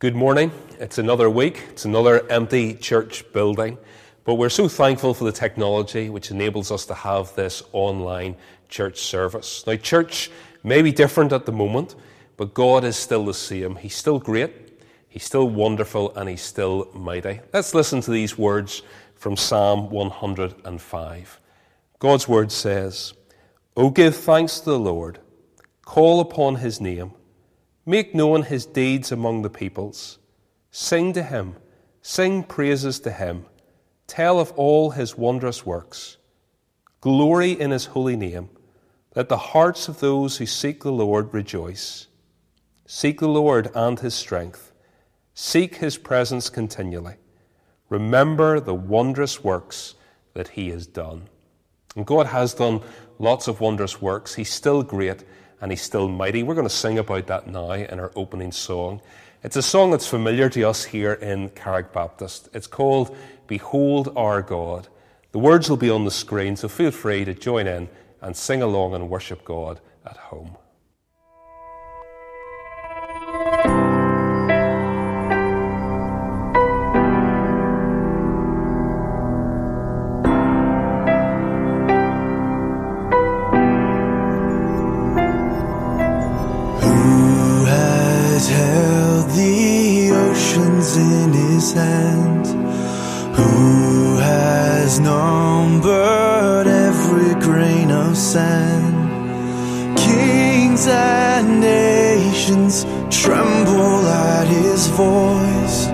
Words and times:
Good 0.00 0.16
morning. 0.16 0.50
It's 0.78 0.96
another 0.96 1.28
week, 1.28 1.62
it's 1.68 1.84
another 1.84 2.26
empty 2.32 2.72
church 2.72 3.30
building, 3.34 3.76
but 4.24 4.36
we're 4.36 4.48
so 4.48 4.66
thankful 4.66 5.12
for 5.12 5.24
the 5.24 5.32
technology 5.32 6.08
which 6.08 6.30
enables 6.30 6.70
us 6.70 6.86
to 6.86 6.94
have 6.94 7.34
this 7.34 7.62
online 7.72 8.34
church 8.70 9.00
service. 9.00 9.62
Now, 9.66 9.76
church 9.76 10.30
may 10.64 10.80
be 10.80 10.90
different 10.90 11.34
at 11.34 11.44
the 11.44 11.52
moment, 11.52 11.96
but 12.38 12.54
God 12.54 12.82
is 12.82 12.96
still 12.96 13.26
the 13.26 13.34
same. 13.34 13.76
He's 13.76 13.94
still 13.94 14.18
great, 14.18 14.80
He's 15.10 15.24
still 15.24 15.50
wonderful, 15.50 16.16
and 16.16 16.30
He's 16.30 16.40
still 16.40 16.88
mighty. 16.94 17.40
Let's 17.52 17.74
listen 17.74 18.00
to 18.00 18.10
these 18.10 18.38
words 18.38 18.80
from 19.16 19.36
Psalm 19.36 19.90
105. 19.90 21.40
God's 21.98 22.26
word 22.26 22.50
says, 22.50 23.12
O 23.76 23.90
give 23.90 24.16
thanks 24.16 24.60
to 24.60 24.70
the 24.70 24.78
Lord, 24.78 25.18
call 25.84 26.20
upon 26.20 26.56
His 26.56 26.80
name. 26.80 27.12
Make 27.90 28.14
known 28.14 28.42
his 28.42 28.66
deeds 28.66 29.10
among 29.10 29.42
the 29.42 29.50
peoples. 29.50 30.20
Sing 30.70 31.12
to 31.14 31.24
him, 31.24 31.56
sing 32.00 32.44
praises 32.44 33.00
to 33.00 33.10
him. 33.10 33.46
Tell 34.06 34.38
of 34.38 34.52
all 34.52 34.90
his 34.90 35.18
wondrous 35.18 35.66
works. 35.66 36.16
Glory 37.00 37.50
in 37.50 37.72
his 37.72 37.86
holy 37.86 38.14
name. 38.14 38.48
Let 39.16 39.28
the 39.28 39.36
hearts 39.36 39.88
of 39.88 39.98
those 39.98 40.36
who 40.36 40.46
seek 40.46 40.84
the 40.84 40.92
Lord 40.92 41.34
rejoice. 41.34 42.06
Seek 42.86 43.18
the 43.18 43.26
Lord 43.26 43.72
and 43.74 43.98
his 43.98 44.14
strength. 44.14 44.70
Seek 45.34 45.78
his 45.78 45.98
presence 45.98 46.48
continually. 46.48 47.16
Remember 47.88 48.60
the 48.60 48.72
wondrous 48.72 49.42
works 49.42 49.96
that 50.34 50.50
he 50.50 50.70
has 50.70 50.86
done. 50.86 51.28
And 51.96 52.06
God 52.06 52.26
has 52.26 52.54
done 52.54 52.82
lots 53.18 53.48
of 53.48 53.60
wondrous 53.60 54.00
works. 54.00 54.36
He's 54.36 54.52
still 54.52 54.84
great 54.84 55.24
and 55.60 55.72
he's 55.72 55.82
still 55.82 56.08
mighty. 56.08 56.42
We're 56.42 56.54
going 56.54 56.66
to 56.66 56.74
sing 56.74 56.98
about 56.98 57.26
that 57.26 57.46
now 57.46 57.72
in 57.72 58.00
our 58.00 58.12
opening 58.16 58.52
song. 58.52 59.00
It's 59.42 59.56
a 59.56 59.62
song 59.62 59.90
that's 59.90 60.06
familiar 60.06 60.48
to 60.50 60.62
us 60.64 60.84
here 60.84 61.14
in 61.14 61.48
Carrick 61.50 61.92
Baptist. 61.92 62.48
It's 62.52 62.66
called 62.66 63.16
Behold 63.46 64.12
Our 64.16 64.42
God. 64.42 64.88
The 65.32 65.38
words 65.38 65.70
will 65.70 65.76
be 65.76 65.90
on 65.90 66.04
the 66.04 66.10
screen, 66.10 66.56
so 66.56 66.68
feel 66.68 66.90
free 66.90 67.24
to 67.24 67.34
join 67.34 67.66
in 67.66 67.88
and 68.20 68.36
sing 68.36 68.62
along 68.62 68.94
and 68.94 69.08
worship 69.08 69.44
God 69.44 69.80
at 70.04 70.16
home. 70.16 70.56
Hand? 91.68 92.46
Who 93.36 94.16
has 94.16 94.98
numbered 94.98 96.66
every 96.66 97.34
grain 97.40 97.90
of 97.90 98.16
sand? 98.16 99.98
Kings 99.98 100.86
and 100.88 101.60
nations 101.60 102.84
tremble 103.10 104.06
at 104.08 104.46
his 104.46 104.88
voice. 104.88 105.88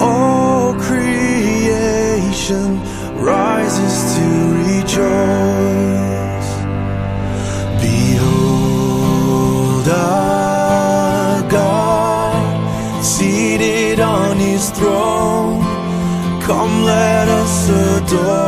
All 0.00 0.74
creation 0.88 2.80
rises 3.16 4.14
to 4.14 4.26
rejoice. 4.64 5.53
Us 18.16 18.43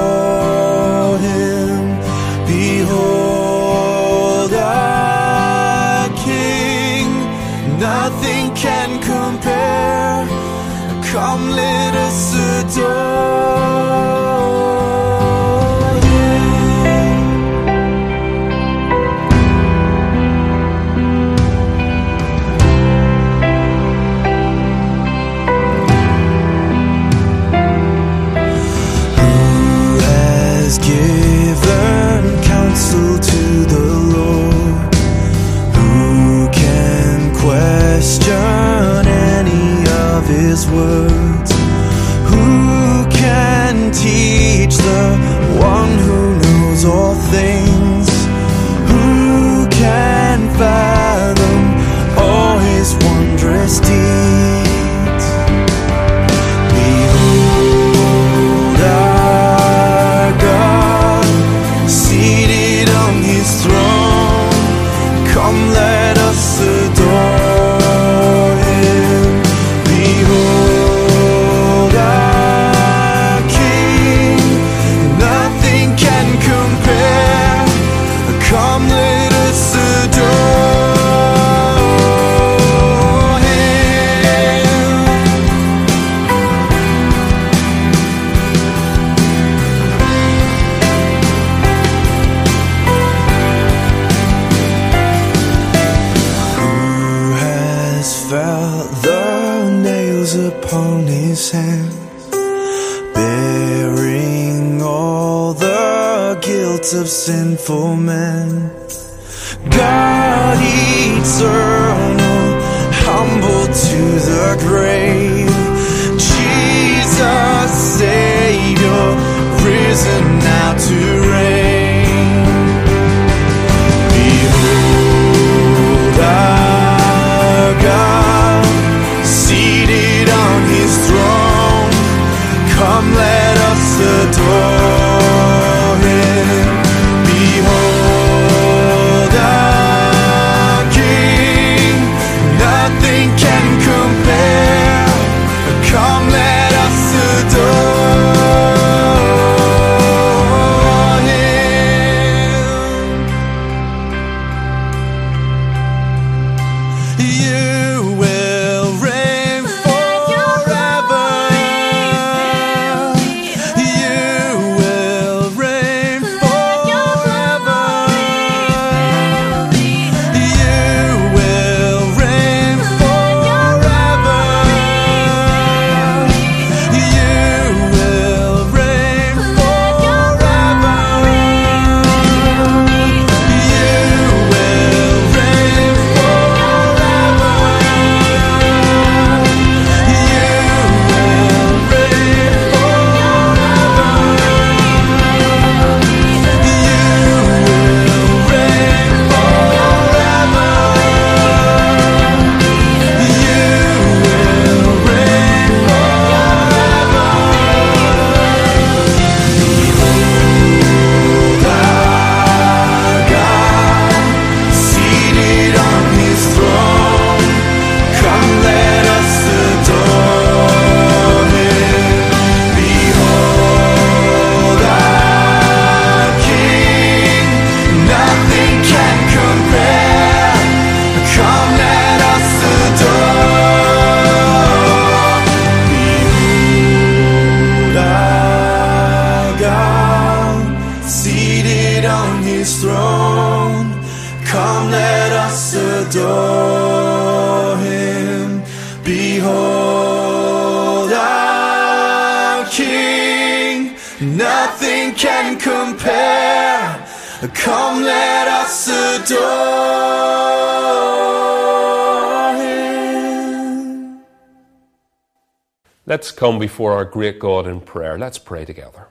before 266.77 266.93
our 266.93 267.07
great 267.07 267.39
God 267.39 267.67
in 267.67 267.81
prayer. 267.81 268.19
Let's 268.19 268.37
pray 268.37 268.67
together. 268.67 269.09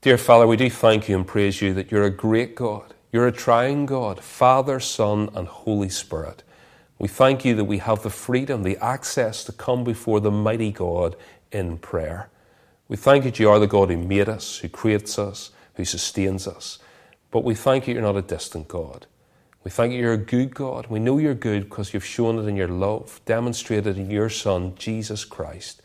Dear 0.00 0.16
Father, 0.16 0.46
we 0.46 0.56
do 0.56 0.70
thank 0.70 1.08
you 1.08 1.16
and 1.16 1.26
praise 1.26 1.60
you 1.60 1.74
that 1.74 1.90
you're 1.90 2.04
a 2.04 2.08
great 2.10 2.54
God. 2.54 2.94
You're 3.10 3.26
a 3.26 3.32
triune 3.32 3.84
God, 3.84 4.20
Father, 4.20 4.78
Son, 4.78 5.28
and 5.34 5.48
Holy 5.48 5.88
Spirit. 5.88 6.44
We 7.00 7.08
thank 7.08 7.44
you 7.44 7.56
that 7.56 7.64
we 7.64 7.78
have 7.78 8.04
the 8.04 8.10
freedom, 8.10 8.62
the 8.62 8.76
access 8.76 9.42
to 9.42 9.50
come 9.50 9.82
before 9.82 10.20
the 10.20 10.30
mighty 10.30 10.70
God 10.70 11.16
in 11.50 11.78
prayer. 11.78 12.30
We 12.86 12.96
thank 12.96 13.24
you 13.24 13.32
that 13.32 13.40
you 13.40 13.50
are 13.50 13.58
the 13.58 13.66
God 13.66 13.90
who 13.90 13.96
made 13.96 14.28
us, 14.28 14.58
who 14.58 14.68
creates 14.68 15.18
us, 15.18 15.50
who 15.74 15.84
sustains 15.84 16.46
us. 16.46 16.78
But 17.32 17.42
we 17.42 17.56
thank 17.56 17.88
you 17.88 17.94
you're 17.94 18.02
not 18.04 18.16
a 18.16 18.22
distant 18.22 18.68
God. 18.68 19.06
We 19.64 19.70
thank 19.70 19.92
you 19.92 20.00
you're 20.00 20.12
a 20.12 20.18
good 20.18 20.54
God. 20.54 20.88
We 20.88 20.98
know 20.98 21.18
you're 21.18 21.34
good 21.34 21.64
because 21.64 21.94
you've 21.94 22.04
shown 22.04 22.38
it 22.38 22.48
in 22.48 22.56
your 22.56 22.68
love, 22.68 23.20
demonstrated 23.26 23.96
in 23.96 24.10
your 24.10 24.28
Son, 24.28 24.74
Jesus 24.76 25.24
Christ 25.24 25.82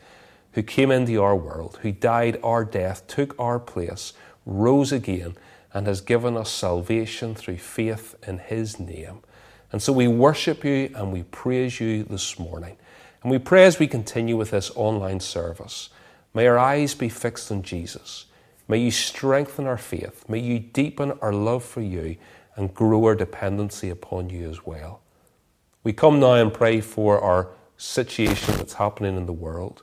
who 0.58 0.62
came 0.64 0.90
into 0.90 1.22
our 1.22 1.36
world, 1.36 1.78
who 1.82 1.92
died 1.92 2.36
our 2.42 2.64
death, 2.64 3.06
took 3.06 3.38
our 3.38 3.60
place, 3.60 4.12
rose 4.44 4.90
again, 4.90 5.36
and 5.72 5.86
has 5.86 6.00
given 6.00 6.36
us 6.36 6.50
salvation 6.50 7.32
through 7.34 7.58
faith 7.58 8.16
in 8.26 8.38
his 8.38 8.80
name. 8.80 9.20
And 9.70 9.80
so 9.82 9.92
we 9.92 10.08
worship 10.08 10.64
you 10.64 10.90
and 10.96 11.12
we 11.12 11.22
praise 11.22 11.78
you 11.78 12.02
this 12.02 12.40
morning. 12.40 12.76
And 13.22 13.30
we 13.30 13.38
pray 13.38 13.66
as 13.66 13.78
we 13.78 13.86
continue 13.86 14.36
with 14.36 14.50
this 14.50 14.72
online 14.74 15.20
service, 15.20 15.90
may 16.34 16.46
our 16.48 16.58
eyes 16.58 16.94
be 16.94 17.08
fixed 17.08 17.52
on 17.52 17.62
Jesus. 17.62 18.26
May 18.66 18.78
you 18.78 18.90
strengthen 18.90 19.66
our 19.66 19.78
faith. 19.78 20.24
May 20.28 20.40
you 20.40 20.58
deepen 20.58 21.12
our 21.22 21.32
love 21.32 21.64
for 21.64 21.82
you 21.82 22.16
and 22.58 22.74
grow 22.74 23.04
our 23.04 23.14
dependency 23.14 23.88
upon 23.88 24.28
you 24.28 24.50
as 24.50 24.66
well. 24.66 25.00
We 25.84 25.92
come 25.92 26.18
now 26.18 26.34
and 26.34 26.52
pray 26.52 26.80
for 26.80 27.20
our 27.20 27.50
situation 27.76 28.56
that's 28.56 28.74
happening 28.74 29.16
in 29.16 29.26
the 29.26 29.32
world. 29.32 29.82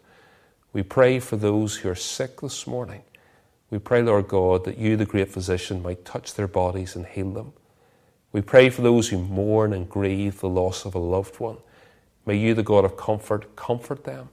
We 0.74 0.83
pray 0.83 1.22
for 1.22 1.38
those 1.38 1.77
who 1.77 1.89
are 1.89 1.95
sick 1.95 2.42
this 2.42 2.68
morning. 2.68 3.01
We 3.69 3.80
pray, 3.80 4.04
Lord 4.04 4.27
God, 4.27 4.66
that 4.66 4.77
you, 4.77 4.98
the 4.98 5.06
great 5.06 5.30
physician, 5.30 5.81
might 5.81 6.04
touch 6.04 6.33
their 6.33 6.50
bodies 6.50 6.98
and 6.98 7.06
heal 7.06 7.31
them. 7.31 7.54
We 8.33 8.42
pray 8.42 8.69
for 8.69 8.81
those 8.81 9.07
who 9.07 9.19
mourn 9.19 9.72
and 9.72 9.89
grieve 9.89 10.42
the 10.42 10.50
loss 10.50 10.83
of 10.83 10.95
a 10.95 11.00
loved 11.00 11.39
one. 11.39 11.57
May 12.25 12.36
you, 12.36 12.54
the 12.54 12.62
God 12.62 12.83
of 12.83 12.98
comfort, 12.98 13.56
comfort 13.56 14.04
them. 14.04 14.27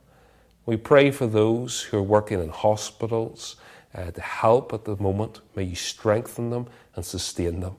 We 0.67 0.77
pray 0.77 1.12
for 1.12 1.29
those 1.29 1.83
who 1.83 1.99
are 1.99 2.03
working 2.03 2.43
in 2.43 2.49
hospitals 2.49 3.55
uh, 3.94 4.11
to 4.11 4.21
help 4.21 4.73
at 4.73 4.85
the 4.85 4.97
moment. 4.97 5.41
May 5.55 5.62
you 5.62 5.77
strengthen 5.77 6.50
them 6.50 6.67
and 6.97 7.05
sustain 7.05 7.61
them. 7.61 7.77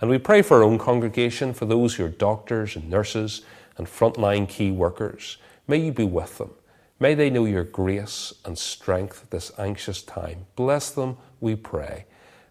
And 0.00 0.08
we 0.08 0.18
pray 0.18 0.42
for 0.42 0.58
our 0.58 0.62
own 0.62 0.78
congregation, 0.78 1.52
for 1.52 1.66
those 1.66 1.94
who 1.94 2.04
are 2.04 2.10
doctors 2.10 2.74
and 2.74 2.88
nurses 2.88 3.42
and 3.76 3.86
frontline 3.86 4.48
key 4.48 4.70
workers. 4.70 5.36
May 5.68 5.78
you 5.78 5.92
be 5.92 6.04
with 6.04 6.38
them. 6.38 6.50
May 6.98 7.14
they 7.14 7.30
know 7.30 7.44
your 7.44 7.64
grace 7.64 8.34
and 8.44 8.58
strength 8.58 9.28
this 9.30 9.52
anxious 9.58 10.02
time. 10.02 10.46
Bless 10.56 10.90
them, 10.90 11.16
we 11.40 11.56
pray. 11.56 12.06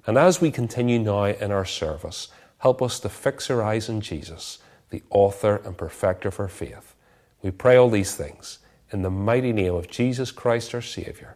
And 0.07 0.18
as 0.18 0.42
we 0.42 0.51
continue 0.51 1.00
now 1.00 1.25
in 1.25 1.51
our 1.51 1.66
service, 1.66 2.30
help 2.60 2.81
us 2.81 3.00
to 3.01 3.10
fix 3.10 3.50
our 3.50 3.62
eyes 3.62 3.90
on 3.90 4.01
Jesus, 4.01 4.60
the 4.90 5.04
author 5.10 5.62
and 5.66 5.78
perfecter 5.78 6.30
of 6.30 6.40
our 6.40 6.48
faith. 6.48 6.96
We 7.42 7.51
pray 7.51 7.75
all 7.75 7.90
these 7.90 8.16
things 8.16 8.60
in 8.92 9.04
the 9.04 9.12
mighty 9.12 9.54
name 9.54 9.75
of 9.75 9.90
Jesus 9.90 10.31
Christ 10.31 10.74
our 10.74 10.82
Saviour. 10.82 11.36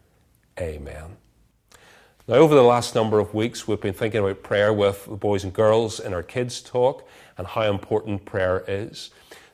Amen. 0.60 1.18
Now, 2.26 2.36
over 2.36 2.56
the 2.56 2.64
last 2.64 2.96
number 2.96 3.20
of 3.20 3.34
weeks, 3.34 3.68
we've 3.68 3.82
been 3.82 3.94
thinking 3.94 4.22
about 4.22 4.44
prayer 4.44 4.72
with 4.72 5.04
the 5.08 5.18
boys 5.18 5.44
and 5.44 5.52
girls 5.52 6.00
in 6.00 6.14
our 6.14 6.24
kids' 6.24 6.62
talk 6.62 7.06
and 7.38 7.46
how 7.46 7.64
important 7.64 8.24
prayer 8.24 8.64
is. 8.66 9.10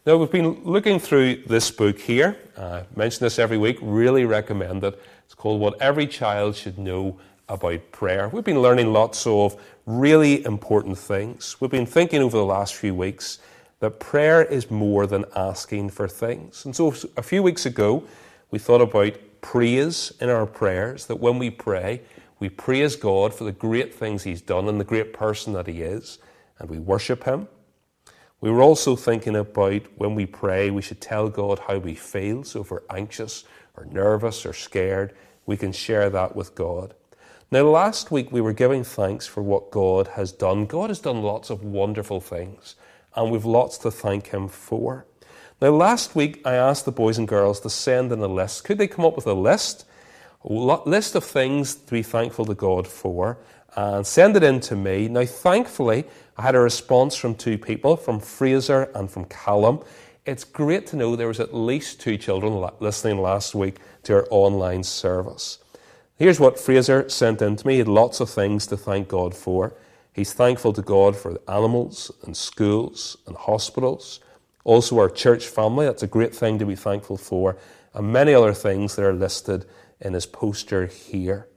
Now, 0.06 0.18
we've 0.18 0.30
been 0.30 0.64
looking 0.64 1.00
through 1.00 1.46
this 1.48 1.72
book 1.72 1.98
here. 1.98 2.38
Uh, 2.56 2.84
I 2.84 2.86
mention 2.96 3.26
this 3.26 3.40
every 3.40 3.58
week, 3.58 3.80
really 3.82 4.24
recommend 4.24 4.84
it. 4.84 5.02
It's 5.26 5.34
called 5.34 5.60
What 5.60 5.82
Every 5.82 6.06
Child 6.06 6.56
Should 6.56 6.78
Know 6.78 7.20
About 7.48 7.92
Prayer. 7.92 8.30
We've 8.30 8.44
been 8.44 8.62
learning 8.62 8.94
lots 8.94 9.26
of 9.26 9.60
really 9.88 10.46
important 10.46 11.00
things. 11.00 11.60
We've 11.60 11.72
been 11.72 11.88
thinking 11.88 12.22
over 12.22 12.38
the 12.38 12.46
last 12.46 12.76
few 12.76 12.94
weeks 12.94 13.40
that 13.80 14.00
prayer 14.00 14.44
is 14.44 14.70
more 14.70 15.08
than 15.08 15.26
asking 15.36 15.90
for 15.90 16.08
things. 16.08 16.66
And 16.66 16.76
so, 16.76 16.94
a 17.18 17.24
few 17.24 17.42
weeks 17.42 17.66
ago, 17.66 18.04
we 18.52 18.60
thought 18.60 18.82
about 18.82 19.14
praise 19.42 20.14
in 20.22 20.30
our 20.30 20.46
prayers, 20.46 21.08
that 21.08 21.16
when 21.16 21.40
we 21.40 21.50
pray, 21.50 22.02
we 22.40 22.50
praise 22.50 22.96
God 22.96 23.34
for 23.34 23.44
the 23.44 23.52
great 23.52 23.94
things 23.94 24.24
He's 24.24 24.42
done 24.42 24.68
and 24.68 24.80
the 24.80 24.86
great 24.86 25.14
person 25.14 25.54
that 25.54 25.68
He 25.68 25.82
is, 25.82 26.20
and 26.58 26.70
we 26.70 26.80
worship 26.80 27.24
Him. 27.26 27.48
We 28.42 28.50
were 28.50 28.62
also 28.62 28.96
thinking 28.96 29.36
about 29.36 29.84
when 29.98 30.16
we 30.16 30.26
pray, 30.26 30.72
we 30.72 30.82
should 30.82 31.02
tell 31.02 31.30
God 31.30 31.60
how 31.60 31.78
we 31.78 31.96
feel. 31.96 32.44
So 32.44 32.62
if 32.62 32.72
we're 32.72 32.82
anxious 32.90 33.44
or 33.76 33.86
nervous 33.86 34.46
or 34.46 34.54
scared, 34.54 35.14
we 35.46 35.58
can 35.58 35.74
share 35.74 36.10
that 36.10 36.36
with 36.36 36.56
God. 36.56 36.94
Now, 37.52 37.64
last 37.64 38.12
week 38.12 38.32
we 38.32 38.42
were 38.42 38.54
giving 38.54 38.84
thanks 38.84 39.26
for 39.26 39.42
what 39.42 39.72
God 39.72 40.10
has 40.10 40.32
done. 40.32 40.68
God 40.68 40.90
has 40.90 41.00
done 41.00 41.22
lots 41.22 41.50
of 41.50 41.64
wonderful 41.64 42.22
things, 42.22 42.76
and 43.16 43.32
we've 43.32 43.44
lots 43.44 43.78
to 43.80 43.92
thank 43.92 44.28
Him 44.28 44.48
for. 44.48 45.06
Now, 45.60 45.72
last 45.72 46.16
week 46.16 46.42
I 46.46 46.54
asked 46.54 46.86
the 46.86 46.92
boys 46.92 47.18
and 47.18 47.28
girls 47.28 47.60
to 47.62 47.70
send 47.70 48.14
in 48.14 48.20
a 48.20 48.28
list. 48.28 48.64
Could 48.64 48.78
they 48.78 48.88
come 48.88 49.04
up 49.04 49.16
with 49.16 49.28
a 49.28 49.34
list? 49.34 49.86
List 50.44 51.16
of 51.16 51.24
things 51.24 51.76
to 51.76 51.92
be 51.92 52.04
thankful 52.04 52.46
to 52.46 52.56
God 52.56 52.88
for 52.88 53.38
and 53.76 54.06
send 54.06 54.36
it 54.36 54.44
in 54.44 54.60
to 54.62 54.76
me. 54.76 55.08
Now, 55.08 55.26
thankfully, 55.26 56.06
I 56.38 56.42
had 56.42 56.56
a 56.56 56.60
response 56.60 57.16
from 57.16 57.36
two 57.36 57.58
people, 57.58 57.98
from 57.98 58.20
Fraser 58.20 58.84
and 58.96 59.12
from 59.12 59.26
Callum. 59.26 59.82
It's 60.26 60.44
great 60.44 60.88
to 60.88 60.96
know 60.96 61.16
there 61.16 61.28
was 61.28 61.40
at 61.40 61.54
least 61.54 62.00
two 62.00 62.18
children 62.18 62.68
listening 62.80 63.22
last 63.22 63.54
week 63.54 63.78
to 64.04 64.14
our 64.14 64.28
online 64.30 64.84
service. 64.84 65.60
Here's 66.16 66.40
what 66.40 66.60
Fraser 66.60 67.10
sent 67.10 67.42
in 67.42 67.56
to 67.58 67.68
me. 67.68 67.74
He 67.74 67.80
had 67.80 67.88
lots 67.88 68.20
of 68.20 68.30
things 68.30 68.68
to 68.68 68.78
thank 68.78 69.08
God 69.08 69.36
for. 69.36 69.74
He's 70.14 70.34
thankful 70.34 70.74
to 70.74 70.82
God 70.82 71.16
for 71.16 71.40
animals 71.48 72.12
and 72.24 72.36
schools 72.36 73.18
and 73.26 73.36
hospitals. 73.36 74.20
Also, 74.64 75.00
our 75.00 75.10
church 75.10 75.48
family. 75.48 75.86
That's 75.86 76.04
a 76.04 76.08
great 76.08 76.36
thing 76.36 76.60
to 76.60 76.66
be 76.66 76.76
thankful 76.76 77.18
for. 77.18 77.58
And 77.94 78.12
many 78.12 78.34
other 78.34 78.54
things 78.54 78.96
that 78.96 79.06
are 79.06 79.14
listed 79.14 79.66
in 80.02 80.14
his 80.14 80.26
poster 80.26 80.86
here. 80.86 81.48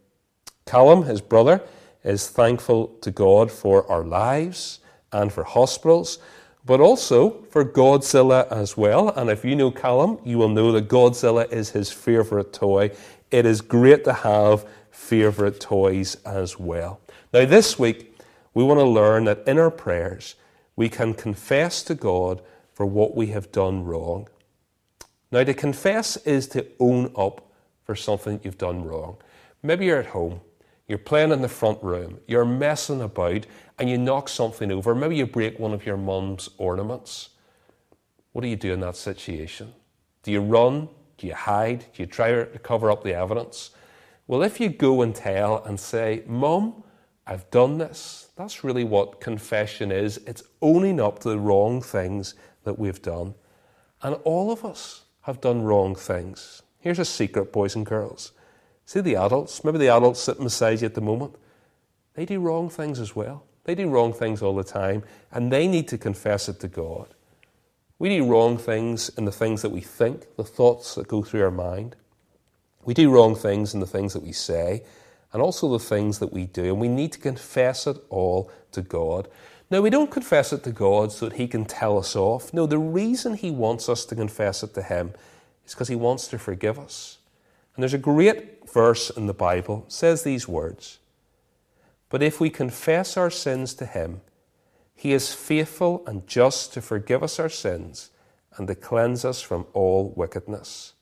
Callum, 0.66 1.04
his 1.04 1.20
brother, 1.20 1.62
is 2.04 2.28
thankful 2.28 2.88
to 3.00 3.10
God 3.10 3.50
for 3.50 3.90
our 3.90 4.04
lives 4.04 4.80
and 5.12 5.32
for 5.32 5.44
hospitals, 5.44 6.18
but 6.64 6.80
also 6.80 7.42
for 7.50 7.64
Godzilla 7.64 8.50
as 8.50 8.76
well. 8.76 9.10
And 9.10 9.30
if 9.30 9.44
you 9.44 9.54
know 9.54 9.70
Callum, 9.70 10.18
you 10.24 10.38
will 10.38 10.48
know 10.48 10.72
that 10.72 10.88
Godzilla 10.88 11.50
is 11.52 11.70
his 11.70 11.90
favourite 11.90 12.52
toy. 12.52 12.92
It 13.30 13.46
is 13.46 13.60
great 13.60 14.04
to 14.04 14.12
have 14.12 14.66
favourite 14.90 15.60
toys 15.60 16.16
as 16.24 16.58
well. 16.58 17.00
Now, 17.32 17.44
this 17.44 17.78
week, 17.78 18.18
we 18.54 18.64
want 18.64 18.80
to 18.80 18.84
learn 18.84 19.24
that 19.24 19.46
in 19.46 19.58
our 19.58 19.70
prayers, 19.70 20.34
we 20.76 20.88
can 20.88 21.14
confess 21.14 21.82
to 21.84 21.94
God 21.94 22.42
for 22.72 22.86
what 22.86 23.16
we 23.16 23.28
have 23.28 23.52
done 23.52 23.84
wrong. 23.84 24.28
Now, 25.30 25.44
to 25.44 25.54
confess 25.54 26.16
is 26.18 26.46
to 26.48 26.66
own 26.78 27.12
up 27.16 27.51
for 27.84 27.94
something 27.94 28.40
you've 28.42 28.58
done 28.58 28.84
wrong. 28.84 29.16
Maybe 29.62 29.86
you're 29.86 30.00
at 30.00 30.06
home 30.06 30.40
you're 30.92 30.98
playing 30.98 31.32
in 31.32 31.40
the 31.40 31.48
front 31.48 31.82
room, 31.82 32.20
you're 32.26 32.44
messing 32.44 33.00
about, 33.00 33.46
and 33.78 33.88
you 33.88 33.96
knock 33.96 34.28
something 34.28 34.70
over. 34.70 34.94
Maybe 34.94 35.16
you 35.16 35.26
break 35.26 35.58
one 35.58 35.72
of 35.72 35.86
your 35.86 35.96
mum's 35.96 36.50
ornaments. 36.58 37.30
What 38.32 38.42
do 38.42 38.48
you 38.48 38.56
do 38.56 38.74
in 38.74 38.80
that 38.80 38.96
situation? 38.96 39.72
Do 40.22 40.30
you 40.30 40.42
run? 40.42 40.90
Do 41.16 41.26
you 41.26 41.34
hide? 41.34 41.86
Do 41.94 42.02
you 42.02 42.06
try 42.06 42.32
to 42.32 42.44
cover 42.62 42.90
up 42.90 43.04
the 43.04 43.14
evidence? 43.14 43.70
Well, 44.26 44.42
if 44.42 44.60
you 44.60 44.68
go 44.68 45.00
and 45.00 45.14
tell 45.14 45.64
and 45.64 45.80
say, 45.80 46.24
Mum, 46.26 46.82
I've 47.26 47.50
done 47.50 47.78
this, 47.78 48.28
that's 48.36 48.62
really 48.62 48.84
what 48.84 49.18
confession 49.18 49.92
is. 49.92 50.18
It's 50.26 50.42
owning 50.60 51.00
up 51.00 51.20
to 51.20 51.30
the 51.30 51.38
wrong 51.38 51.80
things 51.80 52.34
that 52.64 52.78
we've 52.78 53.00
done. 53.00 53.34
And 54.02 54.16
all 54.24 54.50
of 54.52 54.62
us 54.64 55.04
have 55.22 55.40
done 55.40 55.62
wrong 55.62 55.94
things. 55.94 56.62
Here's 56.82 56.98
a 56.98 57.04
secret, 57.04 57.52
boys 57.52 57.76
and 57.76 57.86
girls. 57.86 58.32
See 58.86 59.00
the 59.00 59.14
adults, 59.14 59.64
maybe 59.64 59.78
the 59.78 59.88
adults 59.88 60.20
sitting 60.20 60.42
beside 60.42 60.80
you 60.80 60.86
at 60.86 60.94
the 60.94 61.00
moment, 61.00 61.36
they 62.14 62.26
do 62.26 62.40
wrong 62.40 62.68
things 62.68 62.98
as 62.98 63.14
well. 63.14 63.44
They 63.64 63.76
do 63.76 63.88
wrong 63.88 64.12
things 64.12 64.42
all 64.42 64.56
the 64.56 64.64
time, 64.64 65.04
and 65.30 65.52
they 65.52 65.68
need 65.68 65.86
to 65.88 65.96
confess 65.96 66.48
it 66.48 66.58
to 66.60 66.68
God. 66.68 67.14
We 68.00 68.08
do 68.08 68.26
wrong 68.26 68.58
things 68.58 69.10
in 69.10 69.24
the 69.26 69.32
things 69.32 69.62
that 69.62 69.70
we 69.70 69.80
think, 69.80 70.26
the 70.36 70.42
thoughts 70.42 70.96
that 70.96 71.06
go 71.06 71.22
through 71.22 71.44
our 71.44 71.52
mind. 71.52 71.94
We 72.84 72.94
do 72.94 73.10
wrong 73.10 73.36
things 73.36 73.74
in 73.74 73.80
the 73.80 73.86
things 73.86 74.12
that 74.14 74.24
we 74.24 74.32
say, 74.32 74.82
and 75.32 75.40
also 75.40 75.70
the 75.70 75.78
things 75.78 76.18
that 76.18 76.32
we 76.32 76.46
do, 76.46 76.64
and 76.64 76.80
we 76.80 76.88
need 76.88 77.12
to 77.12 77.20
confess 77.20 77.86
it 77.86 77.96
all 78.10 78.50
to 78.72 78.82
God. 78.82 79.28
Now, 79.70 79.80
we 79.80 79.88
don't 79.88 80.10
confess 80.10 80.52
it 80.52 80.64
to 80.64 80.72
God 80.72 81.12
so 81.12 81.28
that 81.28 81.36
He 81.36 81.46
can 81.46 81.64
tell 81.64 81.96
us 81.96 82.16
off. 82.16 82.52
No, 82.52 82.66
the 82.66 82.78
reason 82.78 83.34
He 83.34 83.52
wants 83.52 83.88
us 83.88 84.04
to 84.06 84.16
confess 84.16 84.64
it 84.64 84.74
to 84.74 84.82
Him 84.82 85.14
is 85.66 85.74
because 85.74 85.88
He 85.88 85.96
wants 85.96 86.28
to 86.28 86.38
forgive 86.38 86.78
us. 86.78 87.18
And 87.74 87.82
there's 87.82 87.94
a 87.94 87.98
great 87.98 88.68
verse 88.70 89.10
in 89.10 89.26
the 89.26 89.34
Bible 89.34 89.84
says 89.88 90.22
these 90.22 90.48
words. 90.48 90.98
But 92.08 92.22
if 92.22 92.40
we 92.40 92.50
confess 92.50 93.16
our 93.16 93.30
sins 93.30 93.72
to 93.74 93.86
him, 93.86 94.20
he 94.94 95.12
is 95.12 95.32
faithful 95.32 96.04
and 96.06 96.26
just 96.26 96.74
to 96.74 96.82
forgive 96.82 97.22
us 97.22 97.40
our 97.40 97.48
sins 97.48 98.10
and 98.56 98.68
to 98.68 98.74
cleanse 98.74 99.24
us 99.24 99.40
from 99.40 99.66
all 99.72 100.12
wickedness. 100.14 100.92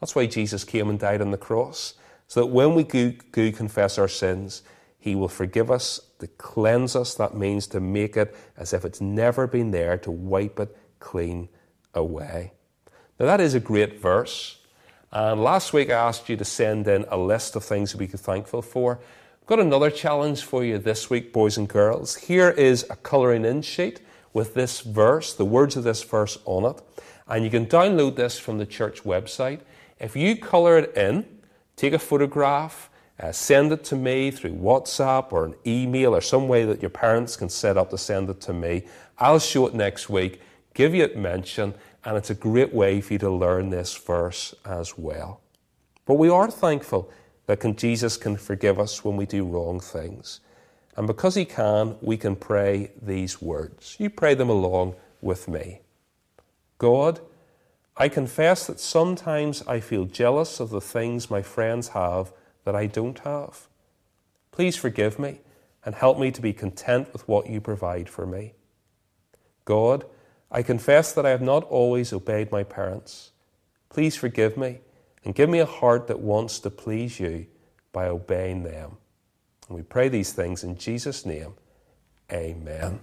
That's 0.00 0.14
why 0.14 0.26
Jesus 0.26 0.64
came 0.64 0.90
and 0.90 0.98
died 0.98 1.22
on 1.22 1.30
the 1.30 1.38
cross, 1.38 1.94
so 2.28 2.40
that 2.40 2.46
when 2.46 2.74
we 2.74 2.84
go, 2.84 3.14
go 3.32 3.50
confess 3.50 3.98
our 3.98 4.08
sins, 4.08 4.62
he 4.98 5.14
will 5.14 5.28
forgive 5.28 5.70
us, 5.70 6.00
to 6.18 6.26
cleanse 6.26 6.94
us. 6.94 7.14
That 7.14 7.34
means 7.34 7.66
to 7.68 7.80
make 7.80 8.16
it 8.16 8.36
as 8.58 8.74
if 8.74 8.84
it's 8.84 9.00
never 9.00 9.46
been 9.46 9.70
there, 9.70 9.96
to 9.98 10.10
wipe 10.10 10.60
it 10.60 10.76
clean 10.98 11.48
away. 11.94 12.52
Now, 13.18 13.26
that 13.26 13.40
is 13.40 13.54
a 13.54 13.60
great 13.60 13.98
verse. 13.98 14.58
And 15.10 15.42
last 15.42 15.72
week 15.72 15.88
I 15.88 15.94
asked 15.94 16.28
you 16.28 16.36
to 16.36 16.44
send 16.44 16.86
in 16.86 17.06
a 17.08 17.16
list 17.16 17.56
of 17.56 17.64
things 17.64 17.92
to 17.92 17.96
be 17.96 18.06
thankful 18.06 18.60
for. 18.60 18.98
I've 19.40 19.46
got 19.46 19.58
another 19.58 19.90
challenge 19.90 20.42
for 20.42 20.62
you 20.62 20.76
this 20.76 21.08
week, 21.08 21.32
boys 21.32 21.56
and 21.56 21.66
girls. 21.66 22.16
Here 22.16 22.50
is 22.50 22.84
a 22.90 22.96
colouring 22.96 23.46
in 23.46 23.62
sheet 23.62 24.00
with 24.34 24.52
this 24.52 24.80
verse, 24.80 25.32
the 25.32 25.46
words 25.46 25.76
of 25.76 25.84
this 25.84 26.02
verse 26.02 26.36
on 26.44 26.66
it. 26.66 26.82
And 27.26 27.42
you 27.42 27.50
can 27.50 27.64
download 27.64 28.16
this 28.16 28.38
from 28.38 28.58
the 28.58 28.66
church 28.66 29.02
website. 29.04 29.60
If 29.98 30.14
you 30.14 30.36
colour 30.36 30.76
it 30.76 30.94
in, 30.94 31.24
take 31.76 31.94
a 31.94 31.98
photograph, 31.98 32.90
uh, 33.18 33.32
send 33.32 33.72
it 33.72 33.82
to 33.84 33.96
me 33.96 34.30
through 34.30 34.52
WhatsApp 34.52 35.32
or 35.32 35.46
an 35.46 35.54
email 35.66 36.14
or 36.14 36.20
some 36.20 36.48
way 36.48 36.66
that 36.66 36.82
your 36.82 36.90
parents 36.90 37.34
can 37.34 37.48
set 37.48 37.78
up 37.78 37.88
to 37.90 37.98
send 37.98 38.28
it 38.28 38.42
to 38.42 38.52
me. 38.52 38.82
I'll 39.18 39.38
show 39.38 39.66
it 39.68 39.74
next 39.74 40.10
week, 40.10 40.42
give 40.74 40.94
you 40.94 41.06
a 41.06 41.16
mention, 41.16 41.72
and 42.06 42.16
it's 42.16 42.30
a 42.30 42.34
great 42.34 42.72
way 42.72 43.00
for 43.00 43.14
you 43.14 43.18
to 43.18 43.30
learn 43.30 43.68
this 43.68 43.92
verse 43.96 44.54
as 44.64 44.96
well. 44.96 45.40
But 46.06 46.14
we 46.14 46.28
are 46.28 46.48
thankful 46.48 47.10
that 47.46 47.58
can, 47.58 47.74
Jesus 47.74 48.16
can 48.16 48.36
forgive 48.36 48.78
us 48.78 49.04
when 49.04 49.16
we 49.16 49.26
do 49.26 49.44
wrong 49.44 49.80
things. 49.80 50.38
And 50.96 51.08
because 51.08 51.34
He 51.34 51.44
can, 51.44 51.96
we 52.00 52.16
can 52.16 52.36
pray 52.36 52.92
these 53.02 53.42
words. 53.42 53.96
You 53.98 54.08
pray 54.08 54.34
them 54.34 54.48
along 54.48 54.94
with 55.20 55.48
me. 55.48 55.80
God, 56.78 57.20
I 57.96 58.08
confess 58.08 58.68
that 58.68 58.78
sometimes 58.78 59.66
I 59.66 59.80
feel 59.80 60.04
jealous 60.04 60.60
of 60.60 60.70
the 60.70 60.80
things 60.80 61.28
my 61.28 61.42
friends 61.42 61.88
have 61.88 62.32
that 62.64 62.76
I 62.76 62.86
don't 62.86 63.18
have. 63.20 63.66
Please 64.52 64.76
forgive 64.76 65.18
me 65.18 65.40
and 65.84 65.96
help 65.96 66.20
me 66.20 66.30
to 66.30 66.40
be 66.40 66.52
content 66.52 67.12
with 67.12 67.26
what 67.26 67.50
you 67.50 67.60
provide 67.60 68.08
for 68.08 68.26
me. 68.26 68.54
God, 69.64 70.04
I 70.50 70.62
confess 70.62 71.12
that 71.12 71.26
I 71.26 71.30
have 71.30 71.42
not 71.42 71.64
always 71.64 72.12
obeyed 72.12 72.52
my 72.52 72.62
parents. 72.62 73.32
Please 73.88 74.16
forgive 74.16 74.56
me 74.56 74.80
and 75.24 75.34
give 75.34 75.50
me 75.50 75.58
a 75.58 75.66
heart 75.66 76.06
that 76.06 76.20
wants 76.20 76.60
to 76.60 76.70
please 76.70 77.18
you 77.18 77.46
by 77.92 78.06
obeying 78.06 78.62
them. 78.62 78.96
And 79.68 79.76
we 79.76 79.82
pray 79.82 80.08
these 80.08 80.32
things 80.32 80.62
in 80.62 80.76
Jesus' 80.76 81.26
name. 81.26 81.54
Amen. 82.32 83.00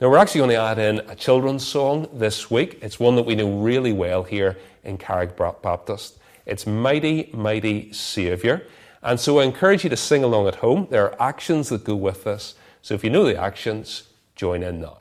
Now, 0.00 0.10
we're 0.10 0.18
actually 0.18 0.40
going 0.40 0.50
to 0.50 0.56
add 0.56 0.78
in 0.78 0.98
a 1.08 1.14
children's 1.14 1.66
song 1.66 2.08
this 2.12 2.50
week. 2.50 2.78
It's 2.82 3.00
one 3.00 3.16
that 3.16 3.22
we 3.22 3.34
know 3.34 3.60
really 3.60 3.92
well 3.92 4.24
here 4.24 4.58
in 4.84 4.98
Carrick 4.98 5.36
Baptist. 5.36 6.18
It's 6.44 6.66
Mighty, 6.66 7.30
Mighty 7.32 7.92
Saviour. 7.92 8.62
And 9.02 9.18
so 9.18 9.38
I 9.38 9.44
encourage 9.44 9.84
you 9.84 9.90
to 9.90 9.96
sing 9.96 10.22
along 10.22 10.48
at 10.48 10.56
home. 10.56 10.88
There 10.90 11.04
are 11.04 11.22
actions 11.22 11.70
that 11.70 11.84
go 11.84 11.94
with 11.94 12.24
this. 12.24 12.56
So 12.82 12.94
if 12.94 13.04
you 13.04 13.10
know 13.10 13.24
the 13.24 13.40
actions, 13.40 14.04
join 14.34 14.62
in 14.62 14.80
now. 14.80 14.98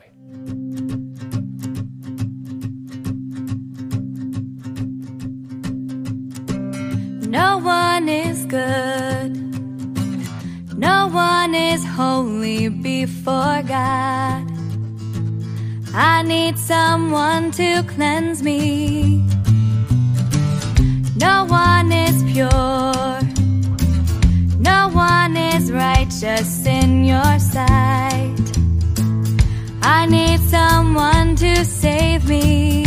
One 7.66 8.08
is 8.08 8.46
good. 8.46 9.32
No 10.78 11.08
one 11.08 11.56
is 11.56 11.84
holy 11.84 12.70
before 12.70 13.64
God. 13.64 14.44
I 15.94 16.22
need 16.24 16.60
someone 16.60 17.52
to 17.52 17.84
cleanse 17.84 18.44
me. 18.44 19.26
No 21.18 21.46
one 21.46 21.92
is 21.92 22.22
pure. 22.32 23.20
No 24.60 24.90
one 24.94 25.36
is 25.36 25.72
righteous 25.72 26.68
in 26.68 27.04
your 27.04 27.40
sight. 27.40 28.36
I 29.82 30.06
need 30.06 30.40
someone 30.42 31.36
to 31.38 31.66
save 31.66 32.30
me. 32.30 32.85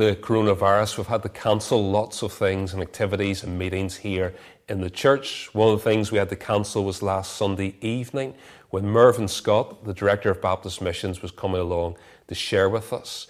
The 0.00 0.16
coronavirus, 0.16 0.96
we've 0.96 1.08
had 1.08 1.22
to 1.22 1.28
cancel 1.28 1.90
lots 1.90 2.22
of 2.22 2.32
things 2.32 2.72
and 2.72 2.80
activities 2.80 3.44
and 3.44 3.58
meetings 3.58 3.96
here 3.96 4.32
in 4.66 4.80
the 4.80 4.88
church. 4.88 5.50
One 5.52 5.74
of 5.74 5.78
the 5.78 5.84
things 5.84 6.10
we 6.10 6.16
had 6.16 6.30
to 6.30 6.36
cancel 6.36 6.84
was 6.84 7.02
last 7.02 7.36
Sunday 7.36 7.74
evening 7.82 8.32
when 8.70 8.86
Mervyn 8.86 9.28
Scott, 9.28 9.84
the 9.84 9.92
Director 9.92 10.30
of 10.30 10.40
Baptist 10.40 10.80
Missions, 10.80 11.20
was 11.20 11.30
coming 11.30 11.60
along 11.60 11.98
to 12.28 12.34
share 12.34 12.66
with 12.66 12.94
us. 12.94 13.26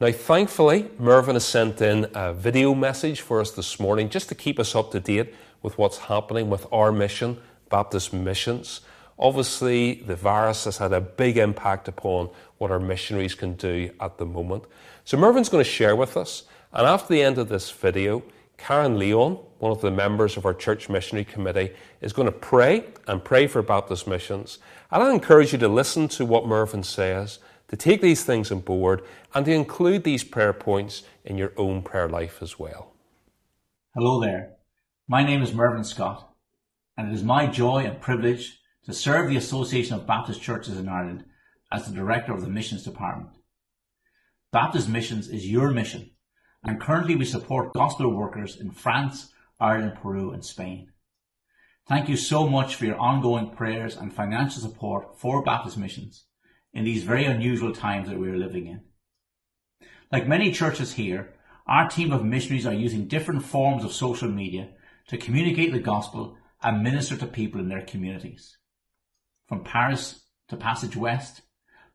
Now, 0.00 0.10
thankfully, 0.10 0.88
Mervyn 0.98 1.34
has 1.34 1.44
sent 1.44 1.82
in 1.82 2.06
a 2.14 2.32
video 2.32 2.74
message 2.74 3.20
for 3.20 3.42
us 3.42 3.50
this 3.50 3.78
morning 3.78 4.08
just 4.08 4.30
to 4.30 4.34
keep 4.34 4.58
us 4.58 4.74
up 4.74 4.92
to 4.92 5.00
date 5.00 5.34
with 5.60 5.76
what's 5.76 5.98
happening 5.98 6.48
with 6.48 6.66
our 6.72 6.92
mission, 6.92 7.36
Baptist 7.68 8.14
Missions. 8.14 8.80
Obviously, 9.18 9.94
the 9.94 10.16
virus 10.16 10.64
has 10.64 10.78
had 10.78 10.94
a 10.94 11.00
big 11.02 11.36
impact 11.36 11.88
upon 11.88 12.30
what 12.56 12.70
our 12.70 12.80
missionaries 12.80 13.34
can 13.34 13.52
do 13.52 13.90
at 14.00 14.16
the 14.16 14.24
moment. 14.24 14.64
So 15.06 15.16
Mervyn's 15.16 15.48
going 15.48 15.62
to 15.62 15.70
share 15.70 15.94
with 15.94 16.16
us, 16.16 16.42
and 16.72 16.84
after 16.84 17.14
the 17.14 17.22
end 17.22 17.38
of 17.38 17.48
this 17.48 17.70
video, 17.70 18.24
Karen 18.58 18.98
Leon, 18.98 19.34
one 19.60 19.70
of 19.70 19.80
the 19.80 19.92
members 19.92 20.36
of 20.36 20.44
our 20.44 20.52
church 20.52 20.88
missionary 20.88 21.24
committee, 21.24 21.70
is 22.00 22.12
going 22.12 22.26
to 22.26 22.32
pray 22.32 22.82
and 23.06 23.22
pray 23.22 23.46
for 23.46 23.62
Baptist 23.62 24.08
missions. 24.08 24.58
And 24.90 25.04
I 25.04 25.12
encourage 25.14 25.52
you 25.52 25.58
to 25.60 25.68
listen 25.68 26.08
to 26.08 26.26
what 26.26 26.48
Mervyn 26.48 26.82
says, 26.82 27.38
to 27.68 27.76
take 27.76 28.00
these 28.00 28.24
things 28.24 28.50
on 28.50 28.58
board, 28.58 29.04
and 29.32 29.46
to 29.46 29.52
include 29.52 30.02
these 30.02 30.24
prayer 30.24 30.52
points 30.52 31.04
in 31.24 31.38
your 31.38 31.52
own 31.56 31.82
prayer 31.82 32.08
life 32.08 32.42
as 32.42 32.58
well. 32.58 32.92
Hello 33.94 34.20
there. 34.20 34.54
My 35.06 35.22
name 35.22 35.40
is 35.40 35.54
Mervyn 35.54 35.84
Scott, 35.84 36.32
and 36.96 37.12
it 37.12 37.14
is 37.14 37.22
my 37.22 37.46
joy 37.46 37.84
and 37.84 38.00
privilege 38.00 38.58
to 38.86 38.92
serve 38.92 39.28
the 39.28 39.36
Association 39.36 39.94
of 39.94 40.04
Baptist 40.04 40.42
Churches 40.42 40.76
in 40.76 40.88
Ireland 40.88 41.26
as 41.70 41.86
the 41.86 41.94
Director 41.94 42.32
of 42.32 42.40
the 42.40 42.48
Missions 42.48 42.82
Department. 42.82 43.35
Baptist 44.52 44.88
Missions 44.88 45.28
is 45.28 45.50
your 45.50 45.70
mission, 45.72 46.10
and 46.62 46.80
currently 46.80 47.16
we 47.16 47.24
support 47.24 47.72
gospel 47.74 48.08
workers 48.14 48.56
in 48.60 48.70
France, 48.70 49.32
Ireland, 49.58 49.98
Peru, 50.00 50.30
and 50.30 50.44
Spain. 50.44 50.92
Thank 51.88 52.08
you 52.08 52.16
so 52.16 52.48
much 52.48 52.76
for 52.76 52.84
your 52.84 52.98
ongoing 52.98 53.50
prayers 53.50 53.96
and 53.96 54.12
financial 54.12 54.62
support 54.62 55.18
for 55.18 55.42
Baptist 55.42 55.76
Missions 55.76 56.26
in 56.72 56.84
these 56.84 57.02
very 57.02 57.24
unusual 57.24 57.72
times 57.72 58.08
that 58.08 58.18
we 58.18 58.28
are 58.28 58.36
living 58.36 58.66
in. 58.66 58.82
Like 60.12 60.28
many 60.28 60.52
churches 60.52 60.92
here, 60.92 61.34
our 61.66 61.88
team 61.88 62.12
of 62.12 62.24
missionaries 62.24 62.66
are 62.66 62.72
using 62.72 63.08
different 63.08 63.44
forms 63.44 63.84
of 63.84 63.92
social 63.92 64.28
media 64.28 64.68
to 65.08 65.18
communicate 65.18 65.72
the 65.72 65.80
gospel 65.80 66.36
and 66.62 66.82
minister 66.82 67.16
to 67.16 67.26
people 67.26 67.60
in 67.60 67.68
their 67.68 67.82
communities. 67.82 68.56
From 69.48 69.64
Paris 69.64 70.20
to 70.48 70.56
Passage 70.56 70.96
West, 70.96 71.42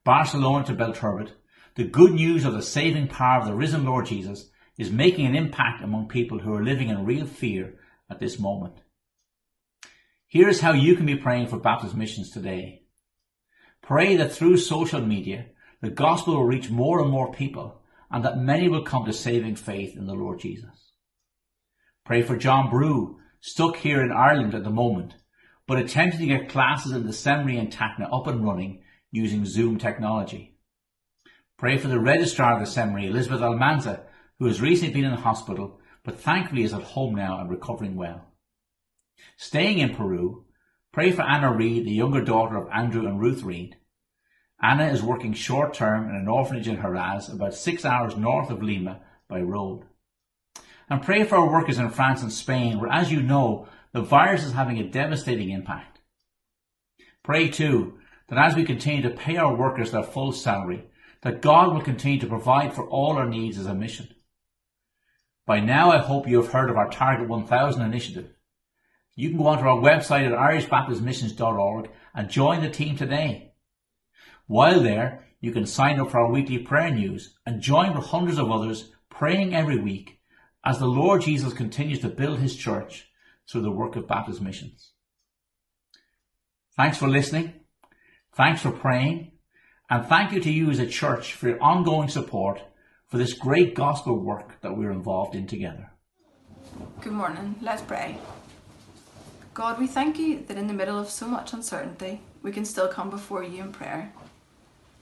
Barcelona 0.03 0.65
to 0.65 0.73
Belturbet, 0.73 1.31
the 1.75 1.83
good 1.85 2.11
news 2.13 2.43
of 2.43 2.53
the 2.53 2.61
saving 2.61 3.07
power 3.07 3.39
of 3.39 3.47
the 3.47 3.53
risen 3.53 3.85
Lord 3.85 4.05
Jesus 4.05 4.49
is 4.77 4.91
making 4.91 5.25
an 5.25 5.35
impact 5.35 5.83
among 5.83 6.09
people 6.09 6.39
who 6.39 6.53
are 6.53 6.63
living 6.63 6.89
in 6.89 7.05
real 7.05 7.25
fear 7.25 7.75
at 8.09 8.19
this 8.19 8.39
moment. 8.39 8.75
Here 10.27 10.49
is 10.49 10.61
how 10.61 10.73
you 10.73 10.95
can 10.95 11.05
be 11.05 11.15
praying 11.15 11.47
for 11.47 11.57
Baptist 11.57 11.95
missions 11.95 12.29
today. 12.31 12.83
Pray 13.81 14.15
that 14.17 14.31
through 14.31 14.57
social 14.57 15.01
media, 15.01 15.47
the 15.81 15.89
gospel 15.89 16.35
will 16.35 16.45
reach 16.45 16.69
more 16.69 17.01
and 17.01 17.09
more 17.09 17.33
people 17.33 17.81
and 18.09 18.25
that 18.25 18.37
many 18.37 18.67
will 18.67 18.83
come 18.83 19.05
to 19.05 19.13
saving 19.13 19.55
faith 19.55 19.95
in 19.95 20.05
the 20.05 20.13
Lord 20.13 20.39
Jesus. 20.39 20.93
Pray 22.05 22.21
for 22.21 22.35
John 22.35 22.69
Brew, 22.69 23.19
stuck 23.39 23.77
here 23.77 24.01
in 24.01 24.11
Ireland 24.11 24.53
at 24.53 24.63
the 24.63 24.69
moment, 24.69 25.15
but 25.67 25.79
attempting 25.79 26.19
to 26.19 26.25
get 26.25 26.49
classes 26.49 26.91
in 26.91 27.07
the 27.07 27.13
seminary 27.13 27.57
in 27.57 27.67
Tacna 27.67 28.09
up 28.11 28.27
and 28.27 28.45
running 28.45 28.83
using 29.11 29.45
Zoom 29.45 29.77
technology. 29.77 30.57
Pray 31.61 31.77
for 31.77 31.89
the 31.89 31.99
registrar 31.99 32.55
of 32.55 32.59
the 32.59 32.65
seminary, 32.65 33.05
Elizabeth 33.05 33.43
Almanza, 33.43 34.01
who 34.39 34.47
has 34.47 34.59
recently 34.59 34.91
been 34.91 35.05
in 35.05 35.15
hospital, 35.15 35.79
but 36.03 36.19
thankfully 36.19 36.63
is 36.63 36.73
at 36.73 36.81
home 36.81 37.13
now 37.13 37.39
and 37.39 37.51
recovering 37.51 37.95
well. 37.95 38.33
Staying 39.37 39.77
in 39.77 39.93
Peru, 39.93 40.45
pray 40.91 41.11
for 41.11 41.21
Anna 41.21 41.53
Reed, 41.53 41.85
the 41.85 41.91
younger 41.91 42.23
daughter 42.23 42.57
of 42.57 42.67
Andrew 42.73 43.05
and 43.05 43.21
Ruth 43.21 43.43
Reed. 43.43 43.77
Anna 44.59 44.87
is 44.87 45.03
working 45.03 45.33
short 45.33 45.75
term 45.75 46.09
in 46.09 46.15
an 46.15 46.27
orphanage 46.27 46.67
in 46.67 46.77
Huaraz, 46.77 47.31
about 47.31 47.53
six 47.53 47.85
hours 47.85 48.17
north 48.17 48.49
of 48.49 48.63
Lima 48.63 49.01
by 49.27 49.41
road. 49.41 49.83
And 50.89 51.03
pray 51.03 51.25
for 51.25 51.35
our 51.35 51.51
workers 51.51 51.77
in 51.77 51.91
France 51.91 52.23
and 52.23 52.33
Spain, 52.33 52.79
where, 52.79 52.91
as 52.91 53.11
you 53.11 53.21
know, 53.21 53.67
the 53.91 54.01
virus 54.01 54.43
is 54.43 54.53
having 54.53 54.79
a 54.79 54.89
devastating 54.89 55.51
impact. 55.51 55.99
Pray 57.21 57.49
too 57.49 57.99
that 58.29 58.39
as 58.39 58.55
we 58.55 58.63
continue 58.63 59.03
to 59.03 59.11
pay 59.11 59.37
our 59.37 59.55
workers 59.55 59.91
their 59.91 60.01
full 60.01 60.31
salary, 60.31 60.87
that 61.23 61.41
God 61.41 61.73
will 61.73 61.81
continue 61.81 62.19
to 62.19 62.27
provide 62.27 62.73
for 62.73 62.87
all 62.87 63.13
our 63.13 63.27
needs 63.27 63.57
as 63.57 63.65
a 63.65 63.73
mission. 63.73 64.09
By 65.45 65.59
now, 65.59 65.91
I 65.91 65.97
hope 65.97 66.27
you 66.27 66.41
have 66.41 66.51
heard 66.51 66.69
of 66.69 66.77
our 66.77 66.89
Target 66.89 67.27
1000 67.27 67.81
initiative. 67.81 68.31
You 69.15 69.29
can 69.29 69.37
go 69.37 69.47
onto 69.47 69.67
our 69.67 69.77
website 69.77 70.25
at 70.25 70.31
irishbaptistmissions.org 70.31 71.89
and 72.15 72.29
join 72.29 72.61
the 72.61 72.69
team 72.69 72.95
today. 72.95 73.53
While 74.47 74.79
there, 74.79 75.27
you 75.39 75.51
can 75.51 75.65
sign 75.65 75.99
up 75.99 76.11
for 76.11 76.19
our 76.19 76.31
weekly 76.31 76.59
prayer 76.59 76.91
news 76.91 77.35
and 77.45 77.61
join 77.61 77.95
with 77.95 78.05
hundreds 78.05 78.37
of 78.37 78.51
others 78.51 78.91
praying 79.09 79.55
every 79.55 79.77
week 79.77 80.19
as 80.63 80.79
the 80.79 80.87
Lord 80.87 81.21
Jesus 81.21 81.53
continues 81.53 81.99
to 81.99 82.09
build 82.09 82.39
his 82.39 82.55
church 82.55 83.09
through 83.49 83.61
the 83.61 83.71
work 83.71 83.95
of 83.95 84.07
Baptist 84.07 84.41
Missions. 84.41 84.91
Thanks 86.77 86.97
for 86.97 87.07
listening. 87.07 87.53
Thanks 88.33 88.61
for 88.61 88.71
praying. 88.71 89.30
And 89.91 90.05
thank 90.05 90.31
you 90.31 90.39
to 90.39 90.49
you 90.49 90.71
as 90.71 90.79
a 90.79 90.87
church 90.87 91.33
for 91.33 91.49
your 91.49 91.61
ongoing 91.61 92.07
support 92.07 92.61
for 93.07 93.17
this 93.17 93.33
great 93.33 93.75
gospel 93.75 94.17
work 94.17 94.61
that 94.61 94.77
we're 94.77 94.89
involved 94.89 95.35
in 95.35 95.47
together. 95.47 95.91
Good 97.01 97.11
morning. 97.11 97.55
Let's 97.61 97.81
pray. 97.81 98.17
God, 99.53 99.77
we 99.77 99.87
thank 99.87 100.17
you 100.17 100.45
that 100.47 100.55
in 100.55 100.67
the 100.67 100.73
middle 100.73 100.97
of 100.97 101.09
so 101.09 101.27
much 101.27 101.51
uncertainty, 101.51 102.21
we 102.41 102.53
can 102.53 102.63
still 102.63 102.87
come 102.87 103.09
before 103.09 103.43
you 103.43 103.61
in 103.61 103.73
prayer. 103.73 104.13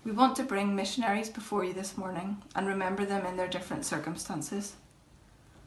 We 0.06 0.12
want 0.12 0.36
to 0.38 0.44
bring 0.44 0.76
missionaries 0.76 1.30
before 1.30 1.64
you 1.64 1.74
this 1.74 1.96
morning 1.96 2.42
and 2.56 2.66
remember 2.66 3.06
them 3.06 3.28
in 3.28 3.38
their 3.38 3.48
different 3.48 3.86
circumstances. 3.86 4.74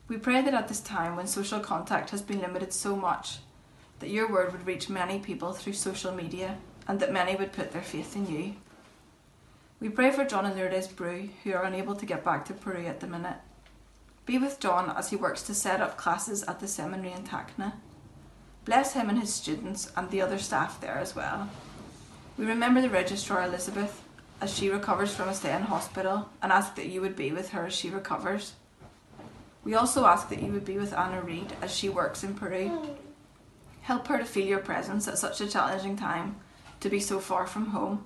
We 0.09 0.17
pray 0.17 0.43
that 0.43 0.53
at 0.53 0.67
this 0.67 0.81
time 0.81 1.15
when 1.15 1.29
social 1.29 1.61
contact 1.61 2.11
has 2.11 2.23
been 2.23 2.41
limited 2.41 2.73
so 2.73 2.97
much, 2.97 3.39
that 4.01 4.11
your 4.11 4.29
word 4.29 4.51
would 4.51 4.67
reach 4.67 4.89
many 4.89 5.21
people 5.21 5.53
through 5.53 5.75
social 5.75 6.11
media 6.11 6.59
and 6.89 6.99
that 6.99 7.13
many 7.13 7.37
would 7.37 7.53
put 7.53 7.71
their 7.71 7.83
faith 7.83 8.17
in 8.17 8.27
you. 8.27 8.57
We 9.83 9.89
pray 9.89 10.13
for 10.13 10.25
John 10.25 10.47
and 10.47 10.57
Lourdes 10.57 10.87
Brew, 10.87 11.31
who 11.43 11.55
are 11.55 11.65
unable 11.65 11.97
to 11.97 12.07
get 12.07 12.23
back 12.23 12.45
to 12.45 12.55
Peru 12.55 12.87
at 12.87 13.01
the 13.01 13.09
minute. 13.09 13.39
Be 14.27 14.39
with 14.39 14.61
John 14.61 14.89
as 14.97 15.11
he 15.11 15.17
works 15.17 15.43
to 15.43 15.55
set 15.55 15.81
up 15.81 15.97
classes 15.97 16.45
at 16.45 16.61
the 16.61 16.69
seminary 16.69 17.13
in 17.13 17.25
Tacna. 17.25 17.73
Bless 18.65 18.93
him 18.93 19.09
and 19.09 19.19
his 19.19 19.35
students 19.35 19.91
and 19.97 20.09
the 20.09 20.21
other 20.21 20.39
staff 20.39 20.81
there 20.81 20.99
as 20.99 21.17
well. 21.17 21.51
We 22.39 22.47
remember 22.47 22.81
the 22.81 22.91
registrar 22.91 23.43
Elizabeth 23.43 24.05
as 24.41 24.57
she 24.57 24.71
recovers 24.71 25.17
from 25.17 25.29
a 25.29 25.35
stay 25.35 25.53
in 25.53 25.63
hospital 25.63 26.29
and 26.41 26.53
ask 26.53 26.77
that 26.77 26.87
you 26.87 27.01
would 27.01 27.17
be 27.17 27.33
with 27.33 27.49
her 27.49 27.67
as 27.67 27.75
she 27.75 27.91
recovers. 27.91 28.53
We 29.65 29.75
also 29.75 30.07
ask 30.07 30.29
that 30.29 30.45
you 30.45 30.53
would 30.53 30.65
be 30.65 30.79
with 30.79 30.97
Anna 30.97 31.23
Reed 31.23 31.57
as 31.61 31.75
she 31.75 31.89
works 31.89 32.23
in 32.23 32.35
Peru. 32.35 32.97
Help 33.81 34.07
her 34.07 34.19
to 34.19 34.25
feel 34.25 34.47
your 34.47 34.61
presence 34.61 35.09
at 35.09 35.19
such 35.19 35.41
a 35.41 35.49
challenging 35.49 35.97
time, 35.97 36.37
to 36.79 36.89
be 36.89 37.01
so 37.01 37.19
far 37.19 37.49
from 37.49 37.67
home. 37.67 38.05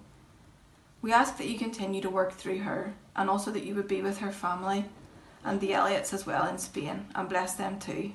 We 1.07 1.12
ask 1.12 1.37
that 1.37 1.47
you 1.47 1.57
continue 1.57 2.01
to 2.01 2.11
work 2.11 2.33
through 2.33 2.59
her 2.64 2.92
and 3.14 3.31
also 3.31 3.53
that 3.53 3.62
you 3.62 3.77
would 3.77 3.87
be 3.87 4.03
with 4.03 4.19
her 4.19 4.33
family 4.33 4.87
and 5.45 5.61
the 5.61 5.73
Elliots 5.73 6.12
as 6.12 6.27
well 6.27 6.49
in 6.49 6.59
Spain 6.59 7.07
and 7.14 7.29
bless 7.29 7.55
them 7.55 7.79
too. 7.79 8.11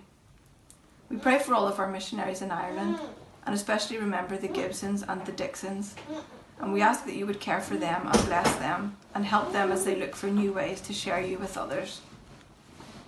We 1.09 1.15
pray 1.15 1.39
for 1.39 1.53
all 1.53 1.69
of 1.69 1.79
our 1.79 1.89
missionaries 1.89 2.41
in 2.41 2.51
Ireland 2.51 2.99
and 3.45 3.55
especially 3.55 3.97
remember 3.97 4.35
the 4.35 4.49
Gibsons 4.49 5.03
and 5.03 5.25
the 5.25 5.31
Dixons. 5.31 5.95
And 6.59 6.73
we 6.73 6.81
ask 6.81 7.05
that 7.05 7.15
you 7.15 7.25
would 7.27 7.39
care 7.39 7.61
for 7.61 7.77
them 7.77 8.07
and 8.07 8.25
bless 8.25 8.53
them 8.57 8.97
and 9.15 9.23
help 9.23 9.53
them 9.53 9.71
as 9.71 9.85
they 9.85 9.95
look 9.95 10.13
for 10.13 10.27
new 10.27 10.51
ways 10.51 10.81
to 10.81 10.91
share 10.91 11.21
you 11.21 11.37
with 11.37 11.57
others. 11.57 12.01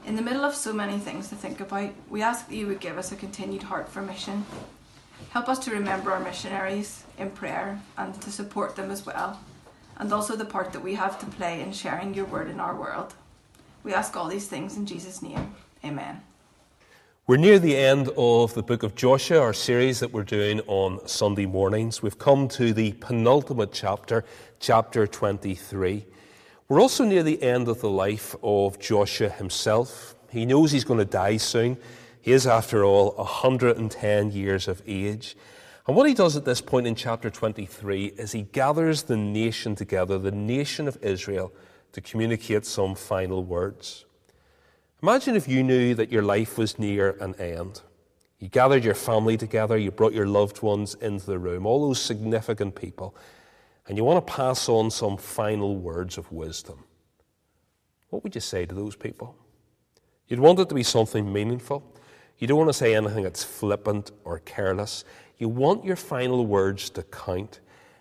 In 0.05 0.15
the 0.15 0.21
middle 0.21 0.45
of 0.45 0.55
so 0.55 0.71
many 0.71 0.97
things 0.97 1.27
to 1.27 1.35
think 1.35 1.59
about, 1.59 1.91
we 2.09 2.21
ask 2.21 2.47
that 2.47 2.55
you 2.55 2.67
would 2.67 2.79
give 2.79 2.97
us 2.97 3.11
a 3.11 3.17
continued 3.17 3.63
heart 3.63 3.89
for 3.89 4.01
mission. 4.01 4.45
Help 5.31 5.49
us 5.49 5.59
to 5.59 5.71
remember 5.71 6.13
our 6.13 6.21
missionaries 6.21 7.03
in 7.17 7.31
prayer 7.31 7.81
and 7.97 8.21
to 8.21 8.31
support 8.31 8.77
them 8.77 8.89
as 8.89 9.05
well 9.05 9.41
and 9.97 10.11
also 10.11 10.35
the 10.35 10.45
part 10.45 10.73
that 10.73 10.83
we 10.83 10.95
have 10.95 11.19
to 11.19 11.25
play 11.25 11.61
in 11.61 11.71
sharing 11.71 12.13
your 12.13 12.25
word 12.25 12.49
in 12.49 12.59
our 12.59 12.75
world. 12.75 13.13
We 13.83 13.93
ask 13.93 14.15
all 14.15 14.27
these 14.27 14.47
things 14.47 14.77
in 14.77 14.85
Jesus' 14.85 15.21
name. 15.21 15.53
Amen. 15.83 16.21
We're 17.25 17.37
near 17.37 17.57
the 17.57 17.77
end 17.77 18.09
of 18.17 18.53
the 18.53 18.63
book 18.63 18.83
of 18.83 18.95
Joshua, 18.95 19.39
our 19.39 19.53
series 19.53 20.01
that 20.01 20.11
we're 20.11 20.23
doing 20.23 20.59
on 20.67 20.99
Sunday 21.07 21.45
mornings. 21.45 22.01
We've 22.01 22.19
come 22.19 22.49
to 22.49 22.73
the 22.73 22.91
penultimate 22.93 23.71
chapter, 23.71 24.25
chapter 24.59 25.07
23. 25.07 26.05
We're 26.67 26.81
also 26.81 27.05
near 27.05 27.23
the 27.23 27.41
end 27.41 27.69
of 27.69 27.79
the 27.79 27.89
life 27.89 28.35
of 28.43 28.77
Joshua 28.79 29.29
himself. 29.29 30.15
He 30.31 30.45
knows 30.45 30.71
he's 30.71 30.83
going 30.83 30.99
to 30.99 31.05
die 31.05 31.37
soon. 31.37 31.77
He 32.19 32.31
is, 32.31 32.47
after 32.47 32.83
all, 32.83 33.11
110 33.11 34.31
years 34.31 34.67
of 34.67 34.81
age. 34.85 35.37
And 35.85 35.95
what 35.97 36.07
he 36.07 36.13
does 36.13 36.37
at 36.37 36.45
this 36.45 36.61
point 36.61 36.87
in 36.87 36.95
chapter 36.95 37.29
23 37.29 38.13
is 38.17 38.31
he 38.31 38.43
gathers 38.43 39.03
the 39.03 39.17
nation 39.17 39.75
together, 39.75 40.17
the 40.17 40.31
nation 40.31 40.87
of 40.87 40.97
Israel, 41.01 41.51
to 41.91 42.01
communicate 42.01 42.65
some 42.65 42.95
final 42.95 43.43
words. 43.43 44.05
Imagine 45.01 45.35
if 45.35 45.47
you 45.47 45.61
knew 45.61 45.93
that 45.95 46.11
your 46.11 46.21
life 46.21 46.57
was 46.57 46.79
near 46.79 47.17
an 47.19 47.35
end. 47.35 47.81
You 48.39 48.47
gathered 48.47 48.85
your 48.85 48.95
family 48.95 49.35
together, 49.35 49.77
you 49.77 49.91
brought 49.91 50.13
your 50.13 50.27
loved 50.27 50.61
ones 50.61 50.95
into 50.95 51.25
the 51.25 51.37
room, 51.37 51.65
all 51.65 51.85
those 51.85 52.01
significant 52.01 52.75
people, 52.75 53.15
and 53.87 53.97
you 53.97 54.05
want 54.05 54.25
to 54.25 54.33
pass 54.33 54.69
on 54.69 54.89
some 54.89 55.17
final 55.17 55.75
words 55.75 56.17
of 56.17 56.31
wisdom. 56.31 56.85
What 58.09 58.23
would 58.23 58.35
you 58.35 58.41
say 58.41 58.65
to 58.65 58.73
those 58.73 58.95
people? 58.95 59.35
You'd 60.27 60.39
want 60.39 60.59
it 60.59 60.69
to 60.69 60.75
be 60.75 60.83
something 60.83 61.31
meaningful. 61.31 61.83
You 62.37 62.47
don't 62.47 62.57
want 62.57 62.69
to 62.69 62.73
say 62.73 62.95
anything 62.95 63.23
that's 63.23 63.43
flippant 63.43 64.11
or 64.23 64.39
careless. 64.39 65.03
You 65.43 65.49
want 65.49 65.83
your 65.83 65.97
final 65.97 66.45
words 66.45 66.89
to 66.91 67.03
count. 67.03 67.59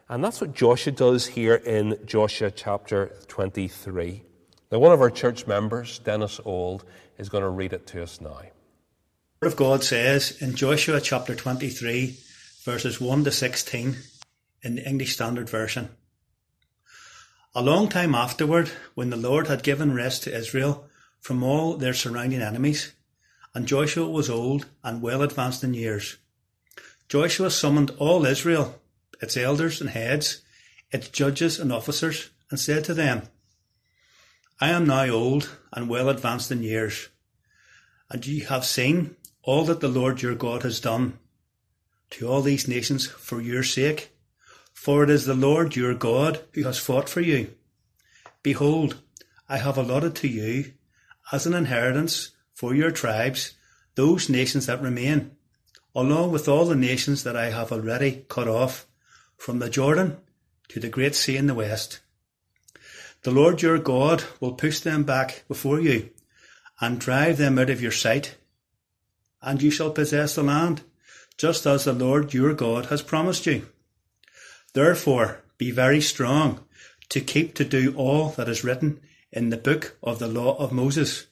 And 0.08 0.22
that's 0.22 0.40
what 0.40 0.54
Joshua 0.54 0.92
does 0.92 1.26
here 1.26 1.56
in 1.56 1.98
Joshua 2.06 2.52
chapter 2.52 3.10
23. 3.26 4.22
Now, 4.70 4.78
one 4.78 4.92
of 4.92 5.00
our 5.00 5.10
church 5.10 5.48
members, 5.48 5.98
Dennis 5.98 6.38
Old, 6.44 6.84
is 7.18 7.28
going 7.28 7.42
to 7.42 7.50
read 7.50 7.72
it 7.72 7.84
to 7.88 8.02
us 8.04 8.20
now. 8.20 8.38
The 8.38 8.46
Word 9.40 9.48
of 9.48 9.56
God 9.56 9.82
says 9.82 10.40
in 10.40 10.54
Joshua 10.54 11.00
chapter 11.00 11.34
23, 11.34 12.16
verses 12.62 13.00
1 13.00 13.24
to 13.24 13.32
16, 13.32 13.96
in 14.62 14.76
the 14.76 14.88
English 14.88 15.14
Standard 15.14 15.50
Version. 15.50 15.88
A 17.56 17.60
long 17.60 17.88
time 17.88 18.14
afterward, 18.14 18.70
when 18.94 19.10
the 19.10 19.16
Lord 19.16 19.48
had 19.48 19.64
given 19.64 19.92
rest 19.92 20.22
to 20.22 20.32
Israel 20.32 20.84
from 21.18 21.42
all 21.42 21.76
their 21.76 21.92
surrounding 21.92 22.40
enemies, 22.40 22.92
and 23.52 23.66
Joshua 23.66 24.08
was 24.08 24.30
old 24.30 24.66
and 24.84 25.02
well 25.02 25.22
advanced 25.22 25.64
in 25.64 25.74
years, 25.74 26.18
Joshua 27.12 27.50
summoned 27.50 27.90
all 27.98 28.24
Israel, 28.24 28.80
its 29.20 29.36
elders 29.36 29.82
and 29.82 29.90
heads, 29.90 30.40
its 30.90 31.10
judges 31.10 31.58
and 31.58 31.70
officers, 31.70 32.30
and 32.48 32.58
said 32.58 32.84
to 32.84 32.94
them, 32.94 33.24
I 34.62 34.70
am 34.70 34.86
now 34.86 35.06
old 35.10 35.54
and 35.74 35.90
well 35.90 36.08
advanced 36.08 36.50
in 36.50 36.62
years, 36.62 37.08
and 38.08 38.26
ye 38.26 38.40
have 38.44 38.64
seen 38.64 39.14
all 39.42 39.66
that 39.66 39.80
the 39.80 39.88
Lord 39.88 40.22
your 40.22 40.34
God 40.34 40.62
has 40.62 40.80
done 40.80 41.18
to 42.12 42.26
all 42.26 42.40
these 42.40 42.66
nations 42.66 43.08
for 43.08 43.42
your 43.42 43.62
sake. 43.62 44.16
For 44.72 45.04
it 45.04 45.10
is 45.10 45.26
the 45.26 45.34
Lord 45.34 45.76
your 45.76 45.92
God 45.92 46.40
who 46.54 46.62
has 46.62 46.78
fought 46.78 47.10
for 47.10 47.20
you. 47.20 47.52
Behold, 48.42 49.02
I 49.50 49.58
have 49.58 49.76
allotted 49.76 50.14
to 50.14 50.28
you 50.28 50.72
as 51.30 51.44
an 51.44 51.52
inheritance 51.52 52.30
for 52.54 52.74
your 52.74 52.90
tribes 52.90 53.52
those 53.96 54.30
nations 54.30 54.64
that 54.64 54.80
remain, 54.80 55.32
along 55.94 56.32
with 56.32 56.48
all 56.48 56.64
the 56.64 56.76
nations 56.76 57.24
that 57.24 57.36
I 57.36 57.50
have 57.50 57.72
already 57.72 58.24
cut 58.28 58.48
off, 58.48 58.86
from 59.36 59.58
the 59.58 59.68
Jordan 59.68 60.16
to 60.68 60.80
the 60.80 60.88
great 60.88 61.14
sea 61.14 61.36
in 61.36 61.48
the 61.48 61.54
west. 61.54 62.00
The 63.22 63.30
Lord 63.30 63.60
your 63.60 63.78
God 63.78 64.24
will 64.40 64.52
push 64.52 64.80
them 64.80 65.02
back 65.02 65.44
before 65.48 65.80
you 65.80 66.10
and 66.80 67.00
drive 67.00 67.38
them 67.38 67.58
out 67.58 67.70
of 67.70 67.82
your 67.82 67.92
sight, 67.92 68.36
and 69.42 69.60
you 69.60 69.70
shall 69.70 69.90
possess 69.90 70.34
the 70.34 70.42
land, 70.42 70.82
just 71.36 71.66
as 71.66 71.84
the 71.84 71.92
Lord 71.92 72.32
your 72.32 72.54
God 72.54 72.86
has 72.86 73.02
promised 73.02 73.46
you. 73.46 73.68
Therefore, 74.74 75.42
be 75.58 75.70
very 75.70 76.00
strong 76.00 76.64
to 77.10 77.20
keep 77.20 77.54
to 77.54 77.64
do 77.64 77.94
all 77.96 78.30
that 78.30 78.48
is 78.48 78.64
written 78.64 79.00
in 79.30 79.50
the 79.50 79.56
book 79.56 79.98
of 80.02 80.18
the 80.18 80.28
law 80.28 80.56
of 80.56 80.72
Moses, 80.72 81.26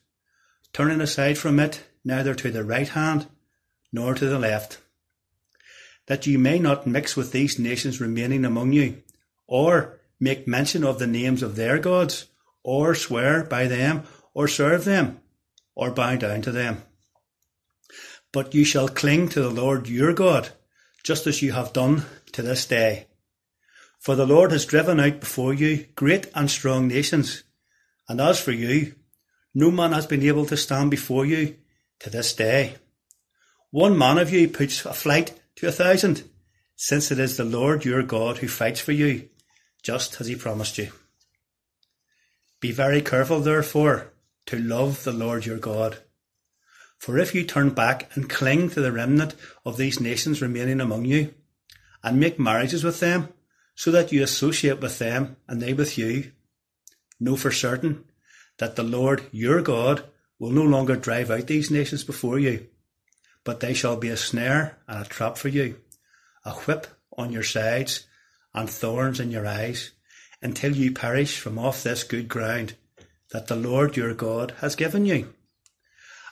turning 0.72 1.00
aside 1.00 1.38
from 1.38 1.58
it 1.58 1.84
neither 2.04 2.34
to 2.34 2.50
the 2.50 2.64
right 2.64 2.88
hand 2.88 3.26
nor 3.92 4.14
to 4.14 4.26
the 4.26 4.38
left, 4.38 4.78
that 6.06 6.26
you 6.26 6.38
may 6.38 6.58
not 6.58 6.86
mix 6.86 7.16
with 7.16 7.32
these 7.32 7.58
nations 7.58 8.00
remaining 8.00 8.44
among 8.44 8.72
you, 8.72 9.02
or 9.46 10.00
make 10.18 10.46
mention 10.46 10.84
of 10.84 10.98
the 10.98 11.06
names 11.06 11.42
of 11.42 11.56
their 11.56 11.78
gods, 11.78 12.26
or 12.62 12.94
swear 12.94 13.44
by 13.44 13.66
them, 13.66 14.02
or 14.34 14.46
serve 14.46 14.84
them, 14.84 15.20
or 15.74 15.90
bow 15.90 16.16
down 16.16 16.42
to 16.42 16.52
them. 16.52 16.82
But 18.32 18.54
you 18.54 18.64
shall 18.64 18.88
cling 18.88 19.28
to 19.30 19.40
the 19.40 19.50
Lord 19.50 19.88
your 19.88 20.12
God, 20.12 20.50
just 21.02 21.26
as 21.26 21.42
you 21.42 21.52
have 21.52 21.72
done 21.72 22.04
to 22.32 22.42
this 22.42 22.66
day. 22.66 23.06
For 23.98 24.14
the 24.14 24.26
Lord 24.26 24.52
has 24.52 24.66
driven 24.66 25.00
out 25.00 25.20
before 25.20 25.52
you 25.52 25.86
great 25.94 26.26
and 26.34 26.50
strong 26.50 26.88
nations, 26.88 27.42
and 28.08 28.20
as 28.20 28.40
for 28.40 28.52
you, 28.52 28.94
no 29.54 29.70
man 29.70 29.92
has 29.92 30.06
been 30.06 30.22
able 30.22 30.46
to 30.46 30.56
stand 30.56 30.90
before 30.90 31.26
you 31.26 31.56
to 32.00 32.10
this 32.10 32.32
day. 32.34 32.76
One 33.72 33.96
man 33.96 34.18
of 34.18 34.32
you 34.32 34.48
puts 34.48 34.84
a 34.84 34.92
flight 34.92 35.40
to 35.56 35.68
a 35.68 35.72
thousand, 35.72 36.24
since 36.74 37.12
it 37.12 37.20
is 37.20 37.36
the 37.36 37.44
Lord 37.44 37.84
your 37.84 38.02
God 38.02 38.38
who 38.38 38.48
fights 38.48 38.80
for 38.80 38.90
you, 38.90 39.28
just 39.80 40.20
as 40.20 40.26
he 40.26 40.34
promised 40.34 40.76
you. 40.76 40.90
Be 42.58 42.72
very 42.72 43.00
careful, 43.00 43.38
therefore, 43.38 44.12
to 44.46 44.58
love 44.58 45.04
the 45.04 45.12
Lord 45.12 45.46
your 45.46 45.58
God. 45.58 45.98
For 46.98 47.16
if 47.16 47.32
you 47.32 47.44
turn 47.44 47.70
back 47.70 48.10
and 48.16 48.28
cling 48.28 48.70
to 48.70 48.80
the 48.80 48.90
remnant 48.90 49.36
of 49.64 49.76
these 49.76 50.00
nations 50.00 50.42
remaining 50.42 50.80
among 50.80 51.04
you, 51.04 51.32
and 52.02 52.18
make 52.18 52.40
marriages 52.40 52.82
with 52.82 52.98
them, 52.98 53.28
so 53.76 53.92
that 53.92 54.10
you 54.10 54.20
associate 54.24 54.80
with 54.80 54.98
them 54.98 55.36
and 55.46 55.62
they 55.62 55.74
with 55.74 55.96
you, 55.96 56.32
know 57.20 57.36
for 57.36 57.52
certain 57.52 58.04
that 58.58 58.74
the 58.74 58.82
Lord 58.82 59.22
your 59.30 59.62
God 59.62 60.02
will 60.40 60.50
no 60.50 60.64
longer 60.64 60.96
drive 60.96 61.30
out 61.30 61.46
these 61.46 61.70
nations 61.70 62.02
before 62.02 62.40
you, 62.40 62.66
but 63.50 63.58
they 63.58 63.74
shall 63.74 63.96
be 63.96 64.10
a 64.10 64.16
snare 64.16 64.78
and 64.86 65.04
a 65.04 65.08
trap 65.08 65.36
for 65.36 65.48
you, 65.48 65.74
a 66.44 66.52
whip 66.52 66.86
on 67.18 67.32
your 67.32 67.42
sides 67.42 68.06
and 68.54 68.70
thorns 68.70 69.18
in 69.18 69.32
your 69.32 69.44
eyes, 69.44 69.90
until 70.40 70.76
you 70.76 70.92
perish 70.92 71.40
from 71.40 71.58
off 71.58 71.82
this 71.82 72.04
good 72.04 72.28
ground 72.28 72.74
that 73.32 73.48
the 73.48 73.56
Lord 73.56 73.96
your 73.96 74.14
God 74.14 74.54
has 74.60 74.76
given 74.76 75.04
you. 75.04 75.34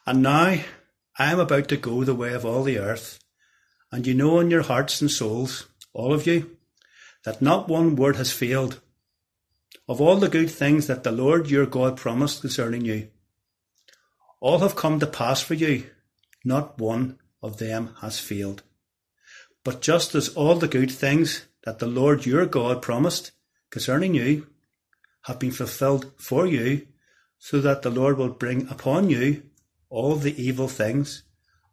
And 0.06 0.22
now 0.22 0.60
I 1.18 1.32
am 1.32 1.40
about 1.40 1.66
to 1.70 1.76
go 1.76 2.04
the 2.04 2.14
way 2.14 2.34
of 2.34 2.46
all 2.46 2.62
the 2.62 2.78
earth, 2.78 3.18
and 3.90 4.06
you 4.06 4.14
know 4.14 4.38
in 4.38 4.48
your 4.48 4.62
hearts 4.62 5.00
and 5.00 5.10
souls, 5.10 5.66
all 5.92 6.14
of 6.14 6.24
you, 6.24 6.56
that 7.24 7.42
not 7.42 7.66
one 7.66 7.96
word 7.96 8.14
has 8.14 8.30
failed 8.30 8.80
of 9.88 10.00
all 10.00 10.18
the 10.18 10.28
good 10.28 10.52
things 10.52 10.86
that 10.86 11.02
the 11.02 11.10
Lord 11.10 11.50
your 11.50 11.66
God 11.66 11.96
promised 11.96 12.42
concerning 12.42 12.84
you. 12.84 13.08
All 14.38 14.60
have 14.60 14.76
come 14.76 15.00
to 15.00 15.06
pass 15.08 15.42
for 15.42 15.54
you, 15.54 15.90
not 16.48 16.78
one 16.78 17.18
of 17.42 17.58
them 17.58 17.94
has 18.00 18.18
failed. 18.18 18.62
But 19.62 19.82
just 19.82 20.14
as 20.14 20.30
all 20.30 20.56
the 20.56 20.66
good 20.66 20.90
things 20.90 21.46
that 21.64 21.78
the 21.78 21.86
Lord 21.86 22.26
your 22.26 22.46
God 22.46 22.82
promised 22.82 23.32
concerning 23.70 24.14
you 24.14 24.46
have 25.22 25.38
been 25.38 25.52
fulfilled 25.52 26.10
for 26.16 26.46
you, 26.46 26.86
so 27.38 27.60
that 27.60 27.82
the 27.82 27.90
Lord 27.90 28.18
will 28.18 28.30
bring 28.30 28.66
upon 28.68 29.10
you 29.10 29.42
all 29.90 30.16
the 30.16 30.42
evil 30.42 30.68
things 30.68 31.22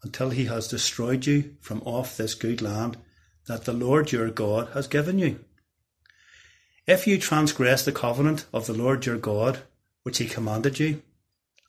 until 0.04 0.30
he 0.30 0.46
has 0.46 0.68
destroyed 0.68 1.26
you 1.26 1.56
from 1.60 1.82
off 1.84 2.18
this 2.18 2.36
good 2.36 2.62
land 2.62 2.98
that 3.48 3.66
the 3.66 3.74
Lord 3.74 4.12
your 4.12 4.30
God 4.30 4.70
has 4.74 4.88
given 4.88 5.18
you. 5.18 5.40
If 6.86 7.08
you 7.08 7.18
transgress 7.18 7.84
the 7.84 7.92
covenant 7.92 8.46
of 8.54 8.68
the 8.68 8.74
Lord 8.74 9.06
your 9.06 9.18
God, 9.18 9.60
which 10.04 10.20
he 10.20 10.28
commanded 10.28 10.80
you, 10.80 11.02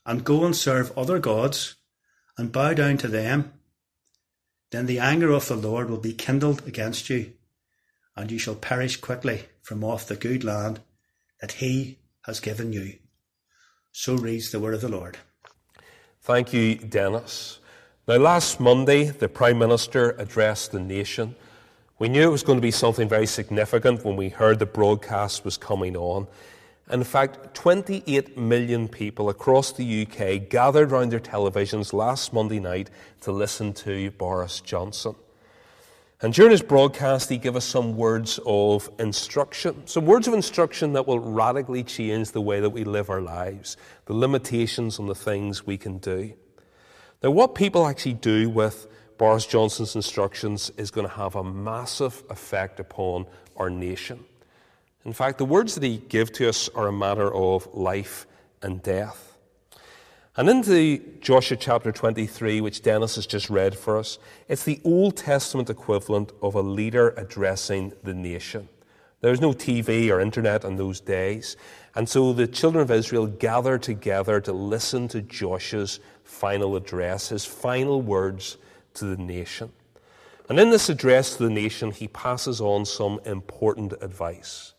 and 0.04 0.24
go 0.24 0.44
and 0.44 0.54
serve 0.54 0.96
other 0.96 1.18
gods, 1.18 1.76
and 2.38 2.52
bow 2.52 2.74
down 2.74 2.98
to 2.98 3.08
them, 3.08 3.52
then 4.70 4.86
the 4.86 4.98
anger 4.98 5.30
of 5.32 5.48
the 5.48 5.56
Lord 5.56 5.88
will 5.88 5.98
be 5.98 6.12
kindled 6.12 6.66
against 6.66 7.08
you, 7.08 7.32
and 8.16 8.30
you 8.30 8.38
shall 8.38 8.54
perish 8.54 8.96
quickly 8.96 9.42
from 9.62 9.84
off 9.84 10.06
the 10.06 10.16
good 10.16 10.44
land 10.44 10.80
that 11.40 11.52
he 11.52 11.98
has 12.24 12.40
given 12.40 12.72
you. 12.72 12.98
So 13.92 14.16
reads 14.16 14.50
the 14.50 14.60
word 14.60 14.74
of 14.74 14.80
the 14.80 14.88
Lord. 14.88 15.18
Thank 16.20 16.52
you, 16.52 16.74
Dennis. 16.74 17.60
Now, 18.08 18.16
last 18.16 18.60
Monday, 18.60 19.04
the 19.04 19.28
Prime 19.28 19.58
Minister 19.58 20.10
addressed 20.18 20.72
the 20.72 20.80
nation. 20.80 21.34
We 21.98 22.08
knew 22.08 22.28
it 22.28 22.32
was 22.32 22.42
going 22.42 22.58
to 22.58 22.62
be 22.62 22.70
something 22.70 23.08
very 23.08 23.26
significant 23.26 24.04
when 24.04 24.16
we 24.16 24.28
heard 24.28 24.58
the 24.58 24.66
broadcast 24.66 25.44
was 25.44 25.56
coming 25.56 25.96
on. 25.96 26.26
In 26.90 27.02
fact, 27.02 27.54
28 27.54 28.38
million 28.38 28.86
people 28.86 29.28
across 29.28 29.72
the 29.72 30.06
UK 30.06 30.48
gathered 30.48 30.92
around 30.92 31.10
their 31.10 31.18
televisions 31.18 31.92
last 31.92 32.32
Monday 32.32 32.60
night 32.60 32.90
to 33.22 33.32
listen 33.32 33.72
to 33.72 34.12
Boris 34.12 34.60
Johnson. 34.60 35.16
And 36.22 36.32
during 36.32 36.52
his 36.52 36.62
broadcast, 36.62 37.28
he 37.28 37.38
gave 37.38 37.56
us 37.56 37.64
some 37.64 37.96
words 37.96 38.38
of 38.46 38.88
instruction, 39.00 39.86
some 39.86 40.06
words 40.06 40.28
of 40.28 40.34
instruction 40.34 40.92
that 40.92 41.08
will 41.08 41.18
radically 41.18 41.82
change 41.82 42.30
the 42.30 42.40
way 42.40 42.60
that 42.60 42.70
we 42.70 42.84
live 42.84 43.10
our 43.10 43.20
lives, 43.20 43.76
the 44.06 44.14
limitations 44.14 45.00
on 45.00 45.08
the 45.08 45.14
things 45.14 45.66
we 45.66 45.76
can 45.76 45.98
do. 45.98 46.32
Now, 47.22 47.32
what 47.32 47.56
people 47.56 47.86
actually 47.86 48.14
do 48.14 48.48
with 48.48 48.86
Boris 49.18 49.44
Johnson's 49.44 49.96
instructions 49.96 50.70
is 50.76 50.92
going 50.92 51.06
to 51.06 51.14
have 51.14 51.34
a 51.34 51.42
massive 51.42 52.22
effect 52.30 52.78
upon 52.78 53.26
our 53.56 53.70
nation. 53.70 54.24
In 55.06 55.12
fact, 55.12 55.38
the 55.38 55.44
words 55.44 55.76
that 55.76 55.84
he 55.84 55.98
gave 55.98 56.32
to 56.32 56.48
us 56.48 56.68
are 56.70 56.88
a 56.88 56.92
matter 56.92 57.32
of 57.32 57.72
life 57.72 58.26
and 58.60 58.82
death. 58.82 59.38
And 60.36 60.48
in 60.48 60.62
the 60.62 61.00
Joshua 61.20 61.56
chapter 61.56 61.92
23, 61.92 62.60
which 62.60 62.82
Dennis 62.82 63.14
has 63.14 63.24
just 63.24 63.48
read 63.48 63.78
for 63.78 63.98
us, 63.98 64.18
it's 64.48 64.64
the 64.64 64.80
Old 64.82 65.16
Testament 65.16 65.70
equivalent 65.70 66.32
of 66.42 66.56
a 66.56 66.60
leader 66.60 67.10
addressing 67.10 67.92
the 68.02 68.14
nation. 68.14 68.68
There 69.20 69.30
was 69.30 69.40
no 69.40 69.52
TV 69.52 70.10
or 70.10 70.20
internet 70.20 70.64
in 70.64 70.74
those 70.74 71.00
days. 71.00 71.56
And 71.94 72.08
so 72.08 72.32
the 72.32 72.48
children 72.48 72.82
of 72.82 72.90
Israel 72.90 73.28
gathered 73.28 73.84
together 73.84 74.40
to 74.40 74.52
listen 74.52 75.06
to 75.08 75.22
Joshua's 75.22 76.00
final 76.24 76.74
address, 76.74 77.28
his 77.28 77.44
final 77.44 78.02
words 78.02 78.56
to 78.94 79.04
the 79.04 79.22
nation. 79.22 79.70
And 80.48 80.58
in 80.58 80.70
this 80.70 80.88
address 80.88 81.36
to 81.36 81.44
the 81.44 81.50
nation, 81.50 81.92
he 81.92 82.08
passes 82.08 82.60
on 82.60 82.84
some 82.84 83.20
important 83.24 83.92
advice. 84.00 84.72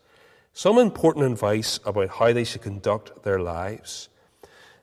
Some 0.52 0.78
important 0.78 1.26
advice 1.26 1.78
about 1.84 2.08
how 2.08 2.32
they 2.32 2.44
should 2.44 2.62
conduct 2.62 3.22
their 3.22 3.38
lives. 3.38 4.08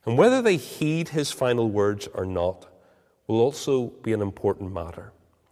And 0.06 0.18
whether 0.18 0.42
they 0.42 0.58
heed 0.58 1.10
his 1.10 1.32
final 1.32 1.70
words 1.70 2.08
or 2.14 2.26
not 2.26 2.68
will 3.28 3.42
also 3.42 3.88
be 4.04 4.14
an 4.14 4.22
important 4.22 4.72
matter. 4.72 5.12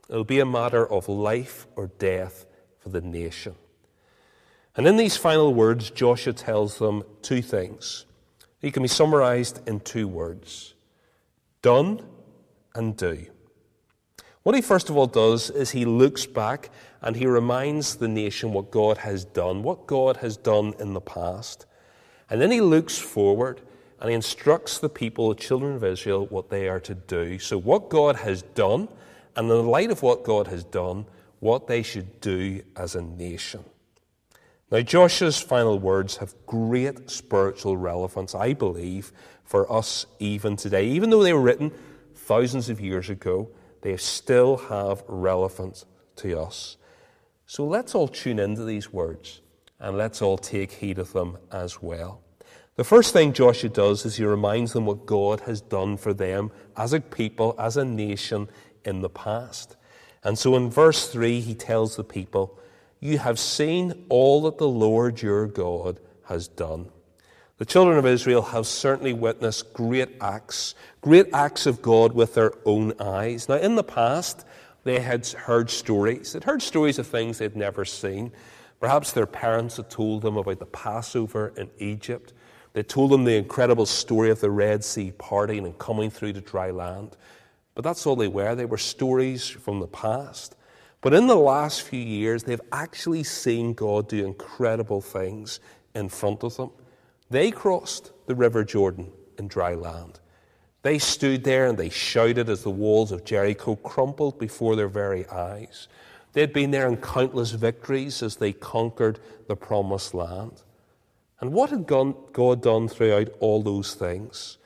It'll 0.10 0.24
be 0.24 0.40
a 0.40 0.46
matter 0.46 0.90
of 0.90 1.10
life 1.10 1.66
or 1.76 1.88
death 1.98 2.46
for 2.80 2.90
the 2.90 3.02
nation. 3.02 3.56
And 4.76 4.88
in 4.88 4.98
these 4.98 5.18
final 5.18 5.54
words, 5.54 5.90
Joshua 5.90 6.34
tells 6.34 6.80
them 6.80 7.04
two 7.22 7.42
things. 7.42 8.06
He 8.60 8.72
can 8.72 8.84
be 8.84 8.90
summarized 8.90 9.68
in 9.68 9.80
two 9.80 10.08
words 10.08 10.74
done 11.62 12.06
and 12.76 12.96
do. 12.96 13.26
What 14.44 14.56
he 14.56 14.62
first 14.62 14.90
of 14.90 14.98
all 14.98 15.08
does 15.08 15.50
is 15.50 15.72
he 15.72 15.86
looks 15.86 16.26
back 16.26 16.70
and 17.02 17.16
he 17.16 17.26
reminds 17.26 17.96
the 17.96 18.10
nation 18.10 18.52
what 18.52 18.72
God 18.72 18.98
has 18.98 19.24
done, 19.24 19.64
what 19.64 19.88
God 19.88 20.18
has 20.18 20.36
done 20.36 20.74
in 20.80 20.94
the 20.94 21.02
past. 21.02 21.66
And 22.30 22.42
then 22.42 22.52
he 22.52 22.60
looks 22.60 22.98
forward 22.98 23.62
and 24.02 24.10
he 24.10 24.16
instructs 24.16 24.80
the 24.80 24.90
people, 24.90 25.30
the 25.30 25.36
children 25.36 25.76
of 25.76 25.84
Israel, 25.86 26.26
what 26.26 26.50
they 26.50 26.68
are 26.68 26.82
to 26.82 26.94
do. 26.94 27.40
So, 27.40 27.58
what 27.58 27.90
God 27.90 28.18
has 28.18 28.42
done, 28.42 28.90
and 29.38 29.50
in 29.50 29.56
the 29.56 29.64
light 29.64 29.92
of 29.92 30.04
what 30.04 30.26
God 30.26 30.48
has 30.48 30.66
done, 30.66 31.06
what 31.40 31.68
they 31.68 31.82
should 31.82 32.20
do 32.20 32.62
as 32.76 32.96
a 32.96 33.02
nation. 33.02 33.64
Now, 34.70 34.82
Joshua's 34.82 35.40
final 35.40 35.80
words 35.80 36.18
have 36.18 36.36
great 36.48 37.10
spiritual 37.10 37.78
relevance, 37.78 38.36
I 38.36 38.54
believe, 38.54 39.14
for 39.46 39.72
us 39.72 40.06
even 40.20 40.58
today. 40.58 40.86
Even 40.88 41.10
though 41.10 41.24
they 41.24 41.32
were 41.32 41.42
written 41.42 41.72
thousands 42.14 42.70
of 42.70 42.82
years 42.82 43.10
ago, 43.10 43.48
they 43.84 43.98
still 43.98 44.58
have 44.58 45.04
relevance 45.08 45.86
to 46.16 46.40
us. 46.40 46.78
So 47.46 47.66
let's 47.66 47.94
all 47.94 48.08
tune 48.08 48.40
into 48.40 48.64
these 48.64 48.92
words 48.92 49.42
and 49.80 49.98
let's 49.98 50.22
all 50.22 50.38
take 50.38 50.72
heed 50.72 50.98
of 50.98 51.14
them 51.14 51.38
as 51.52 51.82
well. 51.82 52.22
The 52.76 52.86
first 52.86 53.14
thing 53.14 53.34
Joshua 53.34 53.70
does 53.70 54.06
is 54.06 54.16
he 54.16 54.24
reminds 54.24 54.74
them 54.74 54.86
what 54.86 55.06
God 55.06 55.42
has 55.42 55.62
done 55.62 55.98
for 55.98 56.14
them 56.14 56.52
as 56.76 56.94
a 56.94 57.02
people, 57.02 57.54
as 57.60 57.78
a 57.78 57.86
nation 57.86 58.50
in 58.86 59.02
the 59.02 59.10
past. 59.10 59.76
And 60.24 60.40
so 60.40 60.56
in 60.56 60.70
verse 60.72 61.10
3, 61.10 61.42
he 61.42 61.54
tells 61.54 61.98
the 61.98 62.04
people, 62.04 62.58
You 63.02 63.20
have 63.20 63.38
seen 63.38 64.06
all 64.08 64.42
that 64.44 64.58
the 64.58 64.68
Lord 64.68 65.22
your 65.22 65.46
God 65.46 66.00
has 66.24 66.48
done. 66.48 66.90
The 67.64 67.68
children 67.68 67.98
of 67.98 68.06
Israel 68.06 68.42
have 68.42 68.68
certainly 68.68 69.14
witnessed 69.14 69.72
great 69.72 70.18
acts, 70.20 70.76
great 71.00 71.28
acts 71.34 71.66
of 71.66 71.82
God 71.82 72.12
with 72.12 72.34
their 72.34 72.52
own 72.66 72.92
eyes. 73.00 73.48
Now, 73.48 73.56
in 73.56 73.76
the 73.76 73.86
past, 73.86 74.46
they 74.84 75.00
had 75.00 75.26
heard 75.28 75.70
stories. 75.70 76.34
They'd 76.34 76.44
heard 76.44 76.62
stories 76.62 77.00
of 77.00 77.08
things 77.08 77.38
they'd 77.38 77.56
never 77.56 77.86
seen. 77.86 78.34
Perhaps 78.82 79.14
their 79.14 79.26
parents 79.26 79.78
had 79.78 79.90
told 79.90 80.24
them 80.24 80.36
about 80.36 80.60
the 80.60 80.66
Passover 80.66 81.54
in 81.56 81.70
Egypt. 81.78 82.34
They 82.74 82.84
told 82.84 83.12
them 83.12 83.24
the 83.24 83.38
incredible 83.38 83.86
story 83.86 84.30
of 84.30 84.42
the 84.42 84.52
Red 84.52 84.84
Sea 84.84 85.14
parting 85.18 85.64
and 85.66 85.78
coming 85.78 86.10
through 86.10 86.34
to 86.34 86.42
dry 86.42 86.70
land. 86.70 87.16
But 87.76 87.86
that's 87.86 88.06
all 88.06 88.18
they 88.18 88.28
were. 88.28 88.56
They 88.56 88.66
were 88.66 88.78
stories 88.78 89.48
from 89.48 89.80
the 89.80 89.88
past. 89.88 90.58
But 91.00 91.14
in 91.14 91.28
the 91.28 91.38
last 91.38 91.84
few 91.84 92.02
years, 92.02 92.44
they've 92.44 92.60
actually 92.74 93.24
seen 93.24 93.74
God 93.74 94.10
do 94.10 94.26
incredible 94.26 95.00
things 95.00 95.62
in 95.96 96.10
front 96.10 96.44
of 96.44 96.58
them. 96.58 96.72
They 97.34 97.50
crossed 97.50 98.12
the 98.28 98.36
River 98.36 98.64
Jordan 98.64 99.12
in 99.40 99.48
dry 99.48 99.74
land. 99.74 100.20
They 100.84 101.00
stood 101.00 101.44
there 101.44 101.66
and 101.66 101.80
they 101.80 101.90
shouted 101.90 102.48
as 102.48 102.62
the 102.62 102.70
walls 102.70 103.12
of 103.12 103.26
Jericho 103.26 103.76
crumpled 103.76 104.38
before 104.38 104.76
their 104.76 104.88
very 104.88 105.28
eyes. 105.30 105.88
They'd 106.34 106.54
been 106.54 106.70
there 106.70 106.88
in 106.88 106.98
countless 106.98 107.50
victories 107.50 108.22
as 108.22 108.36
they 108.36 108.54
conquered 108.54 109.20
the 109.48 109.56
promised 109.56 110.14
land. 110.14 110.62
And 111.40 111.54
what 111.54 111.72
had 111.72 111.88
God 111.88 112.62
done 112.62 112.88
throughout 112.88 113.30
all 113.40 113.64
those 113.64 113.96
things? 113.96 114.60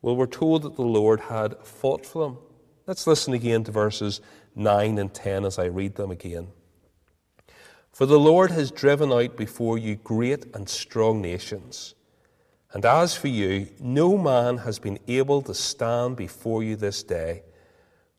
Well, 0.00 0.16
we're 0.16 0.24
told 0.24 0.62
that 0.62 0.76
the 0.76 0.82
Lord 0.82 1.20
had 1.20 1.58
fought 1.66 2.06
for 2.06 2.24
them. 2.24 2.38
Let's 2.86 3.06
listen 3.06 3.34
again 3.34 3.62
to 3.64 3.72
verses 3.72 4.22
9 4.54 4.96
and 4.96 5.12
10 5.12 5.44
as 5.44 5.58
I 5.58 5.66
read 5.66 5.96
them 5.96 6.10
again. 6.10 6.48
For 7.92 8.06
the 8.06 8.18
Lord 8.18 8.52
has 8.52 8.70
driven 8.70 9.12
out 9.12 9.36
before 9.36 9.76
you 9.76 9.96
great 9.96 10.46
and 10.54 10.66
strong 10.66 11.20
nations. 11.20 11.92
And 12.72 12.84
as 12.84 13.16
for 13.16 13.28
you, 13.28 13.68
no 13.80 14.18
man 14.18 14.58
has 14.58 14.78
been 14.78 14.98
able 15.08 15.42
to 15.42 15.54
stand 15.54 16.16
before 16.16 16.62
you 16.62 16.76
this 16.76 17.02
day. 17.02 17.42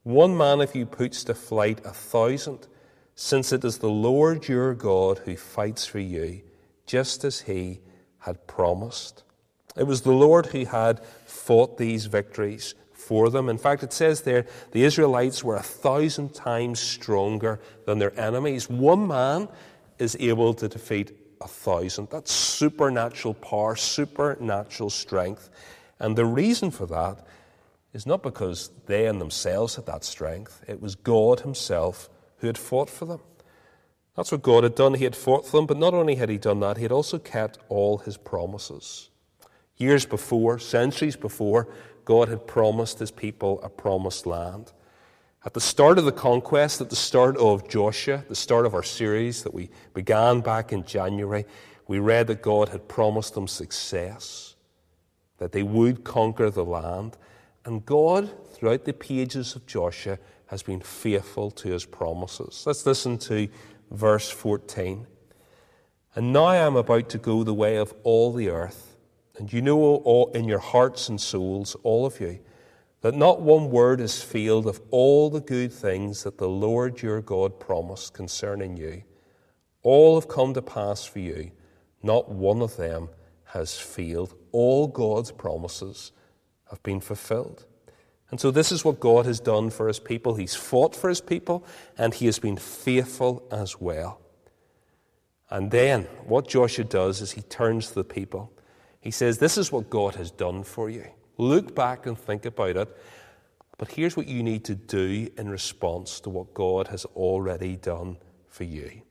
One 0.03 0.37
man 0.37 0.61
of 0.61 0.73
you 0.73 0.85
puts 0.85 1.23
to 1.25 1.33
flight 1.33 1.81
a 1.85 1.91
thousand, 1.91 2.67
since 3.13 3.51
it 3.51 3.65
is 3.65 3.79
the 3.79 3.89
Lord 3.89 4.47
your 4.47 4.73
God 4.73 5.19
who 5.19 5.35
fights 5.35 5.85
for 5.85 5.99
you, 5.99 6.41
just 6.85 7.23
as 7.23 7.41
he 7.41 7.81
had 8.19 8.47
promised. 8.47 9.23
It 9.75 9.83
was 9.83 10.01
the 10.01 10.11
Lord 10.11 10.47
who 10.47 10.65
had 10.65 11.05
fought 11.25 11.77
these 11.77 12.05
victories 12.05 12.73
for 12.93 13.29
them. 13.29 13.49
In 13.49 13.57
fact, 13.57 13.83
it 13.83 13.93
says 13.93 14.21
there 14.21 14.45
the 14.71 14.83
Israelites 14.83 15.43
were 15.43 15.55
a 15.55 15.61
thousand 15.63 16.33
times 16.33 16.79
stronger 16.79 17.59
than 17.85 17.99
their 17.99 18.17
enemies. 18.19 18.69
One 18.69 19.07
man 19.07 19.49
is 19.99 20.17
able 20.19 20.53
to 20.55 20.67
defeat 20.67 21.15
thousand. 21.47 22.09
That's 22.09 22.31
supernatural 22.31 23.33
power, 23.33 23.75
supernatural 23.75 24.89
strength. 24.89 25.49
And 25.99 26.15
the 26.15 26.25
reason 26.25 26.71
for 26.71 26.85
that 26.87 27.25
is 27.93 28.05
not 28.05 28.21
because 28.21 28.69
they 28.85 29.07
in 29.07 29.19
themselves 29.19 29.75
had 29.75 29.85
that 29.87 30.03
strength, 30.03 30.63
it 30.67 30.81
was 30.81 30.95
God 30.95 31.39
Himself 31.41 32.09
who 32.37 32.47
had 32.47 32.57
fought 32.57 32.89
for 32.89 33.05
them. 33.05 33.21
That's 34.15 34.31
what 34.31 34.41
God 34.41 34.63
had 34.63 34.75
done. 34.75 34.95
He 34.95 35.03
had 35.03 35.15
fought 35.15 35.45
for 35.45 35.57
them, 35.57 35.65
but 35.67 35.77
not 35.77 35.93
only 35.93 36.15
had 36.15 36.29
He 36.29 36.37
done 36.37 36.59
that, 36.59 36.77
He 36.77 36.83
had 36.83 36.91
also 36.91 37.19
kept 37.19 37.59
all 37.69 37.99
His 37.99 38.17
promises. 38.17 39.09
Years 39.77 40.05
before, 40.05 40.59
centuries 40.59 41.15
before, 41.15 41.67
God 42.03 42.29
had 42.29 42.47
promised 42.47 42.99
His 42.99 43.11
people 43.11 43.59
a 43.61 43.69
promised 43.69 44.25
land. 44.25 44.71
At 45.47 45.53
the 45.53 45.61
start 45.61 45.97
of 45.97 46.03
the 46.03 46.11
conquest, 46.11 46.81
at 46.81 46.89
the 46.89 46.97
start 46.97 47.37
of 47.37 47.69
Joshua, 47.69 48.25
the 48.27 48.35
start 48.35 48.65
of 48.65 48.73
our 48.73 48.83
series 48.83 49.43
that 49.43 49.53
we 49.53 49.69
began 49.93 50.41
back 50.41 50.73
in 50.73 50.83
January, 50.83 51.45
we 51.87 51.99
read 51.99 52.27
that 52.27 52.41
God 52.41 52.67
had 52.67 52.89
promised 52.89 53.33
them 53.33 53.47
success, 53.47 54.57
that 55.37 55.53
they 55.53 55.63
would 55.63 56.03
conquer 56.03 56.49
the 56.49 56.65
land. 56.65 57.15
And 57.63 57.85
God, 57.85 58.29
throughout 58.51 58.83
the 58.83 58.91
pages 58.91 59.55
of 59.55 59.65
Joshua, 59.65 60.19
has 60.47 60.63
been 60.63 60.81
faithful 60.81 61.49
to 61.51 61.69
his 61.69 61.85
promises. 61.85 62.63
Let's 62.67 62.85
listen 62.85 63.17
to 63.19 63.47
verse 63.89 64.29
14. 64.29 65.07
And 66.15 66.33
now 66.33 66.43
I 66.43 66.57
am 66.57 66.75
about 66.75 67.07
to 67.07 67.17
go 67.17 67.45
the 67.45 67.53
way 67.53 67.77
of 67.77 67.93
all 68.03 68.33
the 68.33 68.49
earth, 68.49 68.97
and 69.37 69.53
you 69.53 69.61
know 69.61 69.79
all 69.79 70.29
in 70.33 70.43
your 70.43 70.59
hearts 70.59 71.07
and 71.07 71.21
souls, 71.21 71.77
all 71.83 72.05
of 72.05 72.19
you, 72.19 72.39
that 73.01 73.15
not 73.15 73.41
one 73.41 73.69
word 73.69 74.01
is 74.01 74.21
failed 74.21 74.67
of 74.67 74.81
all 74.91 75.29
the 75.29 75.41
good 75.41 75.71
things 75.71 76.23
that 76.23 76.37
the 76.37 76.49
Lord 76.49 77.01
your 77.01 77.21
God 77.21 77.59
promised 77.59 78.13
concerning 78.13 78.75
you. 78.75 79.03
All 79.83 80.19
have 80.19 80.27
come 80.27 80.53
to 80.53 80.61
pass 80.61 81.05
for 81.05 81.19
you, 81.19 81.51
not 82.01 82.29
one 82.29 82.61
of 82.61 82.77
them 82.77 83.09
has 83.45 83.77
failed. 83.77 84.35
All 84.51 84.87
God's 84.87 85.31
promises 85.31 86.11
have 86.69 86.81
been 86.83 86.99
fulfilled. 86.99 87.65
And 88.29 88.41
so, 88.41 88.51
this 88.51 88.71
is 88.73 88.83
what 88.83 88.99
God 88.99 89.25
has 89.25 89.39
done 89.39 89.69
for 89.69 89.87
his 89.87 89.99
people. 89.99 90.35
He's 90.35 90.55
fought 90.55 90.95
for 90.95 91.07
his 91.07 91.21
people, 91.21 91.65
and 91.97 92.13
he 92.13 92.25
has 92.25 92.39
been 92.39 92.57
faithful 92.57 93.47
as 93.51 93.79
well. 93.79 94.19
And 95.49 95.71
then, 95.71 96.03
what 96.25 96.47
Joshua 96.47 96.83
does 96.83 97.21
is 97.21 97.31
he 97.31 97.41
turns 97.43 97.87
to 97.87 97.93
the 97.95 98.03
people. 98.03 98.51
He 98.99 99.11
says, 99.11 99.37
This 99.37 99.57
is 99.57 99.71
what 99.71 99.89
God 99.89 100.15
has 100.15 100.29
done 100.29 100.63
for 100.63 100.89
you. 100.89 101.05
Look 101.37 101.75
back 101.75 102.05
and 102.05 102.17
think 102.17 102.45
about 102.45 102.77
it. 102.77 102.97
But 103.77 103.91
here's 103.91 104.17
what 104.17 104.27
you 104.27 104.41
need 104.41 104.65
to 104.65 104.75
do 104.75 105.29
in 105.37 105.49
response 105.49 106.19
to 106.21 106.29
what 106.29 106.53
God 106.53 106.87
has 106.87 107.05
already 107.05 107.75
done 107.75 108.17
for 108.49 108.63
you. 108.63 109.01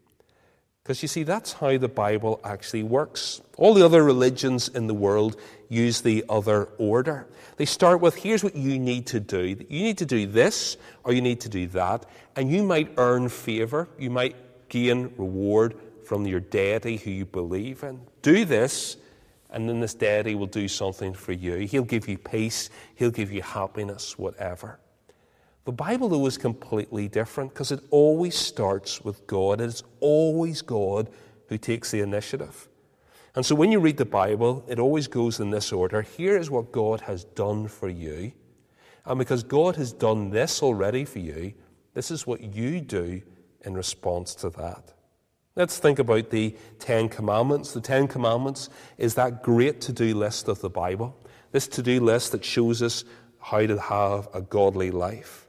Because 0.82 1.02
you 1.02 1.08
see, 1.08 1.24
that's 1.24 1.52
how 1.52 1.78
the 1.78 1.88
Bible 1.88 2.40
actually 2.44 2.84
works. 2.84 3.40
All 3.56 3.74
the 3.74 3.84
other 3.84 4.04
religions 4.04 4.68
in 4.68 4.86
the 4.86 4.94
world 4.94 5.36
use 5.68 6.00
the 6.00 6.24
other 6.28 6.68
order. 6.78 7.26
They 7.56 7.64
start 7.64 8.00
with 8.00 8.14
here's 8.14 8.44
what 8.44 8.54
you 8.54 8.78
need 8.78 9.06
to 9.08 9.18
do. 9.18 9.40
You 9.68 9.82
need 9.82 9.98
to 9.98 10.06
do 10.06 10.26
this, 10.26 10.76
or 11.02 11.12
you 11.12 11.22
need 11.22 11.40
to 11.40 11.48
do 11.48 11.66
that, 11.68 12.06
and 12.36 12.50
you 12.50 12.62
might 12.62 12.92
earn 12.98 13.28
favor. 13.28 13.88
You 13.98 14.10
might 14.10 14.36
gain 14.68 15.12
reward 15.16 15.74
from 16.04 16.24
your 16.24 16.38
deity 16.38 16.98
who 16.98 17.10
you 17.10 17.24
believe 17.24 17.82
in. 17.82 18.02
Do 18.22 18.44
this, 18.44 18.96
and 19.56 19.66
then 19.66 19.80
this 19.80 19.94
deity 19.94 20.34
will 20.34 20.46
do 20.46 20.68
something 20.68 21.14
for 21.14 21.32
you. 21.32 21.54
He'll 21.66 21.82
give 21.82 22.06
you 22.08 22.18
peace, 22.18 22.68
he'll 22.94 23.10
give 23.10 23.32
you 23.32 23.40
happiness, 23.40 24.18
whatever. 24.18 24.78
The 25.64 25.72
Bible, 25.72 26.10
though, 26.10 26.26
is 26.26 26.36
completely 26.36 27.08
different 27.08 27.54
because 27.54 27.72
it 27.72 27.80
always 27.90 28.36
starts 28.36 29.00
with 29.00 29.26
God. 29.26 29.62
It's 29.62 29.82
always 30.00 30.60
God 30.60 31.08
who 31.48 31.56
takes 31.56 31.90
the 31.90 32.00
initiative. 32.00 32.68
And 33.34 33.46
so 33.46 33.54
when 33.54 33.72
you 33.72 33.80
read 33.80 33.96
the 33.96 34.04
Bible, 34.04 34.62
it 34.68 34.78
always 34.78 35.08
goes 35.08 35.40
in 35.40 35.48
this 35.48 35.72
order. 35.72 36.02
Here 36.02 36.36
is 36.36 36.50
what 36.50 36.70
God 36.70 37.00
has 37.00 37.24
done 37.24 37.66
for 37.66 37.88
you. 37.88 38.32
And 39.06 39.18
because 39.18 39.42
God 39.42 39.76
has 39.76 39.90
done 39.90 40.28
this 40.28 40.62
already 40.62 41.06
for 41.06 41.20
you, 41.20 41.54
this 41.94 42.10
is 42.10 42.26
what 42.26 42.42
you 42.42 42.82
do 42.82 43.22
in 43.62 43.72
response 43.72 44.34
to 44.34 44.50
that. 44.50 44.92
Let's 45.56 45.78
think 45.78 45.98
about 45.98 46.28
the 46.28 46.54
Ten 46.78 47.08
Commandments. 47.08 47.72
The 47.72 47.80
Ten 47.80 48.08
Commandments 48.08 48.68
is 48.98 49.14
that 49.14 49.42
great 49.42 49.80
to 49.82 49.92
do 49.92 50.14
list 50.14 50.48
of 50.48 50.60
the 50.60 50.68
Bible, 50.68 51.16
this 51.50 51.66
to 51.68 51.82
do 51.82 51.98
list 51.98 52.32
that 52.32 52.44
shows 52.44 52.82
us 52.82 53.04
how 53.40 53.66
to 53.66 53.78
have 53.80 54.28
a 54.34 54.42
godly 54.42 54.90
life. 54.90 55.48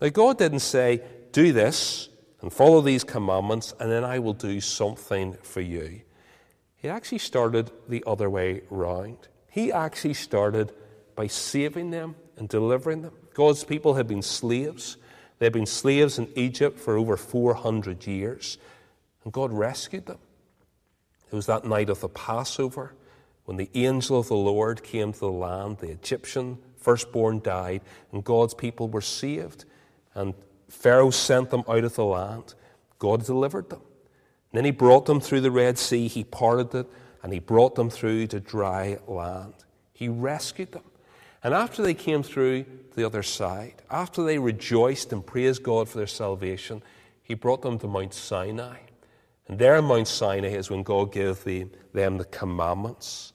Now, 0.00 0.08
God 0.08 0.38
didn't 0.38 0.60
say, 0.60 1.02
do 1.30 1.52
this 1.52 2.08
and 2.40 2.52
follow 2.52 2.80
these 2.80 3.04
commandments, 3.04 3.72
and 3.78 3.92
then 3.92 4.02
I 4.02 4.18
will 4.18 4.34
do 4.34 4.60
something 4.60 5.34
for 5.42 5.60
you. 5.60 6.00
He 6.74 6.88
actually 6.88 7.18
started 7.18 7.70
the 7.88 8.02
other 8.08 8.28
way 8.28 8.62
round. 8.70 9.18
He 9.48 9.70
actually 9.70 10.14
started 10.14 10.72
by 11.14 11.28
saving 11.28 11.90
them 11.90 12.16
and 12.36 12.48
delivering 12.48 13.02
them. 13.02 13.12
God's 13.34 13.62
people 13.62 13.94
had 13.94 14.08
been 14.08 14.22
slaves. 14.22 14.96
They 15.38 15.46
had 15.46 15.52
been 15.52 15.66
slaves 15.66 16.18
in 16.18 16.28
Egypt 16.34 16.78
for 16.80 16.96
over 16.96 17.16
400 17.16 18.04
years, 18.06 18.58
and 19.28 19.32
God 19.34 19.52
rescued 19.52 20.06
them. 20.06 20.16
It 21.30 21.36
was 21.36 21.44
that 21.44 21.66
night 21.66 21.90
of 21.90 22.00
the 22.00 22.08
Passover 22.08 22.94
when 23.44 23.58
the 23.58 23.68
angel 23.74 24.18
of 24.18 24.28
the 24.28 24.34
Lord 24.34 24.82
came 24.82 25.12
to 25.12 25.18
the 25.18 25.30
land, 25.30 25.80
the 25.80 25.90
Egyptian 25.90 26.56
firstborn 26.78 27.40
died, 27.40 27.82
and 28.10 28.24
God's 28.24 28.54
people 28.54 28.88
were 28.88 29.02
saved. 29.02 29.66
And 30.14 30.32
Pharaoh 30.70 31.10
sent 31.10 31.50
them 31.50 31.62
out 31.68 31.84
of 31.84 31.94
the 31.94 32.06
land. 32.06 32.54
God 32.98 33.26
delivered 33.26 33.68
them. 33.68 33.82
And 34.50 34.56
then 34.56 34.64
he 34.64 34.70
brought 34.70 35.04
them 35.04 35.20
through 35.20 35.42
the 35.42 35.50
Red 35.50 35.76
Sea, 35.76 36.08
he 36.08 36.24
parted 36.24 36.74
it, 36.74 36.86
and 37.22 37.30
he 37.30 37.38
brought 37.38 37.74
them 37.74 37.90
through 37.90 38.28
to 38.28 38.40
dry 38.40 38.96
land. 39.06 39.52
He 39.92 40.08
rescued 40.08 40.72
them. 40.72 40.84
And 41.44 41.52
after 41.52 41.82
they 41.82 41.92
came 41.92 42.22
through 42.22 42.64
the 42.94 43.04
other 43.04 43.22
side, 43.22 43.74
after 43.90 44.22
they 44.22 44.38
rejoiced 44.38 45.12
and 45.12 45.26
praised 45.26 45.62
God 45.62 45.86
for 45.86 45.98
their 45.98 46.06
salvation, 46.06 46.82
he 47.22 47.34
brought 47.34 47.60
them 47.60 47.78
to 47.80 47.86
Mount 47.86 48.14
Sinai. 48.14 48.78
And 49.48 49.58
there 49.58 49.76
in 49.76 49.84
Mount 49.84 50.08
Sinai 50.08 50.48
is 50.48 50.70
when 50.70 50.82
God 50.82 51.12
gave 51.12 51.42
the, 51.44 51.66
them 51.92 52.18
the 52.18 52.24
commandments. 52.26 53.32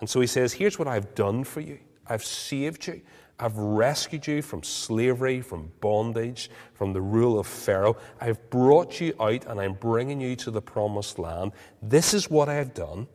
And 0.00 0.10
so 0.10 0.20
he 0.20 0.26
says, 0.26 0.52
Here's 0.52 0.78
what 0.78 0.88
I've 0.88 1.14
done 1.14 1.44
for 1.44 1.60
you 1.60 1.78
I've 2.06 2.24
saved 2.24 2.86
you. 2.86 3.00
I've 3.38 3.56
rescued 3.56 4.26
you 4.28 4.42
from 4.42 4.62
slavery, 4.62 5.40
from 5.40 5.72
bondage, 5.80 6.50
from 6.72 6.92
the 6.92 7.00
rule 7.00 7.38
of 7.38 7.48
Pharaoh. 7.48 7.96
I've 8.20 8.48
brought 8.48 9.00
you 9.00 9.12
out 9.18 9.46
and 9.46 9.60
I'm 9.60 9.74
bringing 9.74 10.20
you 10.20 10.36
to 10.36 10.52
the 10.52 10.62
promised 10.62 11.18
land. 11.18 11.50
This 11.82 12.14
is 12.14 12.30
what 12.30 12.48
I've 12.48 12.74
done. 12.74 13.08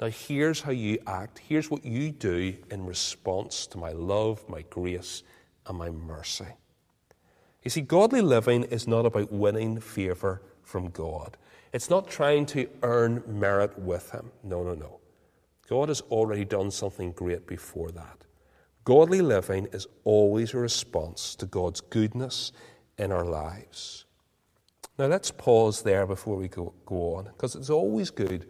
Now, 0.00 0.06
here's 0.08 0.62
how 0.62 0.72
you 0.72 0.98
act. 1.06 1.38
Here's 1.38 1.70
what 1.70 1.84
you 1.84 2.10
do 2.10 2.56
in 2.70 2.86
response 2.86 3.66
to 3.68 3.78
my 3.78 3.90
love, 3.90 4.42
my 4.48 4.62
grace, 4.70 5.22
and 5.66 5.76
my 5.76 5.90
mercy. 5.90 6.46
You 7.62 7.70
see, 7.70 7.82
godly 7.82 8.22
living 8.22 8.64
is 8.64 8.88
not 8.88 9.04
about 9.04 9.30
winning 9.30 9.78
favor 9.78 10.42
from 10.62 10.88
God. 10.88 11.36
It's 11.74 11.90
not 11.90 12.08
trying 12.08 12.46
to 12.46 12.68
earn 12.84 13.24
merit 13.26 13.76
with 13.76 14.12
Him. 14.12 14.30
No, 14.44 14.62
no, 14.62 14.74
no. 14.74 15.00
God 15.68 15.88
has 15.88 16.02
already 16.02 16.44
done 16.44 16.70
something 16.70 17.10
great 17.10 17.48
before 17.48 17.90
that. 17.90 18.24
Godly 18.84 19.20
living 19.20 19.66
is 19.72 19.88
always 20.04 20.54
a 20.54 20.58
response 20.58 21.34
to 21.34 21.46
God's 21.46 21.80
goodness 21.80 22.52
in 22.96 23.10
our 23.10 23.24
lives. 23.24 24.04
Now, 25.00 25.06
let's 25.06 25.32
pause 25.32 25.82
there 25.82 26.06
before 26.06 26.36
we 26.36 26.46
go, 26.46 26.72
go 26.86 27.16
on, 27.16 27.24
because 27.24 27.56
it's 27.56 27.70
always 27.70 28.10
good 28.10 28.46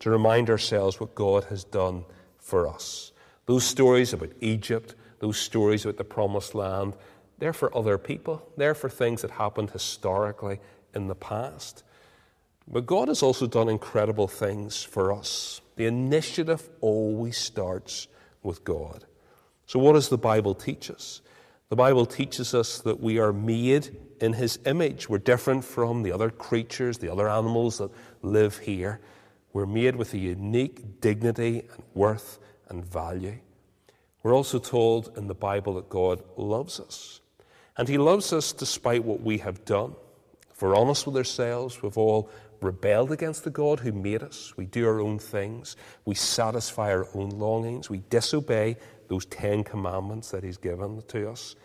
to 0.00 0.10
remind 0.10 0.50
ourselves 0.50 1.00
what 1.00 1.14
God 1.14 1.44
has 1.44 1.64
done 1.64 2.04
for 2.36 2.68
us. 2.68 3.12
Those 3.46 3.64
stories 3.64 4.12
about 4.12 4.32
Egypt, 4.42 4.96
those 5.20 5.38
stories 5.38 5.86
about 5.86 5.96
the 5.96 6.04
promised 6.04 6.54
land, 6.54 6.92
they're 7.38 7.54
for 7.54 7.74
other 7.74 7.96
people. 7.96 8.46
They're 8.58 8.74
for 8.74 8.90
things 8.90 9.22
that 9.22 9.30
happened 9.30 9.70
historically 9.70 10.60
in 10.94 11.06
the 11.06 11.14
past. 11.14 11.84
But 12.68 12.86
God 12.86 13.08
has 13.08 13.22
also 13.22 13.46
done 13.46 13.68
incredible 13.68 14.26
things 14.26 14.82
for 14.82 15.12
us. 15.12 15.60
The 15.76 15.86
initiative 15.86 16.68
always 16.80 17.38
starts 17.38 18.08
with 18.42 18.64
God. 18.64 19.04
So, 19.66 19.78
what 19.78 19.92
does 19.92 20.08
the 20.08 20.18
Bible 20.18 20.54
teach 20.54 20.90
us? 20.90 21.20
The 21.68 21.76
Bible 21.76 22.06
teaches 22.06 22.54
us 22.54 22.78
that 22.80 23.00
we 23.00 23.18
are 23.18 23.32
made 23.32 23.96
in 24.20 24.32
His 24.32 24.58
image. 24.66 25.08
We're 25.08 25.18
different 25.18 25.64
from 25.64 26.02
the 26.02 26.12
other 26.12 26.30
creatures, 26.30 26.98
the 26.98 27.10
other 27.10 27.28
animals 27.28 27.78
that 27.78 27.90
live 28.22 28.58
here. 28.58 29.00
We're 29.52 29.66
made 29.66 29.96
with 29.96 30.14
a 30.14 30.18
unique 30.18 31.00
dignity 31.00 31.64
and 31.72 31.82
worth 31.94 32.38
and 32.68 32.84
value. 32.84 33.38
We're 34.22 34.34
also 34.34 34.58
told 34.58 35.16
in 35.16 35.28
the 35.28 35.34
Bible 35.34 35.74
that 35.74 35.88
God 35.88 36.22
loves 36.36 36.80
us. 36.80 37.20
And 37.76 37.88
He 37.88 37.98
loves 37.98 38.32
us 38.32 38.52
despite 38.52 39.04
what 39.04 39.20
we 39.20 39.38
have 39.38 39.64
done. 39.64 39.94
If 40.52 40.62
we're 40.62 40.76
honest 40.76 41.06
with 41.06 41.16
ourselves, 41.16 41.82
we've 41.82 41.98
all 41.98 42.30
rebelled 42.66 43.12
against 43.12 43.44
the 43.44 43.50
God 43.50 43.80
who 43.80 43.92
made 43.92 44.22
us. 44.22 44.52
We 44.56 44.66
do 44.66 44.86
our 44.86 45.00
own 45.00 45.18
things. 45.18 45.76
We 46.04 46.14
satisfy 46.14 46.90
our 46.90 47.06
own 47.14 47.30
longings. 47.30 47.88
We 47.88 47.98
disobey 48.10 48.76
those 49.08 49.24
Ten 49.24 49.64
Commandments 49.64 50.30
that 50.32 50.44
He's 50.44 50.58
given 50.58 51.02
to 51.08 51.30
us. 51.30 51.56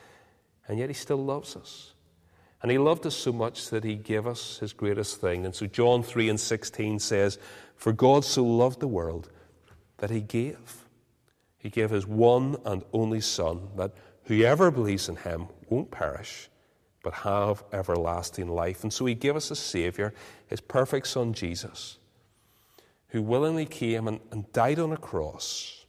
And 0.68 0.80
yet 0.80 0.90
He 0.90 0.94
still 0.94 1.24
loves 1.24 1.56
us. 1.56 1.94
And 2.62 2.72
He 2.72 2.78
loved 2.78 3.06
us 3.06 3.16
so 3.16 3.34
much 3.34 3.70
that 3.70 3.84
He 3.84 3.96
gave 3.96 4.28
us 4.28 4.60
His 4.60 4.74
greatest 4.74 5.20
thing. 5.20 5.46
And 5.46 5.56
so 5.56 5.66
John 5.66 6.04
3 6.04 6.30
and 6.30 6.40
16 6.40 7.00
says, 7.00 7.40
For 7.76 7.92
God 7.92 8.24
so 8.24 8.44
loved 8.44 8.80
the 8.80 8.88
world 8.88 9.30
that 9.98 10.12
He 10.12 10.22
gave. 10.22 10.86
He 11.58 11.70
gave 11.70 11.90
His 11.90 12.06
one 12.06 12.58
and 12.66 12.84
only 12.94 13.22
Son, 13.22 13.70
that 13.76 13.94
whoever 14.26 14.70
believes 14.70 15.10
in 15.10 15.16
Him 15.16 15.48
won't 15.70 15.90
perish, 15.90 16.50
but 17.04 17.14
have 17.14 17.64
everlasting 17.74 18.48
life. 18.48 18.84
And 18.84 18.94
so 18.94 19.06
He 19.06 19.16
gave 19.16 19.36
us 19.36 19.50
a 19.50 19.56
Savior, 19.56 20.14
His 20.52 20.62
perfect 20.62 21.08
Son, 21.08 21.34
Jesus, 21.34 21.98
who 23.08 23.24
willingly 23.24 23.66
came 23.66 24.08
and, 24.08 24.20
and 24.32 24.52
died 24.54 24.78
on 24.78 24.92
a 24.92 24.98
cross 24.98 25.82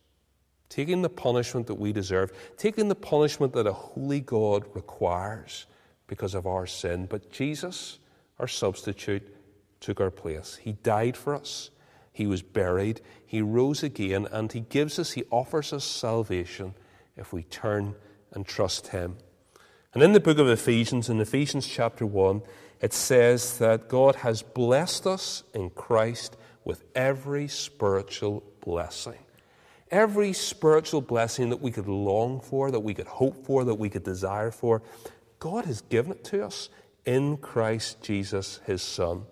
taking 0.72 1.02
the 1.02 1.08
punishment 1.10 1.66
that 1.66 1.74
we 1.74 1.92
deserve, 1.92 2.32
taking 2.56 2.88
the 2.88 2.94
punishment 2.94 3.52
that 3.52 3.66
a 3.66 3.72
holy 3.74 4.20
God 4.20 4.64
requires 4.72 5.66
because 6.06 6.34
of 6.34 6.46
our 6.46 6.66
sin. 6.66 7.04
But 7.04 7.30
Jesus, 7.30 7.98
our 8.38 8.48
substitute, 8.48 9.36
took 9.80 10.00
our 10.00 10.10
place. 10.10 10.56
He 10.56 10.72
died 10.72 11.14
for 11.14 11.34
us. 11.34 11.70
He 12.10 12.26
was 12.26 12.40
buried. 12.40 13.02
He 13.26 13.42
rose 13.42 13.82
again, 13.82 14.26
and 14.32 14.50
He 14.50 14.60
gives 14.60 14.98
us, 14.98 15.10
He 15.10 15.24
offers 15.30 15.74
us 15.74 15.84
salvation 15.84 16.72
if 17.18 17.34
we 17.34 17.42
turn 17.42 17.94
and 18.32 18.46
trust 18.46 18.88
Him. 18.88 19.18
And 19.92 20.02
in 20.02 20.14
the 20.14 20.20
book 20.20 20.38
of 20.38 20.48
Ephesians, 20.48 21.10
in 21.10 21.20
Ephesians 21.20 21.66
chapter 21.66 22.06
1, 22.06 22.40
it 22.82 22.92
says 22.92 23.58
that 23.58 23.88
God 23.88 24.16
has 24.16 24.42
blessed 24.42 25.06
us 25.06 25.44
in 25.54 25.70
Christ 25.70 26.36
with 26.64 26.84
every 26.94 27.48
spiritual 27.48 28.42
blessing. 28.60 29.18
Every 29.90 30.32
spiritual 30.32 31.00
blessing 31.00 31.50
that 31.50 31.60
we 31.60 31.70
could 31.70 31.86
long 31.86 32.40
for, 32.40 32.70
that 32.70 32.80
we 32.80 32.94
could 32.94 33.06
hope 33.06 33.46
for, 33.46 33.64
that 33.64 33.74
we 33.74 33.88
could 33.88 34.04
desire 34.04 34.50
for, 34.50 34.82
God 35.38 35.64
has 35.66 35.82
given 35.82 36.12
it 36.12 36.24
to 36.24 36.44
us 36.44 36.68
in 37.04 37.36
Christ 37.36 38.02
Jesus, 38.02 38.60
his 38.66 38.82
Son. 38.82 39.22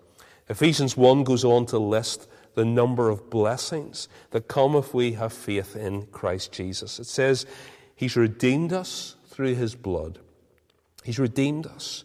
Ephesians 0.49 0.95
1 0.95 1.23
goes 1.23 1.43
on 1.43 1.65
to 1.67 1.77
list 1.77 2.27
the 2.55 2.65
number 2.65 3.09
of 3.09 3.29
blessings 3.29 4.09
that 4.31 4.47
come 4.47 4.75
if 4.75 4.93
we 4.93 5.13
have 5.13 5.33
faith 5.33 5.75
in 5.75 6.05
Christ 6.07 6.51
Jesus. 6.51 6.99
It 6.99 7.05
says, 7.07 7.45
He's 7.95 8.15
redeemed 8.15 8.73
us 8.73 9.15
through 9.27 9.55
His 9.55 9.75
blood. 9.75 10.19
He's 11.03 11.19
redeemed 11.19 11.67
us. 11.67 12.03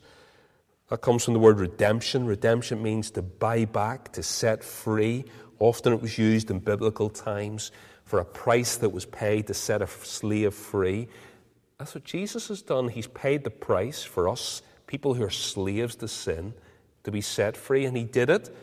That 0.88 1.00
comes 1.00 1.24
from 1.24 1.34
the 1.34 1.40
word 1.40 1.58
redemption. 1.58 2.26
Redemption 2.26 2.82
means 2.82 3.10
to 3.12 3.22
buy 3.22 3.64
back, 3.64 4.12
to 4.12 4.22
set 4.22 4.62
free. 4.62 5.24
Often 5.58 5.94
it 5.94 6.02
was 6.02 6.18
used 6.18 6.50
in 6.50 6.60
biblical 6.60 7.10
times 7.10 7.72
for 8.04 8.20
a 8.20 8.24
price 8.24 8.76
that 8.76 8.90
was 8.90 9.04
paid 9.04 9.48
to 9.48 9.54
set 9.54 9.82
a 9.82 9.86
slave 9.86 10.54
free. 10.54 11.08
That's 11.78 11.94
what 11.94 12.04
Jesus 12.04 12.48
has 12.48 12.62
done. 12.62 12.88
He's 12.88 13.08
paid 13.08 13.42
the 13.42 13.50
price 13.50 14.04
for 14.04 14.28
us, 14.28 14.62
people 14.86 15.14
who 15.14 15.24
are 15.24 15.30
slaves 15.30 15.96
to 15.96 16.08
sin, 16.08 16.54
to 17.02 17.10
be 17.10 17.20
set 17.20 17.56
free. 17.56 17.84
And 17.84 17.96
He 17.96 18.04
did 18.04 18.30
it 18.30 18.54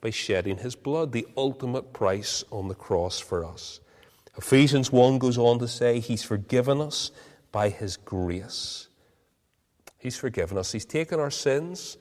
by 0.00 0.10
shedding 0.10 0.58
His 0.58 0.74
blood, 0.74 1.12
the 1.12 1.28
ultimate 1.36 1.92
price 1.92 2.42
on 2.50 2.66
the 2.68 2.74
cross 2.74 3.20
for 3.20 3.44
us. 3.44 3.78
Ephesians 4.36 4.90
1 4.90 5.18
goes 5.18 5.38
on 5.38 5.60
to 5.60 5.68
say, 5.68 6.00
He's 6.00 6.24
forgiven 6.24 6.80
us 6.80 7.12
by 7.52 7.68
His 7.68 7.96
grace. 7.96 8.88
He's 10.02 10.16
forgiven 10.16 10.58
us. 10.58 10.72
He's 10.72 10.84
taken 10.84 11.20
our 11.20 11.30
sins 11.30 11.96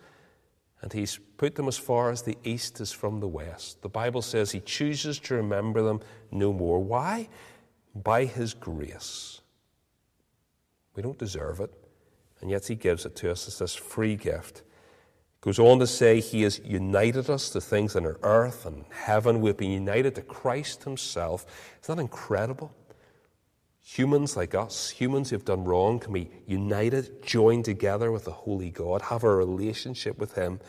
and 0.81 0.91
he's 0.91 1.19
put 1.37 1.53
them 1.53 1.67
as 1.67 1.77
far 1.77 2.09
as 2.09 2.23
the 2.23 2.35
east 2.43 2.81
is 2.81 2.91
from 2.91 3.19
the 3.19 3.27
west. 3.27 3.83
The 3.83 3.89
Bible 3.89 4.23
says 4.23 4.51
he 4.51 4.59
chooses 4.59 5.19
to 5.19 5.35
remember 5.35 5.83
them 5.83 5.99
no 6.31 6.51
more. 6.51 6.79
Why? 6.79 7.29
By 7.93 8.25
his 8.25 8.55
grace. 8.55 9.41
We 10.95 11.03
don't 11.03 11.19
deserve 11.19 11.59
it, 11.59 11.71
and 12.41 12.49
yet 12.49 12.65
he 12.65 12.73
gives 12.73 13.05
it 13.05 13.15
to 13.17 13.31
us 13.31 13.47
as 13.47 13.59
this 13.59 13.75
free 13.75 14.15
gift. 14.15 14.63
Goes 15.41 15.59
on 15.59 15.79
to 15.79 15.87
say, 15.87 16.19
He 16.19 16.43
has 16.43 16.59
united 16.59 17.29
us 17.29 17.49
to 17.51 17.61
things 17.61 17.95
on 17.95 18.05
earth 18.23 18.65
and 18.65 18.85
heaven. 18.91 19.41
We've 19.41 19.57
been 19.57 19.71
united 19.71 20.15
to 20.15 20.21
Christ 20.21 20.83
Himself. 20.83 21.45
Isn't 21.81 21.95
that 21.95 22.01
incredible? 22.01 22.71
Humans 23.83 24.37
like 24.37 24.53
us, 24.53 24.89
humans 24.89 25.29
who 25.29 25.35
have 25.35 25.45
done 25.45 25.63
wrong, 25.63 25.99
can 25.99 26.13
be 26.13 26.29
united, 26.45 27.23
joined 27.23 27.65
together 27.65 28.11
with 28.11 28.25
the 28.25 28.31
Holy 28.31 28.69
God, 28.69 29.01
have 29.01 29.23
a 29.23 29.35
relationship 29.35 30.17
with 30.19 30.35
Him. 30.35 30.59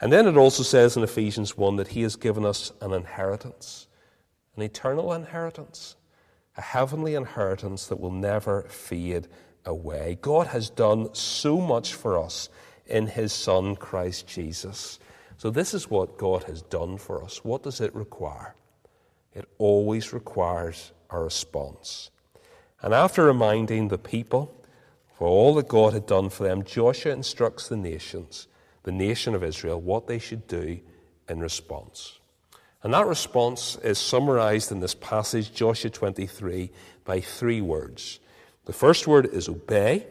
And 0.00 0.12
then 0.12 0.26
it 0.26 0.36
also 0.36 0.62
says 0.62 0.96
in 0.96 1.02
Ephesians 1.02 1.56
1 1.56 1.76
that 1.76 1.88
He 1.88 2.02
has 2.02 2.16
given 2.16 2.44
us 2.44 2.72
an 2.80 2.92
inheritance, 2.92 3.88
an 4.56 4.62
eternal 4.62 5.12
inheritance, 5.12 5.96
a 6.56 6.62
heavenly 6.62 7.14
inheritance 7.14 7.86
that 7.86 7.98
will 8.00 8.12
never 8.12 8.62
fade 8.62 9.28
away. 9.64 10.18
God 10.20 10.48
has 10.48 10.70
done 10.70 11.14
so 11.14 11.60
much 11.60 11.94
for 11.94 12.18
us 12.18 12.50
in 12.86 13.06
His 13.06 13.32
Son, 13.32 13.74
Christ 13.74 14.26
Jesus. 14.26 14.98
So, 15.38 15.50
this 15.50 15.72
is 15.72 15.88
what 15.88 16.18
God 16.18 16.44
has 16.44 16.60
done 16.62 16.98
for 16.98 17.24
us. 17.24 17.42
What 17.42 17.62
does 17.62 17.80
it 17.80 17.94
require? 17.94 18.54
It 19.32 19.48
always 19.58 20.12
requires 20.12 20.92
a 21.08 21.18
response. 21.18 22.10
And 22.82 22.94
after 22.94 23.24
reminding 23.24 23.88
the 23.88 23.98
people 23.98 24.54
for 25.16 25.28
all 25.28 25.54
that 25.56 25.68
God 25.68 25.92
had 25.92 26.06
done 26.06 26.30
for 26.30 26.44
them, 26.44 26.64
Joshua 26.64 27.12
instructs 27.12 27.68
the 27.68 27.76
nations, 27.76 28.48
the 28.84 28.92
nation 28.92 29.34
of 29.34 29.44
Israel, 29.44 29.80
what 29.80 30.06
they 30.06 30.18
should 30.18 30.46
do 30.46 30.80
in 31.28 31.40
response. 31.40 32.18
And 32.82 32.94
that 32.94 33.06
response 33.06 33.76
is 33.82 33.98
summarized 33.98 34.72
in 34.72 34.80
this 34.80 34.94
passage, 34.94 35.52
Joshua 35.52 35.90
23, 35.90 36.70
by 37.04 37.20
three 37.20 37.60
words. 37.60 38.20
The 38.64 38.72
first 38.72 39.06
word 39.06 39.26
is 39.26 39.48
obey, 39.48 40.06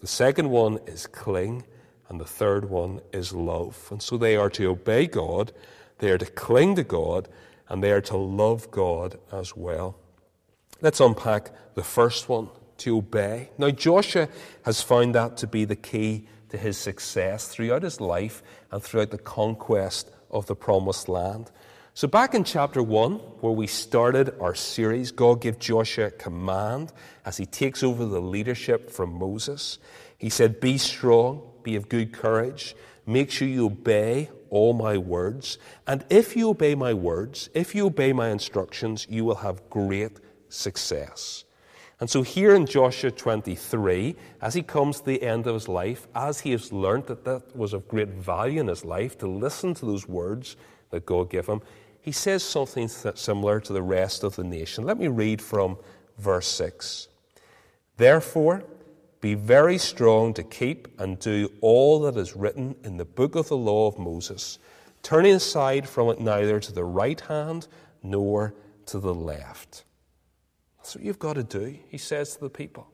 the 0.00 0.08
second 0.08 0.50
one 0.50 0.78
is 0.86 1.06
cling, 1.06 1.64
and 2.08 2.20
the 2.20 2.24
third 2.24 2.68
one 2.68 3.00
is 3.12 3.32
love. 3.32 3.86
And 3.90 4.02
so 4.02 4.16
they 4.16 4.34
are 4.36 4.50
to 4.50 4.70
obey 4.70 5.06
God, 5.06 5.52
they 5.98 6.10
are 6.10 6.18
to 6.18 6.26
cling 6.26 6.74
to 6.76 6.84
God, 6.84 7.28
and 7.68 7.82
they 7.82 7.92
are 7.92 8.00
to 8.02 8.16
love 8.16 8.70
God 8.70 9.18
as 9.32 9.56
well. 9.56 9.96
Let's 10.80 11.00
unpack 11.00 11.50
the 11.74 11.82
first 11.82 12.28
one 12.28 12.50
to 12.78 12.98
obey. 12.98 13.50
Now, 13.58 13.70
Joshua 13.70 14.28
has 14.62 14.80
found 14.80 15.16
that 15.16 15.36
to 15.38 15.48
be 15.48 15.64
the 15.64 15.74
key 15.74 16.28
to 16.50 16.56
his 16.56 16.78
success 16.78 17.48
throughout 17.48 17.82
his 17.82 18.00
life 18.00 18.44
and 18.70 18.80
throughout 18.80 19.10
the 19.10 19.18
conquest 19.18 20.10
of 20.30 20.46
the 20.46 20.54
promised 20.54 21.08
land. 21.08 21.50
So, 21.94 22.06
back 22.06 22.32
in 22.32 22.44
chapter 22.44 22.80
1, 22.80 23.14
where 23.40 23.52
we 23.52 23.66
started 23.66 24.32
our 24.40 24.54
series, 24.54 25.10
God 25.10 25.40
gave 25.40 25.58
Joshua 25.58 26.12
command 26.12 26.92
as 27.24 27.38
he 27.38 27.44
takes 27.44 27.82
over 27.82 28.04
the 28.04 28.20
leadership 28.20 28.88
from 28.88 29.18
Moses. 29.18 29.78
He 30.16 30.30
said, 30.30 30.60
Be 30.60 30.78
strong, 30.78 31.42
be 31.64 31.74
of 31.74 31.88
good 31.88 32.12
courage, 32.12 32.76
make 33.04 33.32
sure 33.32 33.48
you 33.48 33.66
obey 33.66 34.30
all 34.48 34.74
my 34.74 34.96
words. 34.96 35.58
And 35.88 36.04
if 36.08 36.36
you 36.36 36.50
obey 36.50 36.76
my 36.76 36.94
words, 36.94 37.50
if 37.52 37.74
you 37.74 37.86
obey 37.86 38.12
my 38.12 38.28
instructions, 38.28 39.04
you 39.10 39.24
will 39.24 39.36
have 39.36 39.68
great 39.68 40.20
success. 40.48 41.44
And 42.00 42.08
so, 42.08 42.22
here 42.22 42.54
in 42.54 42.66
Joshua 42.66 43.10
23, 43.10 44.14
as 44.40 44.54
he 44.54 44.62
comes 44.62 45.00
to 45.00 45.06
the 45.06 45.22
end 45.22 45.48
of 45.48 45.54
his 45.54 45.66
life, 45.66 46.06
as 46.14 46.40
he 46.40 46.52
has 46.52 46.72
learned 46.72 47.06
that 47.06 47.24
that 47.24 47.56
was 47.56 47.72
of 47.72 47.88
great 47.88 48.08
value 48.08 48.60
in 48.60 48.68
his 48.68 48.84
life 48.84 49.18
to 49.18 49.26
listen 49.26 49.74
to 49.74 49.86
those 49.86 50.06
words 50.06 50.56
that 50.90 51.06
God 51.06 51.28
gave 51.28 51.46
him, 51.46 51.60
he 52.00 52.12
says 52.12 52.44
something 52.44 52.86
similar 52.86 53.58
to 53.60 53.72
the 53.72 53.82
rest 53.82 54.22
of 54.22 54.36
the 54.36 54.44
nation. 54.44 54.84
Let 54.84 54.98
me 54.98 55.08
read 55.08 55.42
from 55.42 55.76
verse 56.18 56.46
6. 56.46 57.08
Therefore, 57.96 58.62
be 59.20 59.34
very 59.34 59.76
strong 59.76 60.32
to 60.34 60.44
keep 60.44 61.00
and 61.00 61.18
do 61.18 61.50
all 61.60 61.98
that 62.02 62.16
is 62.16 62.36
written 62.36 62.76
in 62.84 62.96
the 62.96 63.04
book 63.04 63.34
of 63.34 63.48
the 63.48 63.56
law 63.56 63.88
of 63.88 63.98
Moses, 63.98 64.60
turning 65.02 65.34
aside 65.34 65.88
from 65.88 66.10
it 66.10 66.20
neither 66.20 66.60
to 66.60 66.72
the 66.72 66.84
right 66.84 67.20
hand 67.22 67.66
nor 68.04 68.54
to 68.86 69.00
the 69.00 69.12
left 69.12 69.82
that's 70.88 70.96
what 70.96 71.04
you've 71.04 71.18
got 71.18 71.34
to 71.34 71.44
do, 71.44 71.76
he 71.90 71.98
says 71.98 72.36
to 72.36 72.40
the 72.40 72.48
people. 72.48 72.90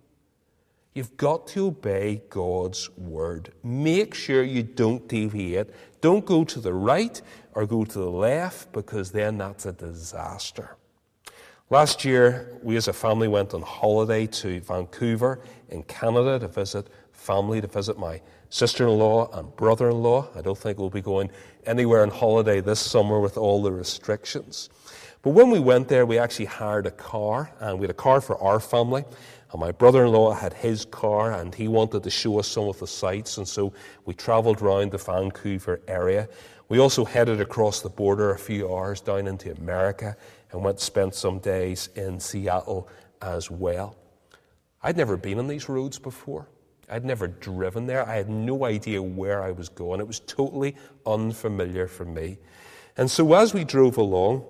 You've 0.95 1.17
got 1.17 1.47
to 1.49 1.69
obey 1.69 2.23
God's 2.29 2.91
word. 2.97 3.53
Make 3.63 4.17
sure 4.17 4.43
you 4.43 4.65
don't 4.65 5.07
deviate. 5.07 5.69
Don't 6.01 6.27
go 6.27 6.43
to 6.43 6.59
the 6.59 6.75
right 6.75 7.23
or 7.53 7.67
go 7.67 7.85
to 7.85 7.99
the 8.01 8.11
left 8.11 8.73
because 8.73 9.13
then 9.13 9.39
that's 9.39 9.65
a 9.65 9.71
disaster. 9.71 10.77
Last 11.71 12.05
year, 12.05 12.59
we 12.65 12.77
as 12.77 12.89
a 12.89 12.93
family 12.93 13.29
went 13.29 13.55
on 13.55 13.63
holiday 13.63 14.27
to 14.27 14.59
Vancouver 14.59 15.39
in 15.69 15.85
Canada 15.85 16.41
to 16.41 16.49
visit 16.49 16.89
family, 17.13 17.61
to 17.61 17.69
visit 17.69 17.97
my 17.97 18.21
sister 18.49 18.89
in 18.89 18.99
law 18.99 19.31
and 19.39 19.55
brother 19.55 19.91
in 19.91 20.03
law. 20.03 20.29
I 20.35 20.41
don't 20.41 20.59
think 20.59 20.79
we'll 20.79 20.91
be 20.91 21.01
going 21.01 21.31
anywhere 21.65 22.03
on 22.03 22.11
holiday 22.11 22.61
this 22.61 22.81
summer 22.81 23.21
with 23.21 23.39
all 23.39 23.63
the 23.63 23.71
restrictions. 23.71 24.69
But 25.25 25.31
when 25.31 25.49
we 25.49 25.59
went 25.59 25.89
there, 25.89 26.05
we 26.05 26.19
actually 26.19 26.45
hired 26.45 26.87
a 26.87 26.91
car, 26.91 27.51
and 27.59 27.79
we 27.79 27.85
had 27.85 27.91
a 27.91 27.95
car 27.95 28.21
for 28.21 28.37
our 28.43 28.61
family. 28.61 29.05
And 29.51 29.59
my 29.59 29.73
brother 29.73 30.05
in 30.05 30.13
law 30.13 30.35
had 30.35 30.53
his 30.53 30.85
car, 30.85 31.33
and 31.33 31.55
he 31.55 31.67
wanted 31.67 32.03
to 32.03 32.11
show 32.11 32.39
us 32.39 32.47
some 32.47 32.69
of 32.69 32.79
the 32.79 32.87
sights. 32.87 33.39
And 33.39 33.49
so 33.49 33.73
we 34.05 34.13
travelled 34.13 34.61
around 34.61 34.93
the 34.93 34.99
Vancouver 34.99 35.81
area. 35.89 36.29
We 36.69 36.79
also 36.79 37.07
headed 37.07 37.41
across 37.41 37.81
the 37.81 37.89
border 37.89 38.33
a 38.33 38.39
few 38.39 38.71
hours 38.71 39.01
down 39.01 39.27
into 39.27 39.51
America 39.53 40.15
and 40.53 40.63
went 40.63 40.77
to 40.77 40.85
spend 40.85 41.15
some 41.15 41.39
days 41.39 41.89
in 41.95 42.21
Seattle 42.21 42.91
as 43.23 43.51
well. 43.51 43.97
I'd 44.83 44.99
never 44.99 45.17
been 45.17 45.39
on 45.39 45.47
these 45.47 45.71
roads 45.71 45.99
before. 45.99 46.49
I'd 46.91 47.07
never 47.07 47.29
driven 47.29 47.87
there. 47.87 48.07
I 48.07 48.17
had 48.17 48.29
no 48.29 48.67
idea 48.67 49.01
where 49.01 49.43
I 49.43 49.53
was 49.53 49.71
going. 49.71 50.01
It 50.01 50.07
was 50.07 50.21
totally 50.21 50.77
unfamiliar 51.07 51.87
for 51.87 52.05
me. 52.05 52.37
And 52.99 53.11
so 53.11 53.33
as 53.33 53.55
we 53.55 53.65
drove 53.65 53.97
along, 53.97 54.45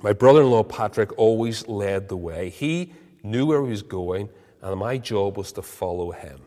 my 0.00 0.12
brother 0.12 0.42
in 0.42 0.50
law, 0.50 0.62
Patrick, 0.62 1.16
always 1.18 1.66
led 1.66 2.08
the 2.08 2.16
way. 2.16 2.50
He 2.50 2.92
knew 3.22 3.46
where 3.46 3.62
he 3.64 3.70
was 3.70 3.82
going, 3.82 4.28
and 4.62 4.78
my 4.78 4.98
job 4.98 5.36
was 5.36 5.52
to 5.52 5.62
follow 5.62 6.12
him. 6.12 6.40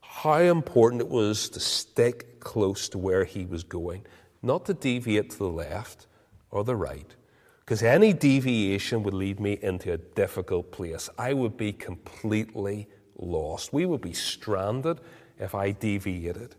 How 0.00 0.38
important 0.38 1.02
it 1.02 1.08
was 1.08 1.48
to 1.50 1.60
stick 1.60 2.40
close 2.40 2.88
to 2.90 2.98
where 2.98 3.24
he 3.24 3.44
was 3.44 3.62
going, 3.62 4.04
not 4.42 4.64
to 4.66 4.74
deviate 4.74 5.30
to 5.30 5.38
the 5.38 5.48
left 5.48 6.06
or 6.50 6.64
the 6.64 6.74
right, 6.74 7.14
because 7.60 7.82
any 7.82 8.12
deviation 8.12 9.02
would 9.02 9.14
lead 9.14 9.38
me 9.38 9.58
into 9.62 9.92
a 9.92 9.98
difficult 9.98 10.72
place. 10.72 11.08
I 11.18 11.34
would 11.34 11.56
be 11.56 11.72
completely 11.72 12.88
lost. 13.16 13.72
We 13.72 13.86
would 13.86 14.00
be 14.00 14.12
stranded 14.12 15.00
if 15.38 15.54
I 15.54 15.72
deviated. 15.72 16.56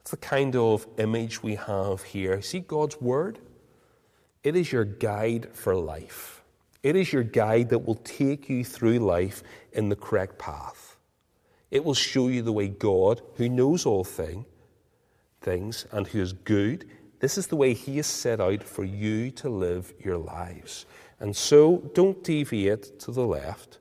It's 0.00 0.10
the 0.10 0.16
kind 0.18 0.56
of 0.56 0.86
image 0.98 1.42
we 1.42 1.54
have 1.54 2.02
here. 2.02 2.42
See 2.42 2.60
God's 2.60 3.00
Word? 3.00 3.38
It 4.44 4.54
is 4.54 4.70
your 4.70 4.84
guide 4.84 5.48
for 5.52 5.74
life. 5.74 6.42
It 6.82 6.96
is 6.96 7.12
your 7.12 7.22
guide 7.22 7.70
that 7.70 7.80
will 7.80 7.96
take 7.96 8.48
you 8.48 8.62
through 8.64 8.98
life 8.98 9.42
in 9.72 9.88
the 9.88 9.96
correct 9.96 10.38
path. 10.38 10.96
It 11.70 11.82
will 11.82 11.94
show 11.94 12.28
you 12.28 12.42
the 12.42 12.52
way 12.52 12.68
God, 12.68 13.22
who 13.36 13.48
knows 13.48 13.86
all 13.86 14.04
thing, 14.04 14.44
things 15.40 15.86
and 15.90 16.06
who 16.06 16.20
is 16.20 16.34
good, 16.34 16.86
this 17.24 17.38
is 17.38 17.46
the 17.46 17.56
way 17.56 17.72
He 17.72 17.96
has 17.96 18.06
set 18.06 18.38
out 18.38 18.62
for 18.62 18.84
you 18.84 19.30
to 19.30 19.48
live 19.48 19.94
your 19.98 20.18
lives. 20.18 20.84
And 21.20 21.34
so 21.34 21.78
don't 21.94 22.22
deviate 22.22 22.98
to 23.00 23.12
the 23.12 23.26
left 23.26 23.78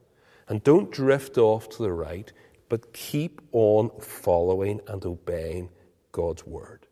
and 0.47 0.63
don't 0.63 0.89
drift 0.89 1.37
off 1.37 1.67
to 1.71 1.83
the 1.83 1.91
right, 1.91 2.31
but 2.69 2.93
keep 2.93 3.41
on 3.51 3.91
following 3.99 4.79
and 4.87 5.03
obeying 5.05 5.69
God's 6.13 6.47
word. 6.47 6.87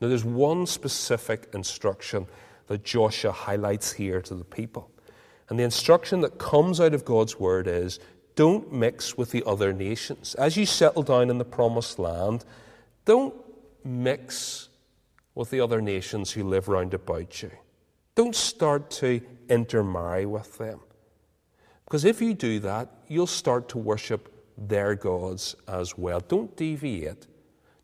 Now, 0.00 0.08
there's 0.08 0.24
one 0.24 0.66
specific 0.66 1.48
instruction 1.54 2.26
that 2.66 2.84
Joshua 2.84 3.32
highlights 3.32 3.92
here 3.92 4.20
to 4.22 4.34
the 4.34 4.44
people. 4.44 4.90
And 5.48 5.58
the 5.58 5.64
instruction 5.64 6.20
that 6.22 6.38
comes 6.38 6.80
out 6.80 6.94
of 6.94 7.04
God's 7.04 7.38
word 7.38 7.66
is 7.66 7.98
don't 8.34 8.72
mix 8.72 9.16
with 9.16 9.30
the 9.30 9.42
other 9.46 9.72
nations. 9.72 10.34
As 10.36 10.56
you 10.56 10.64
settle 10.64 11.02
down 11.02 11.28
in 11.28 11.38
the 11.38 11.44
promised 11.44 11.98
land, 11.98 12.44
don't 13.04 13.34
mix 13.84 14.68
with 15.34 15.50
the 15.50 15.60
other 15.60 15.80
nations 15.80 16.30
who 16.30 16.44
live 16.44 16.68
round 16.68 16.94
about 16.94 17.42
you. 17.42 17.50
Don't 18.14 18.34
start 18.34 18.90
to 18.90 19.20
intermarry 19.48 20.26
with 20.26 20.56
them. 20.58 20.80
Because 21.84 22.04
if 22.04 22.22
you 22.22 22.34
do 22.34 22.58
that, 22.60 22.88
you'll 23.08 23.26
start 23.26 23.68
to 23.70 23.78
worship 23.78 24.32
their 24.56 24.94
gods 24.94 25.54
as 25.68 25.96
well. 25.96 26.20
Don't 26.20 26.56
deviate. 26.56 27.26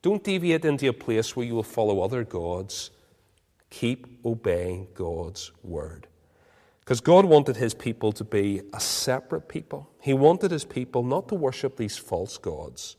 Don't 0.03 0.23
deviate 0.23 0.65
into 0.65 0.89
a 0.89 0.93
place 0.93 1.35
where 1.35 1.47
you 1.47 1.55
will 1.55 1.63
follow 1.63 2.01
other 2.01 2.25
gods 2.25 2.91
Keep 3.71 4.25
obeying 4.25 4.89
God's 4.95 5.53
word. 5.63 6.07
Because 6.81 7.01
God 7.01 7.27
wanted 7.27 7.57
his 7.57 7.75
people 7.75 8.13
to 8.13 8.25
be 8.25 8.63
a 8.73 8.81
separate 8.81 9.49
people. 9.49 9.91
He 10.01 10.15
wanted 10.15 10.51
his 10.51 10.65
people 10.65 11.03
not 11.03 11.29
to 11.29 11.35
worship 11.35 11.77
these 11.77 11.99
false 11.99 12.39
gods, 12.39 12.97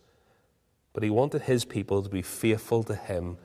but 0.94 1.02
he 1.02 1.10
wanted 1.10 1.44
his 1.44 1.66
people 1.66 2.04
to 2.04 2.10
be 2.10 2.22
faithful 2.22 2.84
to 2.84 2.96
him 2.96 3.38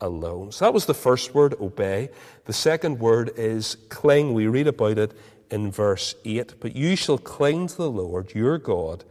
alone. 0.00 0.50
So 0.50 0.64
that 0.64 0.74
was 0.74 0.86
the 0.86 0.94
first 0.94 1.34
word, 1.34 1.54
obey. 1.60 2.10
The 2.46 2.52
second 2.52 2.98
word 2.98 3.30
is 3.36 3.76
cling. 3.88 4.34
We 4.34 4.48
read 4.48 4.66
about 4.66 4.98
it 4.98 5.16
in 5.50 5.70
verse 5.70 6.16
8. 6.24 6.54
But 6.58 6.74
you 6.74 6.96
shall 6.96 7.18
cling 7.18 7.68
to 7.68 7.76
the 7.76 7.90
Lord 7.90 8.34
your 8.34 8.58
God, 8.58 9.04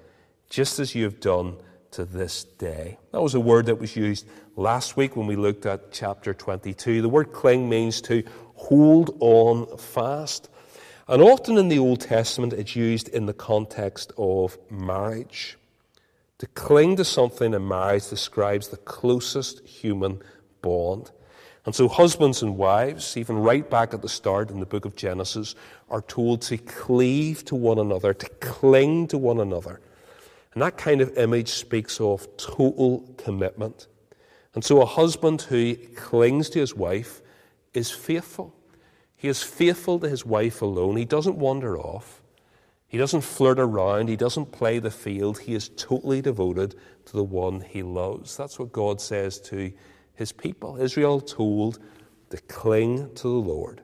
just 0.50 0.78
as 0.78 0.94
you 0.94 1.06
have 1.06 1.22
done 1.22 1.56
to 1.92 2.06
this 2.06 2.44
day. 2.44 2.98
That 3.12 3.22
was 3.22 3.36
a 3.36 3.40
word 3.40 3.66
that 3.68 3.80
was 3.80 3.96
used 3.96 4.26
last 4.56 4.98
week 4.98 5.16
when 5.16 5.28
we 5.28 5.36
looked 5.36 5.66
at 5.66 5.92
chapter 5.92 6.34
22. 6.34 7.02
The 7.02 7.10
word 7.10 7.34
cling 7.34 7.70
means 7.70 8.02
to 8.04 8.24
hold 8.56 9.18
on 9.20 9.78
fast. 9.78 10.50
And 11.08 11.22
often 11.22 11.58
in 11.58 11.68
the 11.68 11.80
Old 11.80 12.02
Testament, 12.02 12.54
it's 12.54 12.76
used 12.76 13.10
in 13.10 13.26
the 13.26 13.34
context 13.34 14.14
of 14.18 14.58
marriage. 14.70 15.58
To 16.38 16.48
cling 16.48 16.96
to 16.96 17.06
something 17.06 17.54
in 17.54 17.68
marriage 17.68 18.10
describes 18.10 18.70
the 18.70 18.78
closest 18.78 19.66
human 19.68 20.22
bond. 20.62 21.12
And 21.66 21.76
so, 21.76 21.88
husbands 21.88 22.42
and 22.42 22.58
wives, 22.58 23.16
even 23.18 23.38
right 23.38 23.70
back 23.70 23.94
at 23.94 24.02
the 24.02 24.10
start 24.10 24.50
in 24.50 24.60
the 24.60 24.66
book 24.66 24.86
of 24.86 24.96
Genesis, 24.96 25.54
are 25.90 26.02
told 26.02 26.42
to 26.44 26.58
cleave 26.58 27.46
to 27.46 27.56
one 27.56 27.78
another, 27.78 28.14
to 28.16 28.30
cling 28.40 29.08
to 29.10 29.18
one 29.20 29.40
another. 29.40 29.80
And 30.54 30.62
that 30.62 30.78
kind 30.78 31.02
of 31.02 31.18
image 31.18 31.50
speaks 31.50 32.00
of 32.02 32.28
total 32.38 33.14
commitment. 33.18 33.88
And 34.54 34.64
so, 34.64 34.82
a 34.82 34.86
husband 34.86 35.44
who 35.44 35.76
clings 35.96 36.50
to 36.50 36.60
his 36.60 36.76
wife 36.76 37.22
is 37.74 37.90
faithful. 37.90 38.54
He 39.16 39.30
is 39.30 39.44
faithful 39.44 40.00
to 40.00 40.10
his 40.10 40.26
wife 40.26 40.62
alone. 40.62 40.98
He 40.98 41.06
doesn't 41.06 41.38
wander 41.38 41.78
off. 41.78 42.22
He 42.88 42.98
doesn't 42.98 43.22
flirt 43.22 43.60
around. 43.60 44.10
He 44.10 44.18
doesn't 44.18 44.52
play 44.52 44.80
the 44.80 44.92
field. 44.92 45.40
He 45.40 45.54
is 45.54 45.70
totally 45.78 46.22
devoted 46.22 46.76
to 47.06 47.14
the 47.14 47.24
one 47.24 47.62
he 47.62 47.84
loves. 47.84 48.36
That's 48.36 48.60
what 48.60 48.74
God 48.74 49.00
says 49.00 49.40
to 49.42 49.72
his 50.16 50.34
people. 50.34 50.76
Israel 50.76 51.22
told 51.22 51.80
to 52.32 52.38
cling 52.38 53.14
to 53.16 53.24
the 53.24 53.30
Lord, 53.30 53.82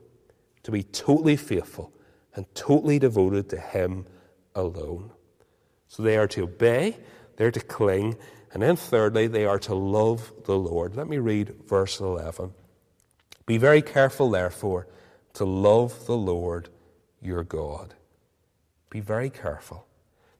to 0.64 0.70
be 0.70 0.82
totally 0.82 1.36
faithful 1.36 1.92
and 2.34 2.52
totally 2.54 2.98
devoted 2.98 3.48
to 3.50 3.58
him 3.58 4.04
alone. 4.54 5.10
So 5.88 6.02
they 6.02 6.16
are 6.16 6.28
to 6.28 6.44
obey, 6.44 6.96
they're 7.36 7.50
to 7.50 7.60
cling, 7.60 8.16
and 8.52 8.62
then 8.62 8.76
thirdly, 8.76 9.26
they 9.26 9.44
are 9.44 9.58
to 9.60 9.74
love 9.74 10.32
the 10.44 10.56
Lord. 10.56 10.96
Let 10.96 11.08
me 11.08 11.18
read 11.18 11.54
verse 11.66 12.00
11. 12.00 12.52
Be 13.46 13.58
very 13.58 13.82
careful, 13.82 14.30
therefore, 14.30 14.86
to 15.34 15.44
love 15.44 16.06
the 16.06 16.16
Lord 16.16 16.68
your 17.20 17.44
God. 17.44 17.94
Be 18.90 19.00
very 19.00 19.30
careful. 19.30 19.86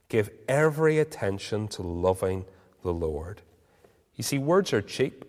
Give 0.08 0.30
every 0.48 0.98
attention 0.98 1.68
to 1.68 1.82
loving 1.82 2.46
the 2.82 2.92
Lord. 2.92 3.42
You 4.16 4.24
see, 4.24 4.38
words 4.38 4.72
are 4.72 4.82
cheap. 4.82 5.24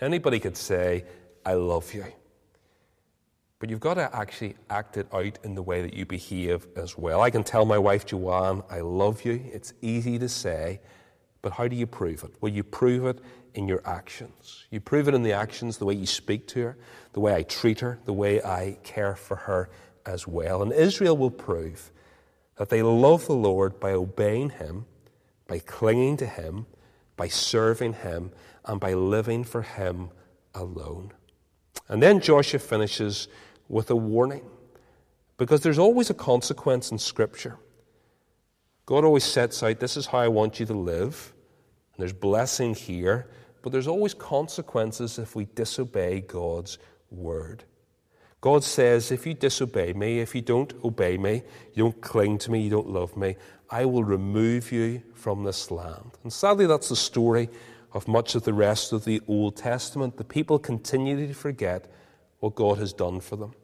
Anybody 0.00 0.38
could 0.38 0.56
say, 0.56 1.04
I 1.44 1.54
love 1.54 1.92
you. 1.92 2.04
But 3.58 3.70
you've 3.70 3.80
got 3.80 3.94
to 3.94 4.14
actually 4.14 4.56
act 4.68 4.96
it 4.98 5.06
out 5.12 5.38
in 5.42 5.54
the 5.54 5.62
way 5.62 5.80
that 5.82 5.94
you 5.94 6.04
behave 6.04 6.66
as 6.76 6.98
well. 6.98 7.22
I 7.22 7.30
can 7.30 7.42
tell 7.42 7.64
my 7.64 7.78
wife 7.78 8.04
Joanne, 8.04 8.62
I 8.70 8.80
love 8.80 9.24
you. 9.24 9.42
It's 9.52 9.72
easy 9.80 10.18
to 10.18 10.28
say, 10.28 10.80
but 11.40 11.52
how 11.52 11.66
do 11.66 11.76
you 11.76 11.86
prove 11.86 12.22
it? 12.24 12.34
Well, 12.40 12.52
you 12.52 12.62
prove 12.62 13.06
it 13.06 13.20
in 13.54 13.66
your 13.66 13.80
actions. 13.86 14.66
You 14.70 14.80
prove 14.80 15.08
it 15.08 15.14
in 15.14 15.22
the 15.22 15.32
actions, 15.32 15.78
the 15.78 15.86
way 15.86 15.94
you 15.94 16.06
speak 16.06 16.46
to 16.48 16.60
her, 16.60 16.78
the 17.12 17.20
way 17.20 17.34
I 17.34 17.44
treat 17.44 17.80
her, 17.80 17.98
the 18.04 18.12
way 18.12 18.42
I 18.42 18.78
care 18.82 19.16
for 19.16 19.36
her 19.36 19.70
as 20.04 20.28
well. 20.28 20.62
And 20.62 20.72
Israel 20.72 21.16
will 21.16 21.30
prove 21.30 21.90
that 22.56 22.68
they 22.68 22.82
love 22.82 23.26
the 23.26 23.34
Lord 23.34 23.80
by 23.80 23.92
obeying 23.92 24.50
Him, 24.50 24.86
by 25.46 25.60
clinging 25.60 26.18
to 26.18 26.26
Him, 26.26 26.66
by 27.16 27.28
serving 27.28 27.94
Him, 27.94 28.32
and 28.64 28.80
by 28.80 28.92
living 28.92 29.44
for 29.44 29.62
Him 29.62 30.10
alone. 30.54 31.12
And 31.88 32.02
then 32.02 32.20
Joshua 32.20 32.58
finishes 32.58 33.28
with 33.68 33.90
a 33.90 33.96
warning 33.96 34.44
because 35.38 35.60
there's 35.60 35.78
always 35.78 36.10
a 36.10 36.14
consequence 36.14 36.90
in 36.90 36.98
Scripture. 36.98 37.58
God 38.86 39.04
always 39.04 39.24
sets 39.24 39.62
out 39.62 39.80
this 39.80 39.96
is 39.96 40.06
how 40.06 40.18
I 40.18 40.28
want 40.28 40.60
you 40.60 40.66
to 40.66 40.74
live, 40.74 41.32
and 41.94 42.02
there's 42.02 42.12
blessing 42.12 42.74
here, 42.74 43.28
but 43.62 43.72
there's 43.72 43.88
always 43.88 44.14
consequences 44.14 45.18
if 45.18 45.34
we 45.34 45.46
disobey 45.46 46.20
God's 46.20 46.78
word. 47.10 47.64
God 48.40 48.62
says, 48.62 49.10
if 49.10 49.26
you 49.26 49.34
disobey 49.34 49.92
me, 49.92 50.20
if 50.20 50.34
you 50.34 50.40
don't 50.40 50.72
obey 50.84 51.18
me, 51.18 51.42
you 51.74 51.82
don't 51.82 52.00
cling 52.00 52.38
to 52.38 52.52
me, 52.52 52.60
you 52.60 52.70
don't 52.70 52.88
love 52.88 53.16
me, 53.16 53.36
I 53.70 53.84
will 53.84 54.04
remove 54.04 54.70
you 54.70 55.02
from 55.14 55.42
this 55.42 55.72
land. 55.72 56.12
And 56.22 56.32
sadly, 56.32 56.66
that's 56.66 56.88
the 56.88 56.96
story 56.96 57.48
of 57.92 58.06
much 58.06 58.36
of 58.36 58.44
the 58.44 58.52
rest 58.52 58.92
of 58.92 59.04
the 59.04 59.20
Old 59.26 59.56
Testament. 59.56 60.16
The 60.16 60.24
people 60.24 60.60
continually 60.60 61.32
forget 61.32 61.90
what 62.40 62.54
God 62.54 62.78
has 62.78 62.92
done 62.92 63.20
for 63.20 63.36
them. 63.36 63.54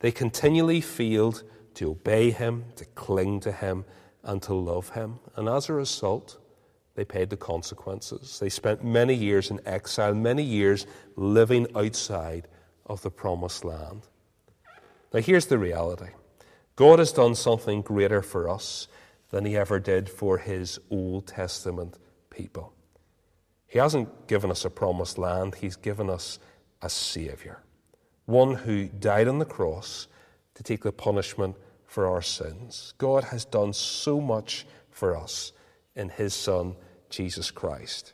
They 0.00 0.12
continually 0.12 0.80
failed 0.80 1.42
to 1.74 1.90
obey 1.90 2.30
Him, 2.30 2.64
to 2.76 2.84
cling 2.84 3.40
to 3.40 3.52
Him, 3.52 3.84
and 4.22 4.42
to 4.42 4.54
love 4.54 4.90
Him. 4.90 5.18
And 5.36 5.48
as 5.48 5.68
a 5.68 5.74
result, 5.74 6.38
they 6.94 7.04
paid 7.04 7.30
the 7.30 7.36
consequences. 7.36 8.38
They 8.38 8.48
spent 8.48 8.82
many 8.82 9.14
years 9.14 9.50
in 9.50 9.60
exile, 9.66 10.14
many 10.14 10.42
years 10.42 10.86
living 11.14 11.66
outside 11.76 12.48
of 12.86 13.02
the 13.02 13.10
promised 13.10 13.64
land. 13.64 14.02
Now, 15.12 15.20
here's 15.20 15.46
the 15.46 15.58
reality 15.58 16.10
God 16.74 16.98
has 16.98 17.12
done 17.12 17.34
something 17.34 17.82
greater 17.82 18.22
for 18.22 18.48
us 18.48 18.88
than 19.30 19.44
He 19.44 19.56
ever 19.56 19.78
did 19.78 20.08
for 20.08 20.38
His 20.38 20.78
Old 20.90 21.26
Testament 21.26 21.98
people. 22.30 22.72
He 23.66 23.78
hasn't 23.78 24.28
given 24.28 24.50
us 24.50 24.64
a 24.64 24.70
promised 24.70 25.18
land, 25.18 25.56
He's 25.56 25.76
given 25.76 26.08
us 26.08 26.38
a 26.80 26.88
Savior, 26.88 27.62
one 28.26 28.54
who 28.54 28.86
died 28.86 29.28
on 29.28 29.38
the 29.38 29.44
cross 29.44 30.08
to 30.54 30.62
take 30.62 30.82
the 30.82 30.92
punishment 30.92 31.56
for 31.86 32.06
our 32.06 32.22
sins. 32.22 32.92
God 32.98 33.24
has 33.24 33.44
done 33.44 33.72
so 33.72 34.20
much 34.20 34.66
for 34.90 35.16
us 35.16 35.52
in 35.94 36.08
His 36.08 36.34
Son, 36.34 36.74
Jesus 37.08 37.50
Christ. 37.50 38.12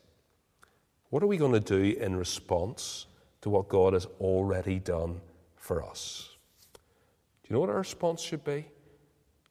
What 1.10 1.22
are 1.22 1.26
we 1.26 1.38
going 1.38 1.52
to 1.52 1.60
do 1.60 1.98
in 1.98 2.14
response 2.16 3.06
to 3.40 3.50
what 3.50 3.68
God 3.68 3.94
has 3.94 4.06
already 4.20 4.78
done 4.78 5.20
for 5.56 5.82
us? 5.82 6.30
Do 6.72 7.48
you 7.48 7.54
know 7.54 7.60
what 7.60 7.70
our 7.70 7.78
response 7.78 8.20
should 8.20 8.44
be? 8.44 8.66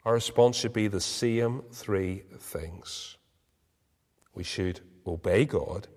Our 0.05 0.13
response 0.13 0.57
should 0.57 0.73
be 0.73 0.87
the 0.87 1.01
same 1.01 1.63
three 1.71 2.23
things. 2.37 3.17
We 4.33 4.43
should 4.43 4.79
obey 5.05 5.45
God, 5.45 5.87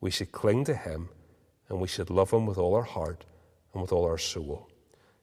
we 0.00 0.10
should 0.10 0.32
cling 0.32 0.64
to 0.64 0.74
Him, 0.74 1.08
and 1.68 1.80
we 1.80 1.88
should 1.88 2.10
love 2.10 2.30
Him 2.32 2.46
with 2.46 2.58
all 2.58 2.74
our 2.74 2.82
heart 2.82 3.24
and 3.76 3.82
with 3.82 3.92
all 3.92 4.06
our 4.06 4.16
soul. 4.16 4.68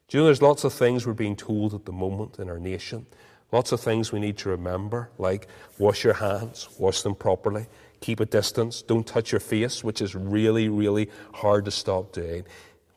Do 0.06 0.16
you 0.16 0.22
know 0.22 0.26
there's 0.26 0.40
lots 0.40 0.62
of 0.62 0.72
things 0.72 1.06
we're 1.06 1.12
being 1.12 1.34
told 1.34 1.74
at 1.74 1.84
the 1.84 1.92
moment 1.92 2.38
in 2.38 2.48
our 2.48 2.60
nation? 2.60 3.04
Lots 3.50 3.72
of 3.72 3.80
things 3.80 4.12
we 4.12 4.20
need 4.20 4.38
to 4.38 4.48
remember, 4.48 5.10
like 5.18 5.48
wash 5.76 6.04
your 6.04 6.14
hands, 6.14 6.68
wash 6.78 7.02
them 7.02 7.16
properly, 7.16 7.66
keep 8.00 8.20
a 8.20 8.26
distance, 8.26 8.80
don't 8.80 9.06
touch 9.06 9.32
your 9.32 9.40
face, 9.40 9.82
which 9.82 10.00
is 10.00 10.14
really, 10.14 10.68
really 10.68 11.10
hard 11.32 11.64
to 11.64 11.72
stop 11.72 12.12
doing. 12.12 12.44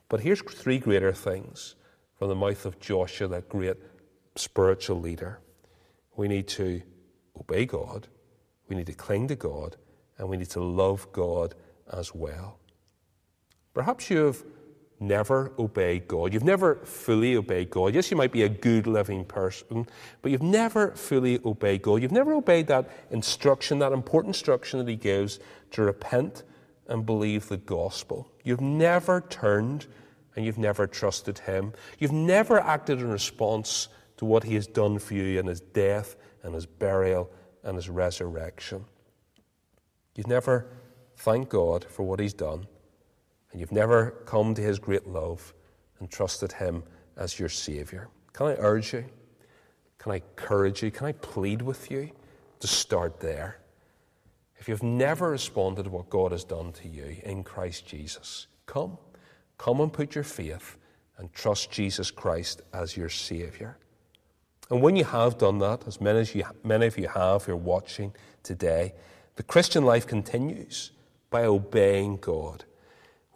But 0.08 0.20
here's 0.20 0.40
three 0.42 0.78
greater 0.78 1.12
things 1.12 1.74
from 2.16 2.28
the 2.28 2.36
mouth 2.36 2.64
of 2.64 2.78
Joshua, 2.78 3.26
that 3.28 3.48
great 3.48 3.76
spiritual 4.36 5.00
leader. 5.00 5.40
We 6.16 6.28
need 6.28 6.46
to 6.48 6.82
obey 7.36 7.66
God, 7.66 8.06
we 8.68 8.76
need 8.76 8.86
to 8.86 8.94
cling 8.94 9.26
to 9.28 9.36
God, 9.36 9.76
and 10.18 10.28
we 10.28 10.36
need 10.36 10.50
to 10.50 10.62
love 10.62 11.10
God 11.12 11.56
as 11.92 12.14
well. 12.14 12.58
Perhaps 13.74 14.08
you've 14.08 14.44
never 15.00 15.52
obeyed 15.58 16.08
God. 16.08 16.32
You've 16.32 16.44
never 16.44 16.76
fully 16.76 17.36
obeyed 17.36 17.70
God. 17.70 17.94
Yes, 17.94 18.10
you 18.10 18.16
might 18.16 18.32
be 18.32 18.42
a 18.42 18.48
good 18.48 18.86
living 18.86 19.24
person, 19.24 19.86
but 20.22 20.32
you've 20.32 20.42
never 20.42 20.92
fully 20.92 21.40
obeyed 21.44 21.82
God. 21.82 22.02
You've 22.02 22.12
never 22.12 22.32
obeyed 22.34 22.66
that 22.68 22.90
instruction, 23.10 23.78
that 23.78 23.92
important 23.92 24.30
instruction 24.30 24.78
that 24.78 24.88
He 24.88 24.96
gives 24.96 25.38
to 25.72 25.82
repent 25.82 26.42
and 26.88 27.04
believe 27.04 27.48
the 27.48 27.58
gospel. 27.58 28.30
You've 28.42 28.60
never 28.60 29.20
turned 29.20 29.86
and 30.34 30.44
you've 30.44 30.58
never 30.58 30.86
trusted 30.86 31.40
Him. 31.40 31.72
You've 31.98 32.12
never 32.12 32.60
acted 32.60 33.00
in 33.00 33.08
response 33.08 33.88
to 34.16 34.24
what 34.24 34.44
He 34.44 34.54
has 34.54 34.66
done 34.66 34.98
for 34.98 35.14
you 35.14 35.38
in 35.38 35.46
His 35.46 35.60
death 35.60 36.16
and 36.42 36.54
His 36.54 36.66
burial 36.66 37.30
and 37.62 37.76
His 37.76 37.88
resurrection. 37.88 38.84
You've 40.14 40.26
never 40.26 40.66
thanked 41.16 41.50
God 41.50 41.84
for 41.84 42.04
what 42.04 42.20
He's 42.20 42.34
done, 42.34 42.66
and 43.50 43.60
you've 43.60 43.72
never 43.72 44.10
come 44.26 44.54
to 44.54 44.62
His 44.62 44.78
great 44.78 45.06
love 45.06 45.54
and 45.98 46.10
trusted 46.10 46.52
Him 46.52 46.82
as 47.16 47.38
your 47.38 47.48
Savior. 47.48 48.08
Can 48.32 48.46
I 48.46 48.56
urge 48.58 48.92
you? 48.92 49.04
Can 49.98 50.12
I 50.12 50.16
encourage 50.16 50.82
you? 50.82 50.90
Can 50.90 51.06
I 51.06 51.12
plead 51.12 51.62
with 51.62 51.90
you 51.90 52.10
to 52.60 52.66
start 52.66 53.20
there? 53.20 53.58
If 54.58 54.68
you've 54.68 54.82
never 54.82 55.30
responded 55.30 55.84
to 55.84 55.90
what 55.90 56.10
God 56.10 56.32
has 56.32 56.44
done 56.44 56.72
to 56.74 56.88
you 56.88 57.16
in 57.22 57.44
Christ 57.44 57.86
Jesus, 57.86 58.46
come. 58.66 58.98
Come 59.56 59.80
and 59.80 59.92
put 59.92 60.14
your 60.14 60.24
faith 60.24 60.76
and 61.16 61.32
trust 61.32 61.70
Jesus 61.70 62.10
Christ 62.10 62.62
as 62.72 62.96
your 62.96 63.08
Savior. 63.08 63.76
And 64.70 64.82
when 64.82 64.96
you 64.96 65.04
have 65.04 65.38
done 65.38 65.58
that, 65.58 65.86
as 65.86 66.00
many, 66.00 66.20
as 66.20 66.34
you, 66.34 66.44
many 66.62 66.86
of 66.86 66.98
you 66.98 67.08
have 67.08 67.44
who 67.44 67.52
are 67.52 67.56
watching 67.56 68.14
today, 68.42 68.94
the 69.36 69.42
Christian 69.42 69.84
life 69.84 70.06
continues 70.06 70.92
by 71.30 71.44
obeying 71.44 72.16
God. 72.16 72.64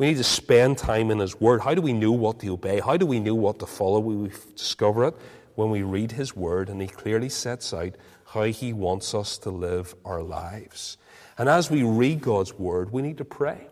We 0.03 0.09
need 0.09 0.17
to 0.17 0.25
spend 0.25 0.79
time 0.79 1.13
in 1.13 1.21
His 1.21 1.41
Word. 1.41 1.61
How 1.61 1.75
do 1.75 1.81
we 1.81 1.93
know 1.93 2.11
what 2.11 2.41
to 2.41 2.49
obey? 2.49 2.81
How 2.81 2.97
do 2.97 3.07
we 3.07 3.21
know 3.21 3.37
what 3.37 3.61
to 3.61 3.67
follow? 3.67 4.01
We 4.01 4.33
discover 4.57 5.05
it 5.05 5.15
when 5.55 5.71
we 5.71 5.83
read 5.85 6.11
His 6.11 6.35
Word, 6.35 6.69
and 6.69 6.83
He 6.83 6.89
clearly 6.89 7.29
sets 7.29 7.73
out 7.73 7.95
how 8.27 8.43
He 8.43 8.73
wants 8.73 9.15
us 9.15 9.39
to 9.39 9.51
live 9.51 9.95
our 10.05 10.21
lives. 10.21 10.97
And 11.39 11.49
as 11.49 11.71
we 11.71 11.85
read 11.85 12.21
God's 12.21 12.53
Word, 12.53 12.91
we 12.91 13.01
need 13.01 13.19
to 13.19 13.25
pray. 13.25 13.69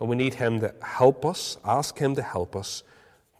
And 0.00 0.08
we 0.08 0.16
need 0.16 0.34
Him 0.34 0.58
to 0.58 0.74
help 0.82 1.24
us, 1.24 1.56
ask 1.64 1.96
Him 1.96 2.16
to 2.16 2.22
help 2.22 2.56
us, 2.56 2.82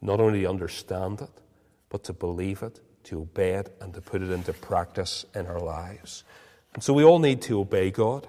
not 0.00 0.20
only 0.20 0.42
to 0.42 0.48
understand 0.48 1.22
it, 1.22 1.40
but 1.88 2.04
to 2.04 2.12
believe 2.12 2.62
it, 2.62 2.78
to 3.02 3.22
obey 3.22 3.54
it, 3.54 3.76
and 3.80 3.92
to 3.94 4.00
put 4.00 4.22
it 4.22 4.30
into 4.30 4.52
practice 4.52 5.26
in 5.34 5.46
our 5.46 5.58
lives. 5.58 6.22
And 6.74 6.84
so 6.84 6.94
we 6.94 7.02
all 7.02 7.18
need 7.18 7.42
to 7.42 7.58
obey 7.58 7.90
God. 7.90 8.28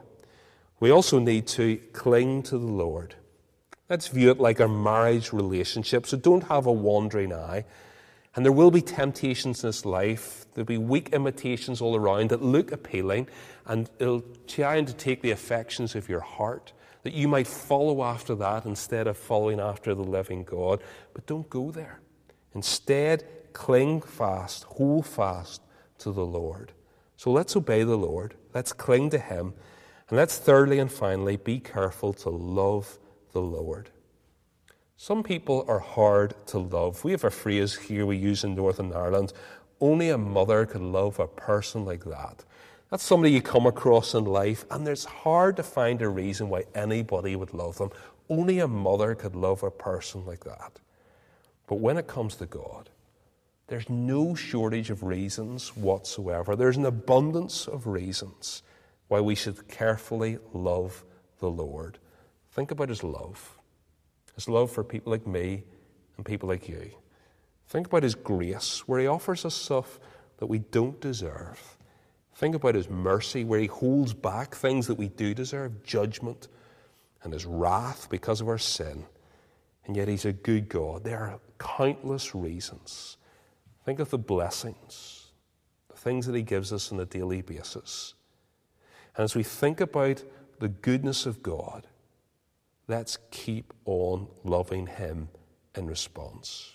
We 0.79 0.89
also 0.89 1.19
need 1.19 1.45
to 1.49 1.77
cling 1.93 2.41
to 2.41 2.57
the 2.57 2.65
Lord. 2.65 3.13
Let's 3.89 4.07
view 4.07 4.31
it 4.31 4.39
like 4.39 4.61
our 4.61 4.67
marriage 4.67 5.33
relationship. 5.33 6.05
So 6.05 6.17
don't 6.17 6.45
have 6.45 6.65
a 6.65 6.71
wandering 6.71 7.33
eye. 7.33 7.65
And 8.35 8.43
there 8.43 8.51
will 8.51 8.71
be 8.71 8.81
temptations 8.81 9.63
in 9.63 9.69
this 9.69 9.85
life. 9.85 10.45
There'll 10.53 10.65
be 10.65 10.77
weak 10.77 11.09
imitations 11.09 11.81
all 11.81 11.95
around 11.95 12.29
that 12.29 12.41
look 12.41 12.71
appealing, 12.71 13.27
and 13.65 13.89
it'll 13.99 14.23
try 14.47 14.77
and 14.77 14.87
to 14.87 14.93
take 14.93 15.21
the 15.21 15.31
affections 15.31 15.95
of 15.95 16.09
your 16.09 16.21
heart, 16.21 16.73
that 17.03 17.13
you 17.13 17.27
might 17.27 17.47
follow 17.47 18.03
after 18.03 18.33
that 18.35 18.65
instead 18.65 19.05
of 19.07 19.17
following 19.17 19.59
after 19.59 19.93
the 19.93 20.03
living 20.03 20.43
God. 20.43 20.81
But 21.13 21.27
don't 21.27 21.49
go 21.49 21.69
there. 21.69 21.99
Instead, 22.55 23.23
cling 23.53 24.01
fast, 24.01 24.63
hold 24.63 25.05
fast 25.05 25.61
to 25.99 26.11
the 26.11 26.25
Lord. 26.25 26.71
So 27.17 27.31
let's 27.31 27.55
obey 27.55 27.83
the 27.83 27.97
Lord. 27.97 28.35
Let's 28.53 28.73
cling 28.73 29.11
to 29.11 29.19
Him. 29.19 29.53
And 30.09 30.17
let's 30.17 30.37
thirdly 30.37 30.79
and 30.79 30.91
finally 30.91 31.37
be 31.37 31.59
careful 31.59 32.13
to 32.13 32.29
love 32.29 32.97
the 33.33 33.41
Lord. 33.41 33.89
Some 34.95 35.23
people 35.23 35.65
are 35.67 35.79
hard 35.79 36.33
to 36.47 36.59
love. 36.59 37.03
We 37.03 37.11
have 37.11 37.25
a 37.25 37.29
phrase 37.29 37.75
here 37.75 38.05
we 38.05 38.15
use 38.15 38.43
in 38.43 38.55
Northern 38.55 38.93
Ireland 38.93 39.33
only 39.83 40.09
a 40.09 40.17
mother 40.17 40.65
could 40.65 40.81
love 40.81 41.19
a 41.19 41.27
person 41.27 41.83
like 41.83 42.05
that. 42.05 42.45
That's 42.89 43.03
somebody 43.03 43.33
you 43.33 43.41
come 43.41 43.65
across 43.65 44.13
in 44.13 44.23
life, 44.23 44.65
and 44.71 44.87
it's 44.87 45.03
hard 45.03 45.57
to 45.57 45.63
find 45.63 46.01
a 46.01 46.07
reason 46.07 46.47
why 46.47 46.63
anybody 46.73 47.35
would 47.35 47.53
love 47.53 47.77
them. 47.77 47.91
Only 48.29 48.59
a 48.59 48.67
mother 48.67 49.13
could 49.13 49.35
love 49.35 49.61
a 49.61 49.69
person 49.69 50.25
like 50.25 50.45
that. 50.45 50.79
But 51.67 51.81
when 51.81 51.97
it 51.97 52.07
comes 52.07 52.35
to 52.35 52.45
God, 52.45 52.89
there's 53.67 53.89
no 53.89 54.35
shortage 54.35 54.89
of 54.89 55.03
reasons 55.03 55.75
whatsoever. 55.75 56.55
There's 56.55 56.77
an 56.77 56.85
abundance 56.85 57.67
of 57.67 57.87
reasons 57.87 58.63
why 59.09 59.19
we 59.19 59.35
should 59.35 59.67
carefully 59.67 60.37
love 60.53 61.03
the 61.39 61.51
Lord. 61.51 61.99
Think 62.53 62.71
about 62.71 62.89
His 62.89 63.03
love. 63.03 63.57
His 64.35 64.47
love 64.47 64.71
for 64.71 64.83
people 64.83 65.11
like 65.11 65.27
me 65.27 65.63
and 66.17 66.25
people 66.25 66.47
like 66.47 66.69
you. 66.69 66.91
Think 67.67 67.87
about 67.87 68.03
His 68.03 68.15
grace, 68.15 68.87
where 68.87 68.99
He 68.99 69.07
offers 69.07 69.43
us 69.45 69.55
stuff 69.55 69.99
that 70.37 70.45
we 70.45 70.59
don't 70.59 70.99
deserve. 71.01 71.59
Think 72.35 72.55
about 72.55 72.75
His 72.75 72.89
mercy, 72.89 73.43
where 73.43 73.59
He 73.59 73.67
holds 73.67 74.13
back 74.13 74.53
things 74.53 74.85
that 74.87 74.95
we 74.97 75.07
do 75.09 75.33
deserve 75.33 75.83
judgment 75.83 76.47
and 77.23 77.33
His 77.33 77.45
wrath 77.45 78.07
because 78.09 78.39
of 78.39 78.47
our 78.47 78.59
sin. 78.59 79.05
And 79.85 79.97
yet 79.97 80.07
He's 80.07 80.25
a 80.25 80.33
good 80.33 80.69
God. 80.69 81.03
There 81.03 81.19
are 81.19 81.39
countless 81.57 82.35
reasons. 82.35 83.17
Think 83.83 83.99
of 83.99 84.11
the 84.11 84.17
blessings, 84.19 85.31
the 85.89 85.97
things 85.97 86.27
that 86.27 86.35
He 86.35 86.43
gives 86.43 86.71
us 86.71 86.91
on 86.91 86.99
a 86.99 87.05
daily 87.05 87.41
basis. 87.41 88.13
And 89.17 89.23
as 89.23 89.35
we 89.35 89.43
think 89.43 89.81
about 89.81 90.23
the 90.59 90.69
goodness 90.69 91.25
of 91.25 91.41
God, 91.41 91.87
let's 92.87 93.17
keep 93.31 93.73
on 93.85 94.27
loving 94.43 94.87
Him 94.87 95.29
in 95.75 95.87
response. 95.87 96.73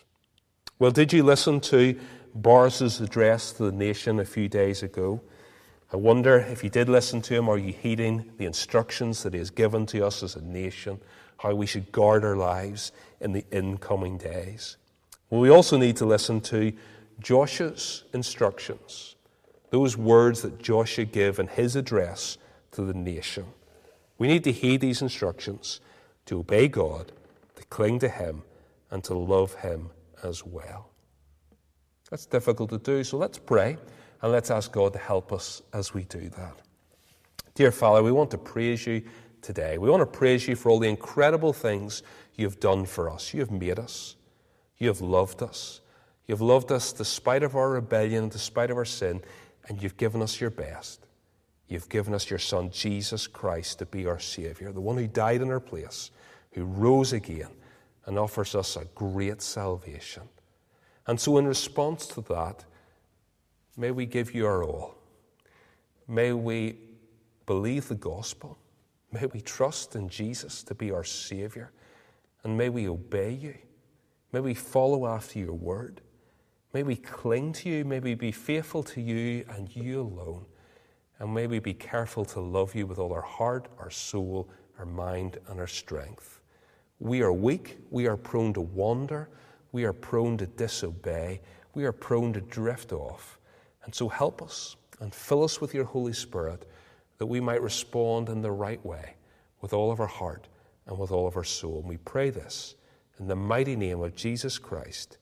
Well, 0.79 0.91
did 0.91 1.13
you 1.13 1.23
listen 1.23 1.61
to 1.61 1.99
Boris's 2.35 3.01
address 3.01 3.53
to 3.55 3.65
the 3.65 3.73
nation 3.73 4.21
a 4.21 4.25
few 4.25 4.49
days 4.49 4.83
ago? 4.83 5.21
I 5.93 5.97
wonder 5.97 6.39
if 6.39 6.63
you 6.63 6.71
did 6.71 6.89
listen 6.89 7.23
to 7.23 7.35
him, 7.35 7.49
are 7.49 7.57
you 7.57 7.73
heeding 7.73 8.31
the 8.37 8.45
instructions 8.45 9.23
that 9.23 9.33
he 9.33 9.39
has 9.39 9.51
given 9.51 9.87
to 9.87 10.07
us 10.07 10.23
as 10.23 10.37
a 10.37 10.43
nation, 10.43 11.01
how 11.39 11.55
we 11.55 11.67
should 11.67 11.91
guard 11.93 12.25
our 12.25 12.37
lives 12.37 12.93
in 13.21 13.33
the 13.33 13.45
incoming 13.51 14.19
days? 14.19 14.77
Well, 15.31 15.41
we 15.41 15.49
also 15.49 15.79
need 15.79 15.97
to 15.97 16.07
listen 16.07 16.43
to 16.43 16.73
Joshua's 17.21 18.05
instructions, 18.13 19.17
those 19.71 19.97
words 19.97 20.43
that 20.43 20.63
Joshua 20.63 21.07
gave 21.07 21.39
in 21.39 21.49
his 21.49 21.75
address 21.75 22.37
to 22.73 22.83
the 22.83 22.95
nation. 22.95 23.47
We 24.19 24.29
need 24.29 24.45
to 24.45 24.53
heed 24.53 24.83
these 24.83 25.01
instructions 25.01 25.81
to 26.29 26.41
obey 26.41 26.69
God, 26.69 27.13
to 27.57 27.65
cling 27.65 27.99
to 28.01 28.09
Him, 28.09 28.43
and 28.91 29.03
to 29.05 29.15
love 29.15 29.55
Him 29.55 29.91
as 30.23 30.45
well. 30.45 30.91
That's 32.11 32.27
difficult 32.27 32.71
to 32.71 32.79
do, 32.79 33.05
so 33.05 33.17
let's 33.19 33.39
pray 33.39 33.77
and 34.23 34.33
let's 34.33 34.51
ask 34.51 34.73
God 34.73 34.93
to 34.93 34.99
help 34.99 35.33
us 35.33 35.63
as 35.73 35.93
we 35.93 36.05
do 36.05 36.29
that. 36.31 36.63
Dear 37.55 37.73
Father, 37.73 38.03
we 38.03 38.13
want 38.13 38.31
to 38.31 38.39
praise 38.39 38.87
you 38.87 39.03
today. 39.43 39.79
We 39.79 39.91
want 39.91 40.01
to 40.01 40.19
praise 40.19 40.47
you 40.47 40.55
for 40.55 40.71
all 40.71 40.79
the 40.79 40.89
incredible 40.89 41.53
things 41.53 42.03
you 42.37 42.45
have 42.45 42.61
done 42.61 42.87
for 42.87 43.11
us. 43.11 43.35
You 43.35 43.41
have 43.41 43.51
made 43.51 43.79
us, 43.79 44.17
you 44.79 44.89
have 44.89 45.01
loved 45.01 45.43
us. 45.43 45.81
You've 46.27 46.43
loved 46.43 46.71
us 46.71 46.93
despite 46.93 47.43
of 47.43 47.57
our 47.57 47.71
rebellion, 47.71 48.29
despite 48.29 48.71
of 48.71 48.77
our 48.77 48.85
sin, 48.85 49.23
and 49.67 49.83
you've 49.83 49.97
given 49.97 50.21
us 50.21 50.43
your 50.43 50.51
best. 50.51 51.07
You've 51.69 51.89
given 51.89 52.15
us 52.15 52.29
your 52.29 52.39
Son, 52.39 52.71
Jesus 52.71 53.27
Christ, 53.27 53.79
to 53.79 53.87
be 53.87 54.07
our 54.07 54.19
Savior, 54.19 54.71
the 54.73 54.81
one 54.81 54.97
who 54.97 55.07
died 55.07 55.43
in 55.43 55.51
our 55.51 55.61
place, 55.61 56.11
who 56.59 56.65
rose 56.65 57.13
again 57.13 57.51
and 58.07 58.19
offers 58.19 58.55
us 58.55 58.77
a 58.77 58.85
great 58.95 59.43
salvation. 59.43 60.23
And 61.07 61.21
so, 61.21 61.39
in 61.39 61.47
response 61.47 62.07
to 62.09 62.21
that, 62.23 62.65
may 63.77 63.91
we 63.91 64.07
give 64.07 64.35
you 64.35 64.47
our 64.47 64.63
all. 64.63 64.95
May 66.07 66.33
we 66.33 66.77
believe 67.47 67.89
the 67.89 67.95
gospel. 67.95 68.59
May 69.13 69.27
we 69.27 69.41
trust 69.41 69.97
in 69.97 70.09
Jesus 70.09 70.63
to 70.65 70.75
be 70.75 70.91
our 70.91 71.05
Savior. 71.05 71.71
And 72.45 72.57
may 72.57 72.69
we 72.69 72.89
obey 72.89 73.33
you. 73.33 73.55
May 74.33 74.41
we 74.41 74.55
follow 74.55 75.07
after 75.07 75.39
your 75.39 75.55
word. 75.55 76.03
May 76.75 76.83
we 76.83 76.97
cling 76.97 77.53
to 77.55 77.71
you. 77.71 77.85
May 77.85 78.01
we 78.01 78.15
be 78.15 78.33
faithful 78.33 78.83
to 78.85 79.01
you 79.01 79.45
and 79.51 79.75
you 79.75 80.03
alone. 80.03 80.45
And 81.19 81.35
may 81.35 81.47
we 81.47 81.59
be 81.59 81.75
careful 81.75 82.25
to 82.27 82.41
love 82.41 82.75
you 82.75 82.87
with 82.87 82.99
all 82.99 83.13
our 83.13 83.23
heart, 83.23 83.69
our 83.79 83.91
soul, 83.91 84.49
our 84.79 84.87
mind, 84.87 85.39
and 85.49 85.59
our 85.59 85.67
strength. 85.67 86.38
We 87.01 87.23
are 87.23 87.33
weak. 87.33 87.79
We 87.91 88.07
are 88.07 88.17
prone 88.17 88.53
to 88.55 88.61
wander. 88.61 89.29
We 89.73 89.85
are 89.85 89.93
prone 89.93 90.37
to 90.39 90.47
disobey. 90.47 91.41
We 91.75 91.85
are 91.85 91.93
prone 91.93 92.33
to 92.33 92.41
drift 92.41 92.93
off. 92.93 93.39
And 93.85 93.95
so 93.95 94.09
help 94.09 94.43
us 94.43 94.77
and 95.01 95.15
fill 95.15 95.45
us 95.45 95.61
with 95.61 95.75
your 95.75 95.85
Holy 95.85 96.13
Spirit 96.13 96.69
that 97.19 97.27
we 97.27 97.41
might 97.41 97.63
respond 97.63 98.29
in 98.29 98.43
the 98.43 98.51
right 98.51 98.85
way 98.85 99.15
with 99.61 99.73
all 99.73 99.91
of 99.91 100.01
our 100.01 100.07
heart 100.07 100.49
and 100.87 100.99
with 100.99 101.11
all 101.11 101.27
of 101.27 101.37
our 101.37 101.45
soul. 101.45 101.81
And 101.81 101.89
we 101.89 101.99
pray 101.99 102.31
this 102.31 102.75
in 103.19 103.29
the 103.29 103.37
mighty 103.37 103.77
name 103.77 104.01
of 104.01 104.15
Jesus 104.15 104.59
Christ. 104.59 105.19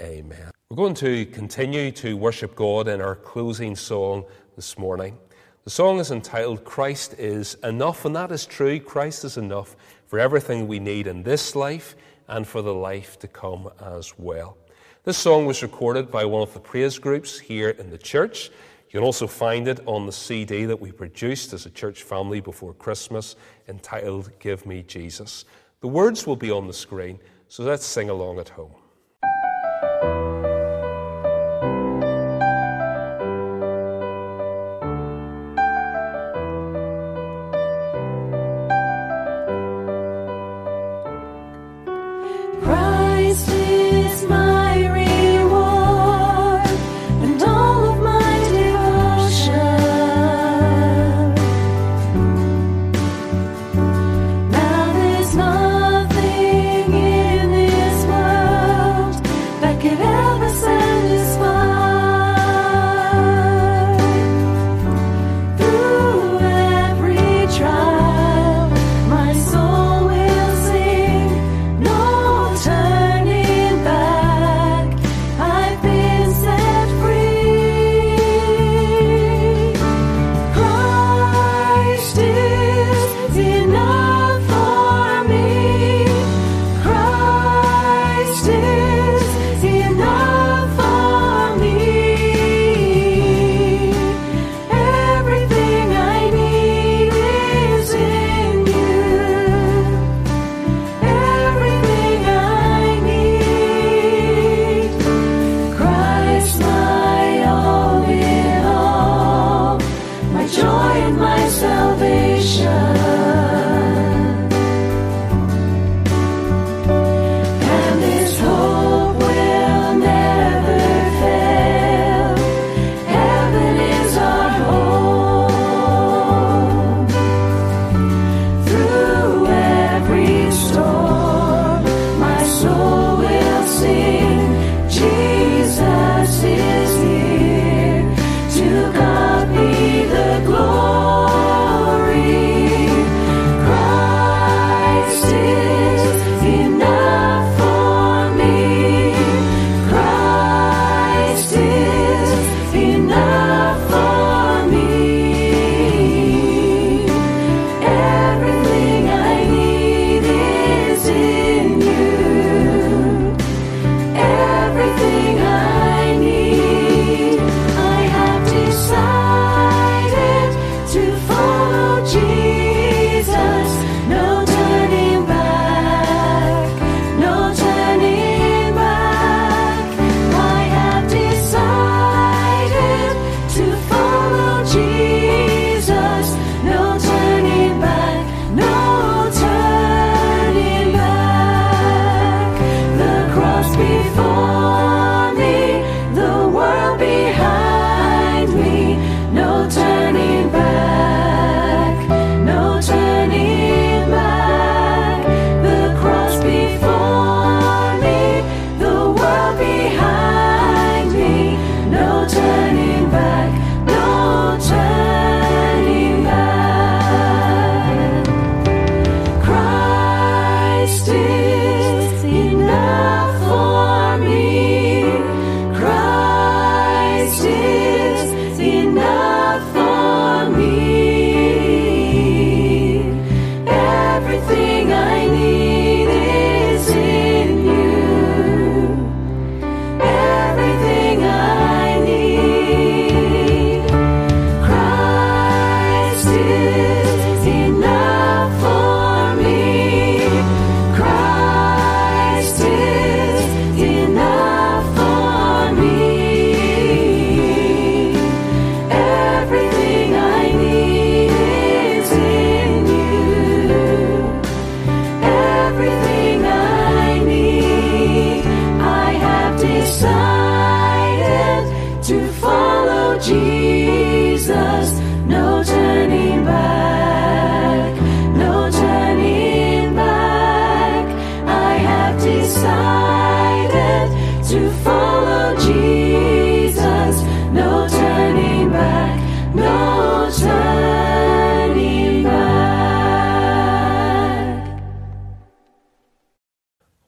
Amen. 0.00 0.50
We're 0.70 0.76
going 0.76 0.94
to 0.94 1.26
continue 1.26 1.90
to 1.92 2.16
worship 2.16 2.54
God 2.54 2.88
in 2.88 3.00
our 3.00 3.16
closing 3.16 3.76
song 3.76 4.24
this 4.56 4.78
morning. 4.78 5.18
The 5.64 5.70
song 5.70 5.98
is 6.00 6.10
entitled 6.10 6.64
Christ 6.64 7.14
is 7.18 7.54
Enough, 7.62 8.04
and 8.06 8.16
that 8.16 8.32
is 8.32 8.46
true. 8.46 8.80
Christ 8.80 9.24
is 9.24 9.36
enough 9.36 9.76
for 10.10 10.18
everything 10.18 10.66
we 10.66 10.80
need 10.80 11.06
in 11.06 11.22
this 11.22 11.54
life 11.54 11.94
and 12.26 12.44
for 12.44 12.62
the 12.62 12.74
life 12.74 13.16
to 13.16 13.28
come 13.28 13.70
as 13.80 14.12
well. 14.18 14.58
This 15.04 15.16
song 15.16 15.46
was 15.46 15.62
recorded 15.62 16.10
by 16.10 16.24
one 16.24 16.42
of 16.42 16.52
the 16.52 16.58
praise 16.58 16.98
groups 16.98 17.38
here 17.38 17.68
in 17.68 17.90
the 17.90 17.96
church. 17.96 18.50
You 18.88 18.98
can 18.98 19.04
also 19.04 19.28
find 19.28 19.68
it 19.68 19.78
on 19.86 20.06
the 20.06 20.12
CD 20.12 20.64
that 20.64 20.80
we 20.80 20.90
produced 20.90 21.52
as 21.52 21.64
a 21.64 21.70
church 21.70 22.02
family 22.02 22.40
before 22.40 22.74
Christmas 22.74 23.36
entitled 23.68 24.32
Give 24.40 24.66
Me 24.66 24.82
Jesus. 24.82 25.44
The 25.80 25.86
words 25.86 26.26
will 26.26 26.34
be 26.34 26.50
on 26.50 26.66
the 26.66 26.72
screen, 26.72 27.20
so 27.46 27.62
let's 27.62 27.86
sing 27.86 28.10
along 28.10 28.40
at 28.40 28.48
home. 28.48 28.79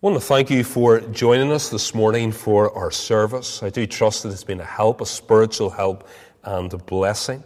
I 0.02 0.08
want 0.08 0.20
to 0.20 0.26
thank 0.26 0.50
you 0.50 0.64
for 0.64 0.98
joining 0.98 1.52
us 1.52 1.68
this 1.68 1.94
morning 1.94 2.32
for 2.32 2.76
our 2.76 2.90
service. 2.90 3.62
I 3.62 3.70
do 3.70 3.86
trust 3.86 4.24
that 4.24 4.32
it's 4.32 4.42
been 4.42 4.58
a 4.58 4.64
help, 4.64 5.00
a 5.00 5.06
spiritual 5.06 5.70
help, 5.70 6.08
and 6.42 6.74
a 6.74 6.76
blessing. 6.76 7.44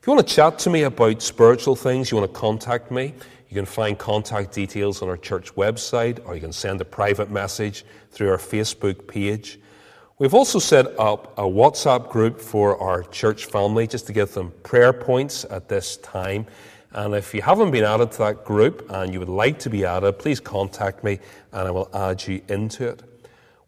If 0.00 0.06
you 0.06 0.14
want 0.14 0.26
to 0.26 0.34
chat 0.34 0.58
to 0.60 0.70
me 0.70 0.84
about 0.84 1.20
spiritual 1.20 1.76
things, 1.76 2.10
you 2.10 2.16
want 2.16 2.32
to 2.32 2.40
contact 2.40 2.90
me, 2.90 3.12
you 3.50 3.54
can 3.54 3.66
find 3.66 3.98
contact 3.98 4.54
details 4.54 5.02
on 5.02 5.10
our 5.10 5.18
church 5.18 5.54
website, 5.54 6.26
or 6.26 6.34
you 6.34 6.40
can 6.40 6.50
send 6.50 6.80
a 6.80 6.84
private 6.86 7.30
message 7.30 7.84
through 8.10 8.30
our 8.30 8.38
Facebook 8.38 9.06
page. 9.06 9.60
We've 10.18 10.32
also 10.32 10.58
set 10.58 10.98
up 10.98 11.36
a 11.36 11.42
WhatsApp 11.42 12.08
group 12.08 12.40
for 12.40 12.80
our 12.80 13.02
church 13.02 13.44
family 13.44 13.86
just 13.86 14.06
to 14.06 14.14
give 14.14 14.32
them 14.32 14.54
prayer 14.62 14.94
points 14.94 15.44
at 15.50 15.68
this 15.68 15.98
time. 15.98 16.46
And 16.92 17.14
if 17.14 17.34
you 17.34 17.42
haven't 17.42 17.70
been 17.70 17.84
added 17.84 18.12
to 18.12 18.18
that 18.18 18.44
group 18.44 18.86
and 18.90 19.12
you 19.12 19.18
would 19.18 19.28
like 19.28 19.58
to 19.60 19.70
be 19.70 19.84
added, 19.84 20.18
please 20.18 20.40
contact 20.40 21.04
me 21.04 21.18
and 21.52 21.68
I 21.68 21.70
will 21.70 21.90
add 21.94 22.26
you 22.26 22.40
into 22.48 22.88
it. 22.88 23.02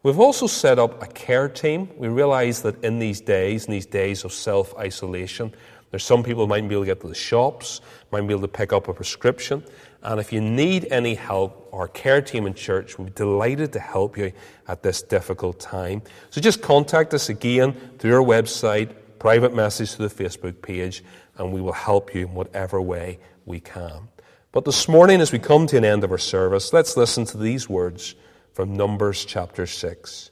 We've 0.03 0.19
also 0.19 0.47
set 0.47 0.79
up 0.79 1.03
a 1.03 1.07
care 1.07 1.49
team. 1.49 1.91
We 1.97 2.09
realize 2.09 2.63
that 2.63 2.83
in 2.83 2.99
these 2.99 3.21
days, 3.21 3.67
in 3.67 3.73
these 3.73 3.85
days 3.85 4.25
of 4.25 4.33
self 4.33 4.75
isolation, 4.79 5.53
there's 5.91 6.05
some 6.05 6.23
people 6.23 6.45
who 6.45 6.49
might 6.49 6.67
be 6.69 6.75
able 6.75 6.85
to 6.85 6.87
get 6.87 7.01
to 7.01 7.09
the 7.09 7.15
shops, 7.15 7.81
might 8.11 8.23
be 8.23 8.33
able 8.33 8.43
to 8.43 8.49
pick 8.49 8.73
up 8.73 8.89
a 8.89 8.95
prescription. 8.95 9.63
And 10.03 10.19
if 10.19 10.33
you 10.33 10.41
need 10.41 10.87
any 10.91 11.15
help, 11.15 11.69
our 11.73 11.89
care 11.89 12.23
team 12.23 12.47
in 12.47 12.55
church 12.55 12.97
will 12.97 13.07
be 13.07 13.11
delighted 13.11 13.73
to 13.75 13.81
help 13.81 14.17
you 14.17 14.33
at 14.69 14.83
this 14.83 15.03
difficult 15.03 15.61
time. 15.61 16.03
So 16.31 16.41
just 16.41 16.63
contact 16.63 17.13
us 17.13 17.29
again 17.29 17.75
through 17.99 18.15
our 18.15 18.25
website, 18.25 18.95
private 19.19 19.55
message 19.55 19.93
to 19.97 20.09
the 20.09 20.25
Facebook 20.25 20.63
page, 20.63 21.05
and 21.37 21.53
we 21.53 21.61
will 21.61 21.73
help 21.73 22.15
you 22.15 22.27
in 22.27 22.35
whatever 22.35 22.81
way 22.81 23.19
we 23.45 23.61
can. 23.61 24.09
But 24.53 24.65
this 24.65 24.89
morning, 24.89 25.21
as 25.21 25.33
we 25.33 25.39
come 25.39 25.67
to 25.69 25.77
an 25.77 25.85
end 25.85 26.03
of 26.03 26.11
our 26.11 26.19
service, 26.19 26.73
let's 26.73 26.97
listen 26.97 27.25
to 27.27 27.39
these 27.39 27.69
words 27.69 28.15
from 28.53 28.75
Numbers 28.75 29.25
chapter 29.25 29.67
6. 29.67 30.31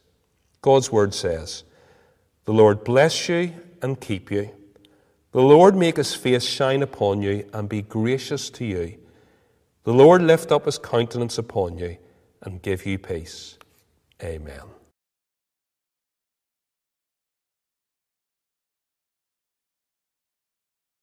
God's 0.61 0.91
word 0.91 1.13
says, 1.13 1.63
The 2.45 2.53
Lord 2.53 2.83
bless 2.83 3.29
you 3.29 3.53
and 3.81 3.99
keep 3.99 4.29
you. 4.29 4.51
The 5.31 5.41
Lord 5.41 5.75
make 5.75 5.97
his 5.97 6.15
face 6.15 6.43
shine 6.43 6.81
upon 6.81 7.21
you 7.21 7.47
and 7.53 7.69
be 7.69 7.81
gracious 7.81 8.49
to 8.51 8.65
you. 8.65 8.97
The 9.83 9.93
Lord 9.93 10.21
lift 10.21 10.51
up 10.51 10.65
his 10.65 10.77
countenance 10.77 11.37
upon 11.37 11.77
you 11.77 11.97
and 12.41 12.61
give 12.61 12.85
you 12.85 12.97
peace. 12.97 13.57
Amen. 14.21 14.78